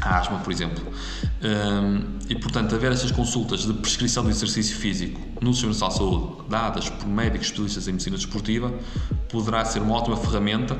a 0.00 0.18
asma, 0.18 0.38
por 0.38 0.52
exemplo. 0.52 0.84
Um, 1.42 2.18
e, 2.28 2.34
portanto, 2.34 2.74
haver 2.74 2.92
essas 2.92 3.10
consultas 3.10 3.66
de 3.66 3.72
prescrição 3.74 4.24
do 4.24 4.30
exercício 4.30 4.76
físico 4.76 5.20
no 5.40 5.52
Sistema 5.52 5.72
Nacional 5.72 5.90
de 5.90 5.98
Saúde, 5.98 6.48
dadas 6.48 6.88
por 6.88 7.06
médicos 7.06 7.46
especialistas 7.46 7.88
em 7.88 7.92
medicina 7.92 8.16
desportiva, 8.16 8.72
poderá 9.28 9.64
ser 9.64 9.82
uma 9.82 9.94
ótima 9.94 10.16
ferramenta 10.16 10.76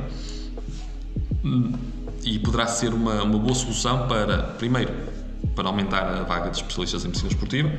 hum, 1.44 1.72
e 2.22 2.38
poderá 2.38 2.66
ser 2.66 2.94
uma, 2.94 3.22
uma 3.22 3.38
boa 3.38 3.54
solução 3.54 4.08
para, 4.08 4.42
primeiro, 4.58 4.92
para 5.54 5.68
aumentar 5.68 6.04
a 6.04 6.22
vaga 6.22 6.50
de 6.50 6.56
especialistas 6.56 7.04
em 7.04 7.08
medicina 7.08 7.28
desportiva, 7.28 7.70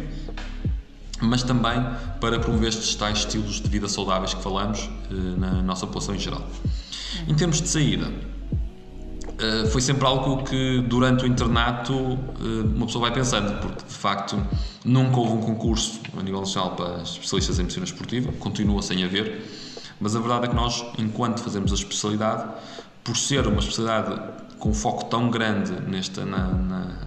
mas 1.21 1.43
também 1.43 1.83
para 2.19 2.39
promover 2.39 2.69
estes 2.69 2.93
tais 2.95 3.19
estilos 3.19 3.61
de 3.61 3.69
vida 3.69 3.87
saudáveis 3.87 4.33
que 4.33 4.43
falamos 4.43 4.89
eh, 5.09 5.13
na 5.37 5.61
nossa 5.61 5.87
população 5.87 6.13
em 6.13 6.19
geral. 6.19 6.45
Em 7.27 7.33
termos 7.33 7.61
de 7.61 7.67
saída, 7.67 8.11
Uh, 9.35 9.67
foi 9.67 9.81
sempre 9.81 10.05
algo 10.05 10.43
que 10.45 10.79
durante 10.87 11.25
o 11.25 11.27
internato 11.27 11.93
uh, 11.93 12.17
uma 12.73 12.85
pessoa 12.85 13.01
vai 13.01 13.13
pensando, 13.13 13.59
porque 13.59 13.83
de 13.85 13.93
facto 13.93 14.41
nunca 14.85 15.17
houve 15.17 15.33
um 15.33 15.41
concurso 15.41 15.99
a 16.17 16.23
nível 16.23 16.39
nacional 16.39 16.71
para 16.71 17.01
especialistas 17.01 17.59
em 17.59 17.63
medicina 17.63 17.83
esportiva, 17.83 18.31
continua 18.39 18.81
sem 18.81 19.03
haver, 19.03 19.43
mas 19.99 20.15
a 20.15 20.19
verdade 20.19 20.45
é 20.45 20.47
que 20.47 20.55
nós, 20.55 20.85
enquanto 20.97 21.41
fazemos 21.41 21.73
a 21.73 21.75
especialidade, 21.75 22.49
por 23.03 23.17
ser 23.17 23.45
uma 23.45 23.59
especialidade 23.59 24.21
com 24.57 24.69
um 24.69 24.73
foco 24.73 25.03
tão 25.05 25.29
grande 25.29 25.73
nesta, 25.81 26.23
na, 26.23 26.47
na, 26.47 26.97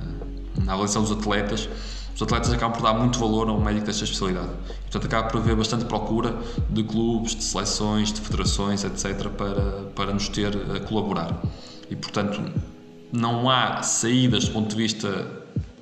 na 0.65 0.73
avaliação 0.75 1.01
dos 1.03 1.13
atletas, 1.13 1.67
os 2.15 2.21
atletas 2.21 2.53
acabam 2.53 2.77
por 2.77 2.83
dar 2.83 2.93
muito 2.93 3.19
valor 3.19 3.49
ao 3.49 3.59
médico 3.59 3.87
desta 3.87 4.05
especialidade. 4.05 4.51
E, 4.69 4.91
portanto, 4.91 5.07
acaba 5.07 5.29
por 5.29 5.39
haver 5.39 5.57
bastante 5.57 5.87
procura 5.87 6.37
de 6.69 6.83
clubes, 6.83 7.35
de 7.35 7.43
seleções, 7.43 8.13
de 8.13 8.21
federações, 8.21 8.85
etc., 8.85 9.29
para, 9.31 9.61
para 9.95 10.13
nos 10.13 10.29
ter 10.29 10.53
a 10.77 10.81
colaborar 10.81 11.41
e, 11.91 11.97
portanto, 11.97 12.41
não 13.13 13.49
há 13.49 13.83
saídas 13.83 14.45
do 14.45 14.53
ponto 14.53 14.69
de 14.69 14.77
vista 14.77 15.39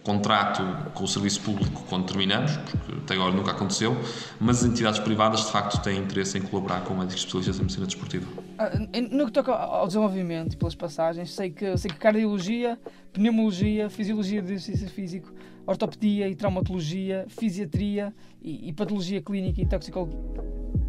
contrato 0.07 0.63
com 0.95 1.03
o 1.03 1.09
serviço 1.09 1.41
público 1.41 1.85
quando 1.89 2.07
terminamos, 2.07 2.57
porque 2.59 2.93
até 2.93 3.15
agora 3.15 3.35
nunca 3.35 3.51
aconteceu, 3.51 3.97
mas 4.39 4.63
as 4.63 4.71
entidades 4.71 5.01
privadas 5.01 5.47
de 5.47 5.51
facto 5.51 5.83
têm 5.83 5.99
interesse 5.99 6.39
em 6.39 6.43
colaborar 6.43 6.83
com 6.83 6.95
médicos 6.95 7.17
especialistas 7.17 7.59
em 7.59 7.63
medicina 7.63 7.87
desportiva. 7.87 8.27
Ah, 8.57 8.71
no 9.11 9.27
que 9.27 9.33
toca 9.33 9.53
ao 9.53 9.85
desenvolvimento 9.89 10.53
e 10.53 10.57
pelas 10.57 10.77
passagens, 10.77 11.35
sei 11.35 11.51
que, 11.51 11.77
sei 11.77 11.91
que 11.91 11.97
cardiologia, 11.97 12.79
pneumologia, 13.13 13.91
fisiologia 13.91 14.41
de 14.41 14.53
exercício 14.53 14.89
físico, 14.89 15.33
ortopedia 15.67 16.29
e 16.29 16.37
traumatologia, 16.37 17.27
fisiatria 17.29 18.15
e, 18.41 18.69
e 18.69 18.73
patologia 18.73 19.21
clínica 19.21 19.61
e 19.61 19.67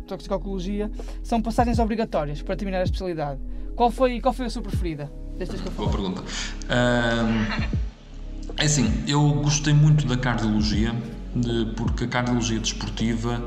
toxicologia 0.06 0.92
são 1.24 1.42
passagens 1.42 1.80
obrigatórias 1.80 2.44
para 2.44 2.56
terminar 2.56 2.82
a 2.82 2.84
especialidade. 2.84 3.42
Qual 3.78 3.92
foi, 3.92 4.20
qual 4.20 4.34
foi 4.34 4.48
a 4.48 4.50
sua 4.50 4.64
preferida 4.64 5.10
destas 5.38 5.62
que 5.62 5.68
eu 5.68 5.72
Boa 5.72 5.92
pergunta. 5.92 6.24
é 8.58 8.66
assim, 8.66 8.92
eu 9.08 9.34
gostei 9.36 9.72
muito 9.72 10.08
da 10.08 10.18
cardiologia, 10.18 10.96
de, 11.36 11.74
porque 11.76 12.06
a 12.06 12.08
cardiologia 12.08 12.60
desportiva 12.60 13.40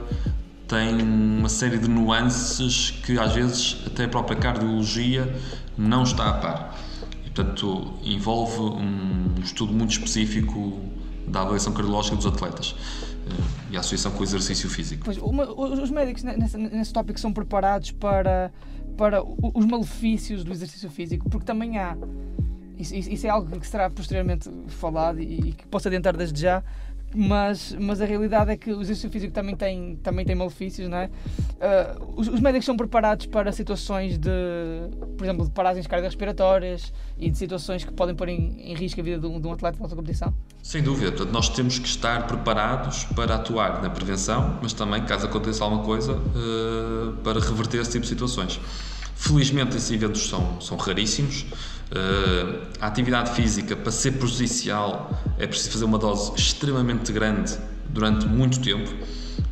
tem 0.68 1.03
uma 1.03 1.49
série 1.49 1.78
de 1.78 1.89
nuances 1.89 2.93
que 3.05 3.18
às 3.18 3.33
vezes 3.33 3.83
até 3.85 4.05
a 4.05 4.09
própria 4.09 4.39
cardiologia 4.39 5.35
não 5.76 6.05
está 6.05 6.28
a 6.28 6.35
par. 6.35 6.78
E, 7.26 7.31
portanto, 7.31 7.95
envolve 8.05 8.61
um 8.61 9.35
estudo 9.43 9.72
muito 9.72 9.91
específico 9.91 10.78
da 11.26 11.43
avaliação 11.43 11.72
cardiológica 11.72 12.14
dos 12.14 12.26
atletas 12.26 12.76
eh, 13.26 13.72
e 13.72 13.76
a 13.76 13.81
associação 13.81 14.12
com 14.12 14.20
o 14.20 14.22
exercício 14.22 14.70
físico. 14.70 15.05
Pois, 15.05 15.18
uma, 15.18 15.51
os 15.53 15.91
médicos 15.91 16.22
nesse, 16.22 16.57
nesse 16.57 16.93
tópico 16.93 17.18
são 17.18 17.33
preparados 17.33 17.91
para 17.91 18.53
para 18.97 19.22
os 19.22 19.66
malefícios 19.66 20.45
do 20.45 20.53
exercício 20.53 20.91
físico, 20.91 21.28
porque 21.28 21.45
também 21.45 21.78
há. 21.78 21.97
Isso, 22.78 22.95
isso 22.95 23.26
é 23.26 23.30
algo 23.30 23.61
que 23.61 23.66
será 23.66 23.91
posteriormente 23.91 24.51
falado 24.68 25.20
e, 25.20 25.49
e 25.49 25.53
que 25.53 25.66
posso 25.66 25.88
adiantar 25.88 26.16
desde 26.16 26.41
já, 26.41 26.62
mas, 27.14 27.76
mas 27.78 28.00
a 28.00 28.04
realidade 28.04 28.50
é 28.52 28.56
que 28.56 28.72
o 28.72 28.80
exercício 28.80 29.11
físico 29.11 29.32
também 29.32 29.56
tem, 29.56 29.96
também 29.96 30.24
tem 30.24 30.34
malefícios, 30.34 30.88
não 30.88 30.98
é? 30.98 31.06
Uh, 31.06 32.12
os, 32.16 32.28
os, 32.28 32.40
médicos 32.40 32.64
são 32.64 32.76
preparados 32.76 33.26
para 33.26 33.50
situações 33.52 34.16
de, 34.16 34.30
por 35.16 35.24
exemplo, 35.24 35.44
de 35.44 35.50
paragens 35.50 35.86
cardiorrespiratórias 35.86 36.92
e 37.18 37.30
de 37.30 37.36
situações 37.36 37.84
que 37.84 37.92
podem 37.92 38.14
pôr 38.14 38.28
em, 38.28 38.54
em 38.61 38.74
risco 38.74 39.00
a 39.00 39.02
vida 39.02 39.18
de 39.18 39.26
um, 39.26 39.40
de 39.40 39.46
um 39.46 39.52
atleta 39.52 39.76
de 39.76 39.82
alta 39.82 39.96
competição? 39.96 40.32
Sem 40.62 40.82
dúvida, 40.82 41.11
portanto, 41.11 41.32
nós 41.32 41.48
temos 41.48 41.78
que 41.78 41.88
estar 41.88 42.26
preparados 42.26 43.04
para 43.04 43.34
atuar 43.34 43.82
na 43.82 43.90
prevenção, 43.90 44.58
mas 44.62 44.72
também, 44.72 45.04
caso 45.04 45.26
aconteça 45.26 45.64
alguma 45.64 45.82
coisa, 45.82 46.12
uh, 46.12 47.12
para 47.24 47.40
reverter 47.40 47.80
esse 47.80 47.90
tipo 47.90 48.02
de 48.02 48.08
situações. 48.08 48.61
Felizmente 49.16 49.76
esses 49.76 49.90
eventos 49.90 50.28
são, 50.28 50.61
são 50.61 50.78
raríssimos. 50.78 51.44
Uh, 51.91 52.68
a 52.80 52.86
atividade 52.86 53.32
física, 53.32 53.74
para 53.74 53.91
ser 53.91 54.12
prejudicial, 54.12 55.11
é 55.38 55.47
preciso 55.47 55.72
fazer 55.72 55.84
uma 55.84 55.99
dose 55.99 56.32
extremamente 56.36 57.12
grande 57.12 57.59
durante 57.88 58.26
muito 58.26 58.61
tempo. 58.61 58.88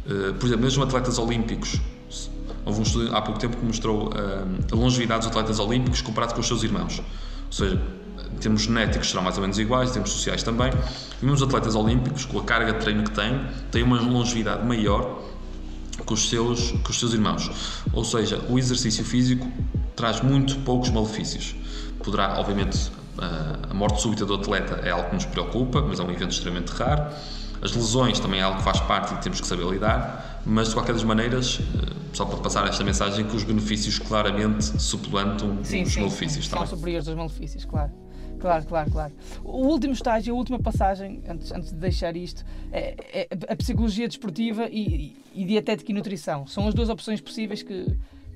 Uh, 0.06 0.34
por 0.34 0.46
exemplo, 0.46 0.64
mesmo 0.64 0.84
atletas 0.84 1.18
olímpicos, 1.18 1.80
houve 2.64 2.78
um 2.78 2.82
estudo 2.82 3.16
há 3.16 3.20
pouco 3.20 3.40
tempo 3.40 3.56
que 3.56 3.64
mostrou 3.64 4.08
uh, 4.08 4.12
a 4.70 4.74
longevidade 4.76 5.20
dos 5.20 5.28
atletas 5.28 5.58
olímpicos 5.58 6.00
comparado 6.00 6.34
com 6.34 6.40
os 6.40 6.46
seus 6.46 6.62
irmãos. 6.62 7.00
Ou 7.00 7.52
seja, 7.52 7.80
em 8.32 8.36
termos 8.36 8.62
genéticos 8.62 9.10
serão 9.10 9.22
mais 9.22 9.36
ou 9.36 9.42
menos 9.42 9.58
iguais, 9.58 9.90
em 9.90 9.94
termos 9.94 10.10
sociais 10.10 10.44
também. 10.44 10.70
E 11.20 11.24
mesmo 11.24 11.34
os 11.34 11.42
atletas 11.42 11.74
olímpicos, 11.74 12.24
com 12.24 12.38
a 12.38 12.44
carga 12.44 12.72
de 12.72 12.78
treino 12.78 13.02
que 13.02 13.10
têm, 13.10 13.40
têm 13.72 13.82
uma 13.82 14.00
longevidade 14.00 14.64
maior 14.64 15.22
com 16.04 16.14
os 16.14 16.28
seus, 16.28 16.70
com 16.70 16.90
os 16.90 17.00
seus 17.00 17.14
irmãos. 17.14 17.50
Ou 17.92 18.04
seja, 18.04 18.40
o 18.48 18.58
exercício 18.58 19.04
físico 19.04 19.50
traz 19.96 20.20
muito 20.20 20.56
poucos 20.60 20.90
malefícios. 20.90 21.56
Poderá, 22.02 22.38
obviamente, 22.38 22.90
a 23.18 23.74
morte 23.74 24.00
súbita 24.00 24.24
do 24.24 24.34
atleta 24.34 24.80
é 24.84 24.90
algo 24.90 25.08
que 25.08 25.14
nos 25.14 25.24
preocupa, 25.24 25.82
mas 25.82 25.98
é 25.98 26.02
um 26.02 26.10
evento 26.10 26.32
extremamente 26.32 26.70
raro. 26.70 27.12
As 27.60 27.72
lesões 27.72 28.20
também 28.20 28.40
é 28.40 28.42
algo 28.44 28.58
que 28.58 28.64
faz 28.64 28.78
parte 28.80 29.14
e 29.14 29.16
temos 29.18 29.40
que 29.40 29.46
saber 29.46 29.66
lidar, 29.66 30.42
mas 30.46 30.68
de 30.68 30.74
qualquer 30.74 30.92
das 30.92 31.02
maneiras, 31.02 31.58
eh, 31.60 31.92
só 32.12 32.24
para 32.24 32.38
passar 32.38 32.68
esta 32.68 32.84
mensagem, 32.84 33.26
que 33.26 33.34
os 33.34 33.42
benefícios 33.42 33.98
claramente 33.98 34.64
suplantam 34.80 35.58
sim, 35.64 35.82
os 35.82 35.92
sim, 35.92 36.00
malefícios. 36.00 36.44
Sim, 36.44 36.50
são 36.52 36.66
superiores 36.66 37.08
aos 37.08 37.16
malefícios, 37.16 37.64
claro. 37.64 37.90
Claro, 38.38 38.64
claro, 38.66 38.90
claro. 38.92 39.12
O 39.42 39.66
último 39.66 39.92
estágio, 39.92 40.32
a 40.32 40.36
última 40.36 40.60
passagem, 40.60 41.20
antes, 41.28 41.50
antes 41.50 41.72
de 41.72 41.76
deixar 41.78 42.16
isto, 42.16 42.44
é, 42.70 42.94
é 43.12 43.28
a 43.48 43.56
psicologia 43.56 44.06
desportiva 44.06 44.68
e, 44.70 45.16
e, 45.34 45.42
e, 45.42 45.44
dietética 45.44 45.90
e 45.90 45.94
nutrição. 45.94 46.46
São 46.46 46.68
as 46.68 46.74
duas 46.74 46.88
opções 46.88 47.20
possíveis 47.20 47.64
que, 47.64 47.86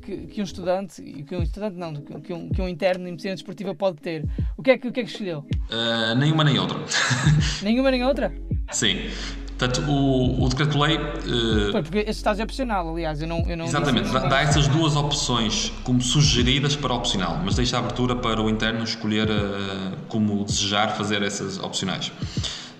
que, 0.02 0.26
que 0.26 0.40
um 0.40 0.44
estudante, 0.44 1.00
que 1.00 1.36
um 1.36 1.42
estudante 1.42 1.76
não, 1.76 1.94
que 1.94 2.32
um, 2.32 2.48
que 2.50 2.60
um 2.60 2.68
interno 2.68 3.06
em 3.06 3.12
medicina 3.12 3.34
desportiva 3.34 3.74
pode 3.74 3.98
ter. 3.98 4.28
O 4.56 4.62
que 4.62 4.72
é 4.72 4.78
que, 4.78 4.88
o 4.88 4.92
que, 4.92 5.00
é 5.00 5.04
que 5.04 5.10
escolheu? 5.10 5.44
Uh, 5.70 6.14
nenhuma 6.16 6.44
nem 6.44 6.58
outra. 6.58 6.78
nenhuma 7.62 7.90
nem 7.90 8.04
outra? 8.04 8.34
Sim. 8.70 9.08
Portanto, 9.56 9.88
o, 9.88 10.44
o 10.44 10.48
decreto-lei. 10.48 10.96
Uh, 10.96 11.72
porque 11.72 11.98
esse 11.98 12.10
estágio 12.10 12.42
é 12.42 12.44
opcional, 12.44 12.90
aliás. 12.90 13.22
Eu 13.22 13.28
não, 13.28 13.48
eu 13.48 13.56
não 13.56 13.64
exatamente, 13.64 14.10
dá, 14.10 14.20
dá 14.20 14.40
essas 14.40 14.66
duas 14.66 14.96
opções 14.96 15.72
como 15.84 16.02
sugeridas 16.02 16.74
para 16.74 16.92
opcional, 16.92 17.40
mas 17.44 17.54
deixa 17.54 17.76
a 17.76 17.78
abertura 17.78 18.16
para 18.16 18.42
o 18.42 18.50
interno 18.50 18.82
escolher 18.82 19.30
uh, 19.30 19.96
como 20.08 20.44
desejar 20.44 20.96
fazer 20.96 21.22
essas 21.22 21.58
opcionais. 21.58 22.08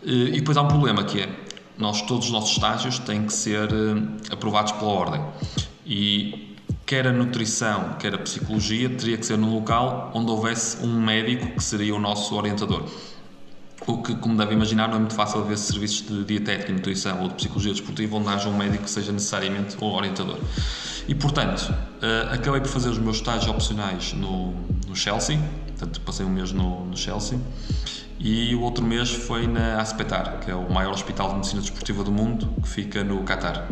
Uh, 0.03 0.09
e 0.09 0.41
depois 0.41 0.57
há 0.57 0.63
um 0.63 0.69
problema 0.69 1.05
que 1.05 1.21
é: 1.21 1.29
nós, 1.79 2.03
todos 2.03 2.27
os 2.27 2.33
nossos 2.33 2.51
estágios 2.51 2.99
têm 2.99 3.27
que 3.27 3.33
ser 3.33 3.69
aprovados 4.31 4.73
pela 4.73 4.91
ordem. 4.91 5.23
E 5.87 6.52
quer 6.87 7.07
a 7.07 7.13
nutrição, 7.13 7.95
quer 7.99 8.15
a 8.15 8.19
psicologia, 8.19 8.89
teria 8.91 9.17
que 9.17 9.25
ser 9.25 9.39
num 9.39 9.55
local 9.55 10.11
onde 10.15 10.31
houvesse 10.31 10.85
um 10.85 11.01
médico 11.01 11.47
que 11.57 11.63
seria 11.63 11.95
o 11.95 11.99
nosso 11.99 12.35
orientador. 12.35 12.85
O 13.87 14.01
que, 14.01 14.15
como 14.15 14.37
deve 14.37 14.55
imaginar, 14.55 14.89
não 14.89 14.97
é 14.97 14.99
muito 15.01 15.15
fácil 15.15 15.41
haver 15.41 15.59
serviços 15.59 16.07
de 16.07 16.25
dietética 16.25 16.71
e 16.71 16.75
nutrição 16.75 17.21
ou 17.21 17.29
de 17.29 17.35
psicologia 17.35 17.73
desportiva 17.73 18.17
onde 18.17 18.29
haja 18.29 18.49
um 18.49 18.57
médico 18.57 18.85
que 18.85 18.91
seja 18.91 19.11
necessariamente 19.11 19.77
o 19.81 19.87
orientador. 19.87 20.39
E, 21.09 21.15
portanto, 21.15 21.69
uh, 21.71 22.33
acabei 22.33 22.61
por 22.61 22.69
fazer 22.69 22.91
os 22.91 22.99
meus 22.99 23.17
estágios 23.17 23.49
opcionais 23.49 24.13
no, 24.13 24.53
no 24.87 24.95
Chelsea, 24.95 25.37
portanto, 25.69 26.01
passei 26.03 26.25
um 26.25 26.31
mês 26.31 26.53
no, 26.53 26.85
no, 26.87 26.97
Chelsea, 26.97 27.39
e 28.21 28.55
o 28.55 28.61
outro 28.61 28.85
mês 28.85 29.11
foi 29.11 29.49
na 29.49 29.81
Aspetar, 29.81 30.39
que 30.39 30.51
é 30.51 30.55
o 30.55 30.73
maior 30.73 30.93
hospital 30.93 31.31
de 31.31 31.35
medicina 31.37 31.61
desportiva 31.61 32.05
do 32.05 32.13
mundo, 32.13 32.55
que 32.63 32.69
fica 32.69 33.03
no 33.03 33.25
Qatar. 33.25 33.67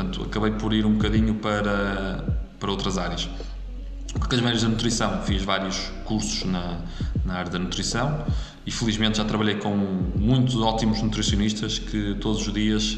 Portanto, 0.00 0.22
acabei 0.22 0.52
por 0.52 0.72
ir 0.72 0.86
um 0.86 0.94
bocadinho 0.94 1.34
para, 1.34 2.24
para 2.58 2.70
outras 2.70 2.96
áreas. 2.96 3.28
Com 4.18 4.34
as 4.34 4.40
maneiras 4.40 4.62
da 4.62 4.68
nutrição, 4.68 5.22
fiz 5.24 5.42
vários 5.42 5.92
cursos 6.06 6.44
na, 6.44 6.80
na 7.22 7.34
área 7.34 7.50
da 7.50 7.58
nutrição 7.58 8.24
e 8.64 8.70
felizmente 8.70 9.18
já 9.18 9.26
trabalhei 9.26 9.56
com 9.56 9.76
muitos 10.16 10.56
ótimos 10.56 11.02
nutricionistas 11.02 11.78
que 11.78 12.14
todos 12.14 12.46
os 12.46 12.52
dias 12.52 12.94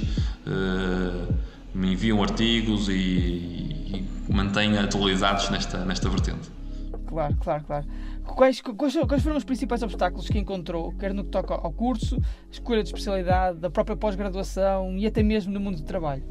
uh, 0.46 1.34
me 1.74 1.92
enviam 1.92 2.22
artigos 2.22 2.88
e, 2.88 2.92
e, 2.92 4.08
mantenha 4.32 4.82
atualizados 4.82 5.50
nesta, 5.50 5.84
nesta 5.84 6.08
vertente. 6.08 6.52
Claro, 7.08 7.36
claro, 7.40 7.64
claro. 7.64 7.86
Quais, 8.24 8.60
quais, 8.60 8.96
quais, 9.08 9.22
foram 9.22 9.36
os 9.36 9.44
principais 9.44 9.82
obstáculos 9.82 10.28
que 10.28 10.38
encontrou, 10.38 10.92
quer 10.92 11.12
no 11.12 11.24
que 11.24 11.30
toca 11.30 11.52
ao 11.52 11.72
curso, 11.72 12.20
escolha 12.48 12.80
de 12.80 12.90
especialidade, 12.90 13.58
da 13.58 13.68
própria 13.68 13.96
pós-graduação 13.96 14.96
e 14.96 15.04
até 15.04 15.20
mesmo 15.20 15.52
no 15.52 15.58
mundo 15.58 15.78
do 15.78 15.82
trabalho? 15.82 16.22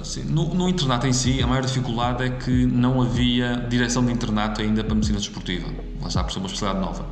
Assim, 0.00 0.24
no, 0.24 0.52
no, 0.52 0.68
internato 0.68 1.06
em 1.06 1.12
si, 1.12 1.40
a 1.42 1.46
maior 1.46 1.64
dificuldade 1.64 2.24
é 2.24 2.30
que 2.30 2.66
não 2.66 3.00
havia 3.00 3.64
direção 3.68 4.04
de 4.04 4.12
internato 4.12 4.60
ainda 4.60 4.82
para 4.82 4.94
medicina 4.94 5.18
desportiva. 5.18 5.68
Lá 6.00 6.08
está 6.08 6.22
por 6.24 6.32
ser 6.32 6.40
uma 6.40 6.46
especialidade 6.46 6.84
nova. 6.84 7.06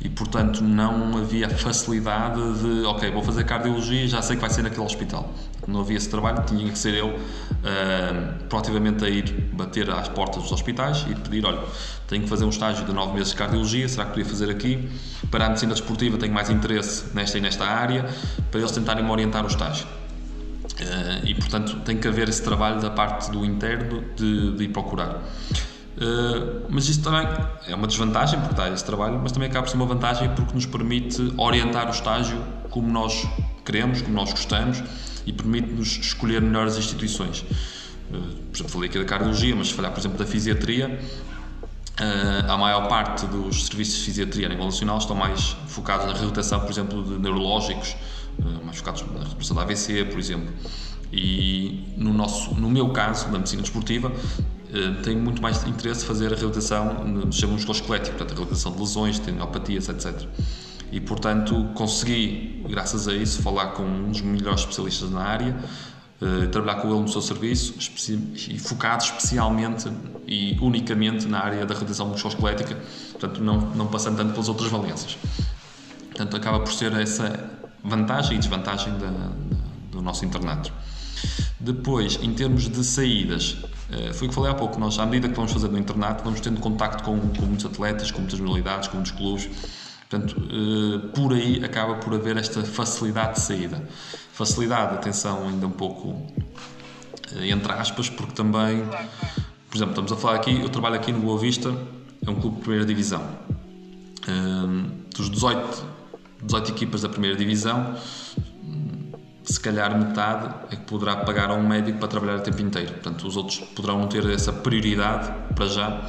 E, 0.00 0.08
portanto, 0.08 0.62
não 0.62 1.18
havia 1.18 1.48
facilidade 1.50 2.40
de, 2.60 2.84
ok, 2.86 3.10
vou 3.10 3.22
fazer 3.22 3.44
cardiologia 3.44 4.08
já 4.08 4.22
sei 4.22 4.36
que 4.36 4.40
vai 4.40 4.48
ser 4.48 4.62
naquele 4.62 4.86
hospital. 4.86 5.30
Não 5.66 5.80
havia 5.80 5.96
esse 5.96 6.08
trabalho, 6.08 6.42
tinha 6.46 6.70
que 6.70 6.78
ser 6.78 6.94
eu 6.94 7.08
uh, 7.08 8.44
proativamente 8.48 9.04
a 9.04 9.10
ir 9.10 9.30
bater 9.52 9.90
às 9.90 10.08
portas 10.08 10.42
dos 10.42 10.52
hospitais 10.52 11.04
e 11.10 11.14
pedir, 11.14 11.44
olha, 11.44 11.60
tenho 12.08 12.22
que 12.22 12.28
fazer 12.30 12.46
um 12.46 12.48
estágio 12.48 12.86
de 12.86 12.92
nove 12.92 13.12
meses 13.12 13.30
de 13.30 13.36
cardiologia, 13.36 13.86
será 13.88 14.04
que 14.04 14.12
podia 14.12 14.24
fazer 14.24 14.48
aqui? 14.48 14.88
Para 15.30 15.44
a 15.44 15.48
medicina 15.48 15.74
desportiva 15.74 16.16
tenho 16.16 16.32
mais 16.32 16.48
interesse 16.48 17.14
nesta 17.14 17.36
e 17.36 17.40
nesta 17.42 17.66
área, 17.66 18.08
para 18.50 18.60
eles 18.60 18.72
tentarem 18.72 19.04
me 19.04 19.10
orientar 19.10 19.44
o 19.44 19.48
estágio. 19.48 19.86
Uh, 20.80 21.26
e, 21.26 21.34
portanto, 21.34 21.78
tem 21.84 21.98
que 21.98 22.08
haver 22.08 22.28
esse 22.28 22.42
trabalho 22.42 22.80
da 22.80 22.88
parte 22.88 23.30
do 23.30 23.44
interno 23.44 24.02
de, 24.16 24.56
de 24.56 24.64
ir 24.64 24.68
procurar. 24.68 25.16
Uh, 25.96 26.64
mas 26.70 26.88
isso 26.88 27.02
também 27.02 27.28
é 27.68 27.74
uma 27.74 27.86
desvantagem 27.86 28.40
porque 28.40 28.54
dá 28.54 28.70
esse 28.70 28.84
trabalho, 28.84 29.20
mas 29.22 29.30
também 29.32 29.50
acaba 29.50 29.64
por 29.64 29.70
ser 29.70 29.76
uma 29.76 29.84
vantagem 29.84 30.30
porque 30.30 30.54
nos 30.54 30.64
permite 30.64 31.34
orientar 31.36 31.86
o 31.88 31.90
estágio 31.90 32.42
como 32.70 32.90
nós 32.90 33.28
queremos, 33.62 34.00
como 34.00 34.14
nós 34.14 34.30
gostamos 34.30 34.82
e 35.26 35.32
permite-nos 35.32 35.98
escolher 35.98 36.40
melhores 36.40 36.78
instituições. 36.78 37.40
Uh, 38.10 38.36
por 38.50 38.56
exemplo, 38.56 38.72
falei 38.72 38.88
aqui 38.88 38.98
da 38.98 39.04
cardiologia, 39.04 39.54
mas 39.54 39.68
se 39.68 39.74
falhar, 39.74 39.92
por 39.92 40.00
exemplo, 40.00 40.18
da 40.18 40.26
fisiatria, 40.26 40.98
a 42.48 42.56
maior 42.56 42.88
parte 42.88 43.26
dos 43.26 43.66
serviços 43.66 43.98
de 43.98 44.04
fisiatria 44.06 44.46
a 44.46 44.48
nível 44.48 44.64
nacional 44.64 44.96
estão 44.96 45.14
mais 45.14 45.54
focados 45.66 46.06
na 46.06 46.12
reabilitação, 46.12 46.60
por 46.60 46.70
exemplo, 46.70 47.02
de 47.02 47.18
neurológicos, 47.18 47.94
mais 48.64 48.78
focados 48.78 49.02
na 49.02 49.20
recuperação 49.20 49.56
da 49.56 49.62
AVC, 49.62 50.04
por 50.04 50.18
exemplo. 50.18 50.52
E 51.12 51.92
no, 51.96 52.12
nosso, 52.12 52.54
no 52.54 52.70
meu 52.70 52.90
caso, 52.90 53.26
na 53.30 53.38
medicina 53.38 53.62
desportiva, 53.62 54.08
uh, 54.08 55.02
tenho 55.02 55.20
muito 55.20 55.42
mais 55.42 55.66
interesse 55.66 56.04
fazer 56.04 56.26
a 56.26 56.36
reabilitação 56.36 57.04
no 57.04 57.32
sistema 57.32 57.52
musculoesquelético, 57.54 58.16
portanto, 58.16 58.32
a 58.32 58.34
reabilitação 58.34 58.72
de 58.72 58.78
lesões, 58.78 59.18
tendinopatias, 59.18 59.88
etc. 59.88 60.28
E, 60.92 61.00
portanto, 61.00 61.68
consegui, 61.74 62.64
graças 62.68 63.08
a 63.08 63.14
isso, 63.14 63.42
falar 63.42 63.68
com 63.68 63.82
um 63.82 64.10
dos 64.10 64.20
melhores 64.20 64.60
especialistas 64.60 65.10
na 65.10 65.20
área, 65.20 65.56
uh, 66.20 66.46
trabalhar 66.48 66.80
com 66.80 66.88
ele 66.90 67.00
no 67.00 67.08
seu 67.08 67.22
serviço 67.22 67.74
e 68.48 68.58
focado 68.58 69.02
especialmente 69.02 69.90
e 70.26 70.56
unicamente 70.60 71.26
na 71.26 71.40
área 71.40 71.66
da 71.66 71.74
reabilitação 71.74 72.06
musculoesquelética, 72.06 72.78
portanto, 73.12 73.42
não, 73.42 73.60
não 73.74 73.86
passando 73.88 74.16
tanto 74.16 74.32
pelas 74.32 74.48
outras 74.48 74.70
valências. 74.70 75.18
Portanto, 76.06 76.36
acaba 76.36 76.60
por 76.60 76.72
ser 76.72 76.92
essa 76.92 77.59
vantagem 77.82 78.36
e 78.36 78.38
desvantagem 78.38 78.92
da, 78.98 79.06
da, 79.06 79.30
do 79.90 80.02
nosso 80.02 80.24
internato. 80.24 80.72
Depois, 81.58 82.18
em 82.22 82.32
termos 82.32 82.68
de 82.68 82.82
saídas, 82.82 83.58
eh, 83.90 84.12
foi 84.12 84.26
o 84.26 84.30
que 84.30 84.34
falei 84.34 84.50
há 84.50 84.54
pouco, 84.54 84.78
nós, 84.80 84.98
à 84.98 85.04
medida 85.04 85.28
que 85.28 85.34
vamos 85.34 85.52
fazendo 85.52 85.72
no 85.72 85.78
internato, 85.78 86.24
vamos 86.24 86.40
tendo 86.40 86.60
contacto 86.60 87.02
com, 87.02 87.18
com 87.18 87.42
muitos 87.42 87.66
atletas, 87.66 88.10
com 88.10 88.20
muitas 88.20 88.40
modalidades, 88.40 88.88
com 88.88 88.96
muitos 88.96 89.12
clubes, 89.12 89.48
portanto, 90.08 90.36
eh, 90.40 91.08
por 91.14 91.34
aí 91.34 91.62
acaba 91.64 91.96
por 91.96 92.14
haver 92.14 92.36
esta 92.36 92.62
facilidade 92.62 93.34
de 93.34 93.40
saída. 93.40 93.88
Facilidade, 94.32 94.94
atenção, 94.94 95.48
ainda 95.48 95.66
um 95.66 95.70
pouco 95.70 96.26
eh, 97.36 97.50
entre 97.50 97.72
aspas, 97.72 98.08
porque 98.08 98.32
também, 98.32 98.82
por 99.68 99.76
exemplo, 99.76 99.90
estamos 99.90 100.12
a 100.12 100.16
falar 100.16 100.36
aqui, 100.36 100.60
eu 100.60 100.68
trabalho 100.68 100.94
aqui 100.94 101.12
no 101.12 101.20
Boa 101.20 101.38
Vista, 101.38 101.74
é 102.26 102.30
um 102.30 102.36
clube 102.36 102.56
de 102.56 102.62
primeira 102.62 102.86
divisão. 102.86 103.22
Dos 105.14 105.28
18, 105.28 105.84
18 106.42 106.70
equipas 106.70 107.02
da 107.02 107.08
primeira 107.08 107.36
divisão, 107.36 107.96
se 109.44 109.58
calhar 109.58 109.98
metade 109.98 110.54
é 110.70 110.76
que 110.76 110.82
poderá 110.82 111.16
pagar 111.16 111.50
a 111.50 111.54
um 111.54 111.66
médico 111.66 111.98
para 111.98 112.08
trabalhar 112.08 112.36
o 112.36 112.40
tempo 112.40 112.62
inteiro. 112.62 112.92
Portanto, 112.92 113.26
os 113.26 113.36
outros 113.36 113.58
poderão 113.58 113.98
não 113.98 114.08
ter 114.08 114.24
essa 114.30 114.52
prioridade 114.52 115.32
para 115.54 115.66
já 115.66 116.08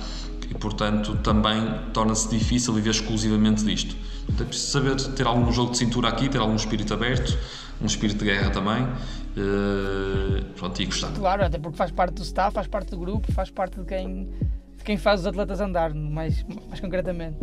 e, 0.50 0.54
portanto, 0.54 1.16
também 1.24 1.80
torna-se 1.94 2.30
difícil 2.30 2.74
viver 2.74 2.92
exclusivamente 2.92 3.64
disto. 3.64 3.96
Então, 4.30 4.46
é 4.46 4.50
preciso 4.50 4.72
saber 4.72 4.96
ter 5.16 5.26
algum 5.26 5.52
jogo 5.52 5.72
de 5.72 5.78
cintura 5.78 6.10
aqui, 6.10 6.30
ter 6.30 6.40
algum 6.40 6.56
espírito 6.56 6.94
aberto, 6.94 7.38
um 7.82 7.86
espírito 7.86 8.20
de 8.20 8.26
guerra 8.26 8.52
também. 8.52 8.84
Uh, 8.84 10.44
pronto, 10.58 10.82
e 10.82 10.86
gostar. 10.86 11.12
Claro, 11.14 11.46
até 11.46 11.58
porque 11.58 11.78
faz 11.78 11.90
parte 11.90 12.16
do 12.16 12.22
staff, 12.22 12.54
faz 12.54 12.68
parte 12.68 12.92
do 12.92 12.98
grupo, 12.98 13.32
faz 13.32 13.50
parte 13.50 13.80
de 13.80 13.86
quem, 13.86 14.30
de 14.78 14.84
quem 14.84 14.98
faz 14.98 15.22
os 15.22 15.26
atletas 15.26 15.62
andar, 15.62 15.94
mais, 15.94 16.46
mais 16.68 16.80
concretamente. 16.80 17.38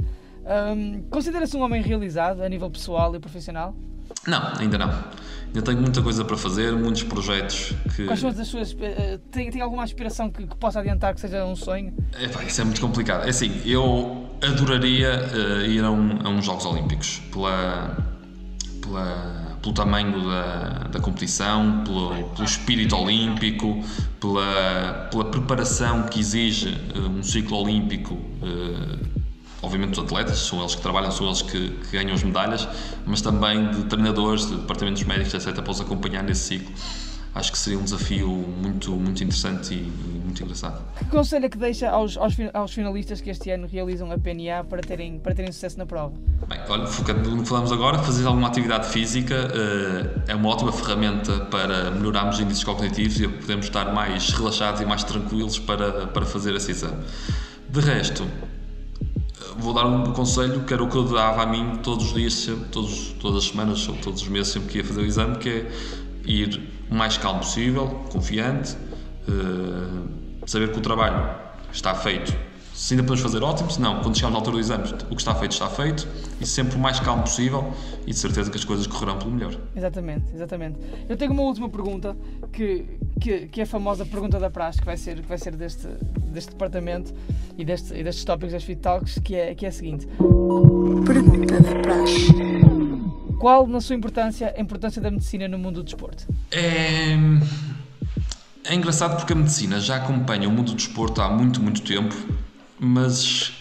Um, 0.49 1.03
Considera-se 1.11 1.57
um 1.57 1.61
homem 1.61 1.83
realizado 1.83 2.43
a 2.43 2.49
nível 2.49 2.71
pessoal 2.71 3.15
e 3.15 3.21
profissional? 3.21 3.75
Não, 4.27 4.43
ainda 4.59 4.79
não. 4.79 4.89
Ainda 5.47 5.63
tenho 5.63 5.81
muita 5.81 6.03
coisa 6.03 6.25
para 6.25 6.37
fazer, 6.37 6.73
muitos 6.73 7.03
projetos 7.03 7.73
que. 7.95 8.05
Quais 8.07 8.21
são 8.21 8.31
as 8.31 8.49
suas. 8.49 8.77
Eh, 8.81 9.19
tem, 9.31 9.51
tem 9.51 9.61
alguma 9.61 9.83
aspiração 9.83 10.31
que, 10.31 10.47
que, 10.47 10.57
possa 10.57 10.81
adiantar 10.81 11.15
que 11.15 11.21
seja 11.21 11.45
um 11.45 11.57
sonho? 11.57 11.93
É, 12.15 12.45
isso 12.47 12.61
é 12.61 12.65
muito 12.65 12.81
complicado. 12.81 13.27
É 13.27 13.31
assim, 13.31 13.61
eu 13.65 14.27
adoraria 14.43 15.21
uh, 15.33 15.67
ir 15.67 15.85
a, 15.85 15.91
um, 15.91 16.19
a 16.25 16.29
uns 16.29 16.45
Jogos 16.45 16.65
Olímpicos 16.65 17.21
pela, 17.33 17.97
pela, 18.81 19.57
pelo 19.61 19.75
tamanho 19.75 20.29
da, 20.29 20.71
da 20.91 21.01
competição, 21.01 21.83
pelo, 21.85 22.25
pelo 22.31 22.45
espírito 22.45 22.97
olímpico, 22.97 23.83
pela, 24.21 25.09
pela 25.11 25.25
preparação 25.27 26.05
que 26.05 26.21
exige 26.21 26.69
uh, 26.95 27.09
um 27.09 27.23
ciclo 27.23 27.59
olímpico. 27.59 28.15
Uh, 28.15 29.18
obviamente 29.63 29.93
os 29.93 30.05
atletas, 30.05 30.39
são 30.39 30.61
eles 30.61 30.75
que 30.75 30.83
trabalham, 30.83 31.11
são 31.11 31.27
eles 31.27 31.43
que, 31.43 31.71
que, 31.71 31.97
ganham 31.97 32.15
as 32.15 32.23
medalhas, 32.23 32.69
mas 33.07 33.21
também 33.21 33.71
de 33.71 33.85
treinadores, 33.85 34.47
de 34.47 34.57
departamentos 34.57 35.03
médicos, 35.05 35.35
etc., 35.35 35.55
para 35.55 35.71
os 35.71 35.81
acompanhar 35.81 36.23
nesse 36.23 36.43
ciclo. 36.43 36.73
Acho 37.35 37.53
que 37.53 37.59
seria 37.59 37.79
um 37.79 37.85
desafio 37.85 38.27
muito, 38.27 38.91
muito 38.91 39.23
interessante 39.23 39.73
e, 39.73 39.77
e 39.77 40.21
muito 40.25 40.43
engraçado. 40.43 40.83
Que 40.99 41.05
conselho 41.05 41.47
é 41.47 41.49
que 41.49 41.59
deixa 41.59 41.89
aos, 41.89 42.17
aos, 42.17 42.35
aos, 42.53 42.73
finalistas 42.73 43.21
que 43.21 43.31
este 43.31 43.51
ano 43.51 43.69
realizam 43.71 44.11
a 44.11 44.19
PNA 44.19 44.65
para 44.65 44.81
terem, 44.81 45.21
para 45.21 45.35
terem 45.35 45.53
sucesso 45.53 45.79
na 45.79 45.87
prova? 45.87 46.15
Bem, 46.49 46.59
olha, 46.69 46.87
focando 46.87 47.31
no 47.31 47.43
que 47.43 47.49
falamos 47.49 47.71
agora, 47.71 47.99
fazer 47.99 48.27
alguma 48.27 48.49
atividade 48.49 48.89
física 48.89 49.35
uh, 49.37 50.23
é 50.27 50.35
uma 50.35 50.49
ótima 50.49 50.73
ferramenta 50.73 51.45
para 51.45 51.93
melhorarmos 51.93 52.37
os 52.37 52.41
índices 52.41 52.65
cognitivos 52.65 53.21
e 53.21 53.29
podermos 53.29 53.67
estar 53.67 53.93
mais 53.93 54.31
relaxados 54.31 54.81
e 54.81 54.85
mais 54.85 55.05
tranquilos 55.05 55.61
para, 55.61 56.09
para 56.09 56.25
fazer 56.25 56.57
esse 56.57 56.73
exame. 56.73 57.05
De 57.69 57.81
resto, 57.81 58.27
vou 59.59 59.75
dar 59.75 59.87
um 59.87 60.13
conselho 60.13 60.65
que 60.65 60.73
era 60.73 60.83
o 60.83 60.89
que 60.89 60.97
eu 60.97 61.05
dava 61.05 61.43
a 61.43 61.47
mim 61.47 61.77
todos 61.83 62.07
os 62.07 62.15
dias, 62.15 62.33
sempre, 62.33 62.67
todos, 62.67 63.15
todas 63.21 63.45
as 63.45 63.51
semanas, 63.51 63.87
todos 64.03 64.23
os 64.23 64.29
meses, 64.29 64.53
sempre 64.53 64.69
que 64.69 64.79
ia 64.79 64.85
fazer 64.85 65.01
o 65.01 65.05
exame, 65.05 65.37
que 65.39 65.49
é 65.49 65.73
ir 66.25 66.71
o 66.91 66.95
mais 66.95 67.19
calmo 67.19 67.41
possível, 67.41 67.87
confiante, 68.11 68.77
uh, 69.29 70.09
saber 70.47 70.71
que 70.73 70.79
o 70.79 70.81
trabalho 70.81 71.29
está 71.73 71.95
feito. 71.95 72.35
Se 72.79 72.95
ainda 72.95 73.03
podemos 73.03 73.21
fazer 73.21 73.43
ótimo, 73.43 73.69
se 73.73 73.81
não, 73.81 74.01
quando 74.01 74.15
chegarmos 74.15 74.37
à 74.37 74.39
altura 74.39 74.57
do 74.57 74.61
exame, 74.61 74.85
o 75.11 75.17
que 75.17 75.21
está 75.21 75.35
feito 75.35 75.51
está 75.51 75.69
feito 75.69 76.07
e 76.41 76.47
sempre 76.47 76.77
o 76.77 76.79
mais 76.79 77.01
calmo 77.01 77.25
possível 77.25 77.75
e 78.07 78.13
de 78.13 78.17
certeza 78.17 78.49
que 78.53 78.57
as 78.57 78.65
coisas 78.65 78.87
correrão 78.87 79.19
pelo 79.19 79.33
melhor. 79.33 79.53
Exatamente, 79.75 80.33
exatamente. 80.33 80.79
Eu 81.09 81.17
tenho 81.17 81.33
uma 81.33 81.43
última 81.43 81.69
pergunta 81.69 82.17
que, 82.53 82.85
que, 83.21 83.49
que 83.49 83.61
é 83.61 83.65
a 83.65 83.67
famosa 83.67 84.07
pergunta 84.07 84.39
da 84.39 84.49
praxe, 84.49 84.79
que 84.79 84.87
vai 84.87 84.97
ser, 84.97 85.21
que 85.21 85.27
vai 85.27 85.39
ser 85.39 85.57
deste, 85.57 85.89
deste 86.29 86.53
departamento 86.53 87.13
e, 87.59 87.65
deste, 87.65 87.93
e 87.95 88.05
destes 88.05 88.25
tópicos 88.25 88.53
das 88.53 88.63
Fit 88.63 88.81
Talks, 88.81 89.19
que 89.25 89.35
é, 89.35 89.57
que 89.57 89.67
é 89.67 89.71
a 89.71 89.73
seguinte: 89.73 90.07
Pergunta 91.05 91.61
da 91.61 91.81
praxe. 91.83 92.33
Qual, 93.41 93.67
na 93.67 93.81
sua 93.81 93.97
importância, 93.97 94.55
a 94.57 94.61
importância 94.61 95.03
da 95.03 95.11
medicina 95.11 95.49
no 95.49 95.59
mundo 95.59 95.83
do 95.83 95.83
desporto? 95.83 96.29
É. 96.53 97.17
É 98.65 98.75
engraçado 98.75 99.17
porque 99.17 99.33
a 99.33 99.37
medicina 99.37 99.81
já 99.81 99.97
acompanha 99.97 100.47
o 100.47 100.53
mundo 100.53 100.73
do 100.73 100.77
desporto 100.77 101.23
há 101.23 101.31
muito, 101.31 101.59
muito 101.61 101.81
tempo, 101.81 102.15
mas 102.81 103.53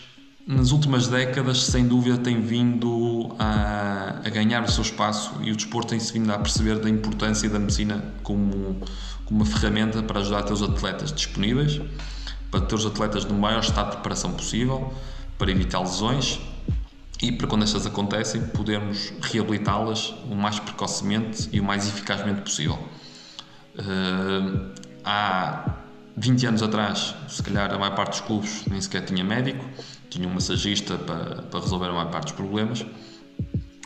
nas 0.45 0.71
últimas 0.71 1.07
décadas, 1.07 1.63
sem 1.63 1.87
dúvida, 1.87 2.17
tem 2.17 2.41
vindo 2.41 3.35
a, 3.37 4.21
a 4.23 4.29
ganhar 4.29 4.63
o 4.63 4.71
seu 4.71 4.81
espaço 4.81 5.35
e 5.41 5.51
o 5.51 5.55
desporto 5.55 5.89
tem-se 5.89 6.13
vindo 6.13 6.31
a 6.31 6.39
perceber 6.39 6.79
da 6.79 6.89
importância 6.89 7.49
da 7.49 7.59
medicina 7.59 8.13
como, 8.23 8.79
como 9.25 9.41
uma 9.41 9.45
ferramenta 9.45 10.01
para 10.01 10.21
ajudar 10.21 10.39
a 10.39 10.43
ter 10.43 10.53
os 10.53 10.63
atletas 10.63 11.11
disponíveis 11.11 11.81
para 12.51 12.61
ter 12.61 12.75
os 12.75 12.85
atletas 12.85 13.25
no 13.25 13.35
maior 13.35 13.61
estado 13.61 13.87
de 13.87 13.91
preparação 13.97 14.31
possível, 14.31 14.93
para 15.37 15.51
evitar 15.51 15.79
lesões 15.79 16.39
e 17.21 17.31
para 17.31 17.47
quando 17.47 17.63
estas 17.63 17.85
acontecem 17.85 18.41
podermos 18.47 19.11
reabilitá-las 19.21 20.09
o 20.29 20.35
mais 20.35 20.59
precocemente 20.59 21.49
e 21.51 21.59
o 21.59 21.63
mais 21.63 21.87
eficazmente 21.87 22.41
possível. 22.41 22.77
Uh, 23.75 24.71
há 25.03 25.75
20 26.17 26.47
anos 26.47 26.63
atrás, 26.63 27.15
se 27.27 27.43
calhar 27.43 27.71
a 27.71 27.77
maior 27.77 27.95
parte 27.95 28.11
dos 28.11 28.21
clubes 28.21 28.65
nem 28.67 28.81
sequer 28.81 29.05
tinha 29.05 29.23
médico, 29.23 29.63
tinha 30.09 30.27
um 30.27 30.33
massagista 30.33 30.97
para, 30.97 31.43
para 31.43 31.59
resolver 31.59 31.85
a 31.85 31.93
maior 31.93 32.09
parte 32.09 32.29
dos 32.29 32.33
problemas. 32.33 32.83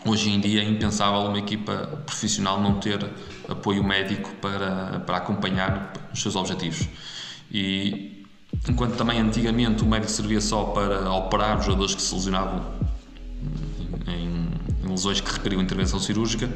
Hoje 0.05 0.29
em 0.29 0.39
dia 0.39 0.61
é 0.61 0.63
impensável 0.63 1.19
uma 1.29 1.37
equipa 1.37 2.01
profissional 2.05 2.59
não 2.59 2.79
ter 2.79 3.05
apoio 3.49 3.83
médico 3.83 4.33
para, 4.35 5.01
para 5.01 5.17
acompanhar 5.17 5.91
os 6.13 6.21
seus 6.21 6.37
objetivos. 6.37 6.87
E 7.51 8.25
enquanto 8.67 8.95
também 8.95 9.19
antigamente 9.19 9.83
o 9.83 9.85
médico 9.85 10.11
servia 10.11 10.39
só 10.39 10.63
para 10.63 11.11
operar 11.11 11.59
os 11.59 11.65
jogadores 11.65 11.93
que 11.93 12.01
se 12.01 12.15
lesionavam 12.15 12.80
lesões 15.01 15.19
que 15.19 15.31
requeriam 15.31 15.61
intervenção 15.61 15.99
cirúrgica, 15.99 16.49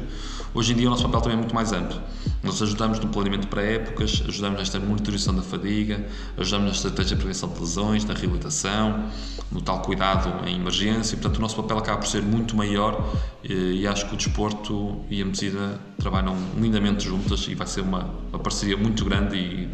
hoje 0.54 0.72
em 0.72 0.76
dia 0.76 0.86
o 0.86 0.90
nosso 0.90 1.02
papel 1.02 1.20
também 1.20 1.36
é 1.36 1.40
muito 1.40 1.54
mais 1.54 1.72
amplo. 1.72 2.00
Nós 2.42 2.62
ajudamos 2.62 3.00
no 3.00 3.08
planeamento 3.08 3.48
para 3.48 3.62
épocas, 3.62 4.22
ajudamos 4.26 4.58
nesta 4.60 4.78
monitorização 4.78 5.34
da 5.34 5.42
fadiga, 5.42 6.06
ajudamos 6.36 6.66
na 6.66 6.72
estratégia 6.72 7.16
de 7.16 7.22
prevenção 7.22 7.48
de 7.48 7.58
lesões, 7.58 8.04
na 8.04 8.14
reabilitação, 8.14 9.10
no 9.50 9.60
tal 9.60 9.82
cuidado 9.82 10.46
em 10.46 10.56
emergência. 10.56 11.16
Portanto, 11.16 11.38
o 11.38 11.40
nosso 11.40 11.56
papel 11.56 11.78
acaba 11.78 11.98
por 11.98 12.06
ser 12.06 12.22
muito 12.22 12.56
maior 12.56 13.14
eh, 13.42 13.52
e 13.52 13.86
acho 13.86 14.06
que 14.06 14.14
o 14.14 14.16
desporto 14.16 15.00
e 15.10 15.20
a 15.20 15.24
medicina 15.24 15.80
trabalham 15.98 16.36
lindamente 16.56 17.04
juntas 17.04 17.46
e 17.48 17.54
vai 17.54 17.66
ser 17.66 17.80
uma, 17.80 18.08
uma 18.30 18.38
parceria 18.38 18.76
muito 18.76 19.04
grande 19.04 19.36
e, 19.36 19.68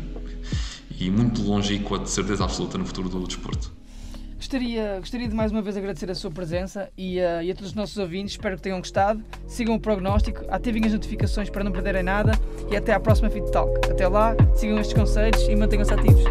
e 0.98 1.10
muito 1.10 1.42
longínqua, 1.42 1.98
de 1.98 2.08
certeza 2.08 2.44
absoluta, 2.44 2.78
no 2.78 2.86
futuro 2.86 3.10
do 3.10 3.26
desporto. 3.26 3.81
Gostaria, 4.42 4.96
gostaria 4.98 5.28
de 5.28 5.36
mais 5.36 5.52
uma 5.52 5.62
vez 5.62 5.76
agradecer 5.76 6.10
a 6.10 6.16
sua 6.16 6.28
presença 6.28 6.90
e, 6.98 7.20
uh, 7.20 7.40
e 7.44 7.50
a 7.52 7.54
todos 7.54 7.70
os 7.70 7.74
nossos 7.76 7.96
ouvintes. 7.96 8.32
Espero 8.32 8.56
que 8.56 8.62
tenham 8.62 8.78
gostado. 8.78 9.22
Sigam 9.46 9.76
o 9.76 9.80
prognóstico, 9.80 10.44
ativem 10.48 10.84
as 10.84 10.92
notificações 10.92 11.48
para 11.48 11.62
não 11.62 11.70
perderem 11.70 12.02
nada 12.02 12.32
e 12.68 12.74
até 12.74 12.92
à 12.92 12.98
próxima 12.98 13.30
Fit 13.30 13.48
Talk. 13.52 13.72
Até 13.88 14.08
lá, 14.08 14.34
sigam 14.56 14.80
estes 14.80 14.98
conselhos 14.98 15.40
e 15.46 15.54
mantenham-se 15.54 15.94
ativos. 15.94 16.24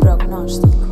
Prognóstico. 0.00 0.85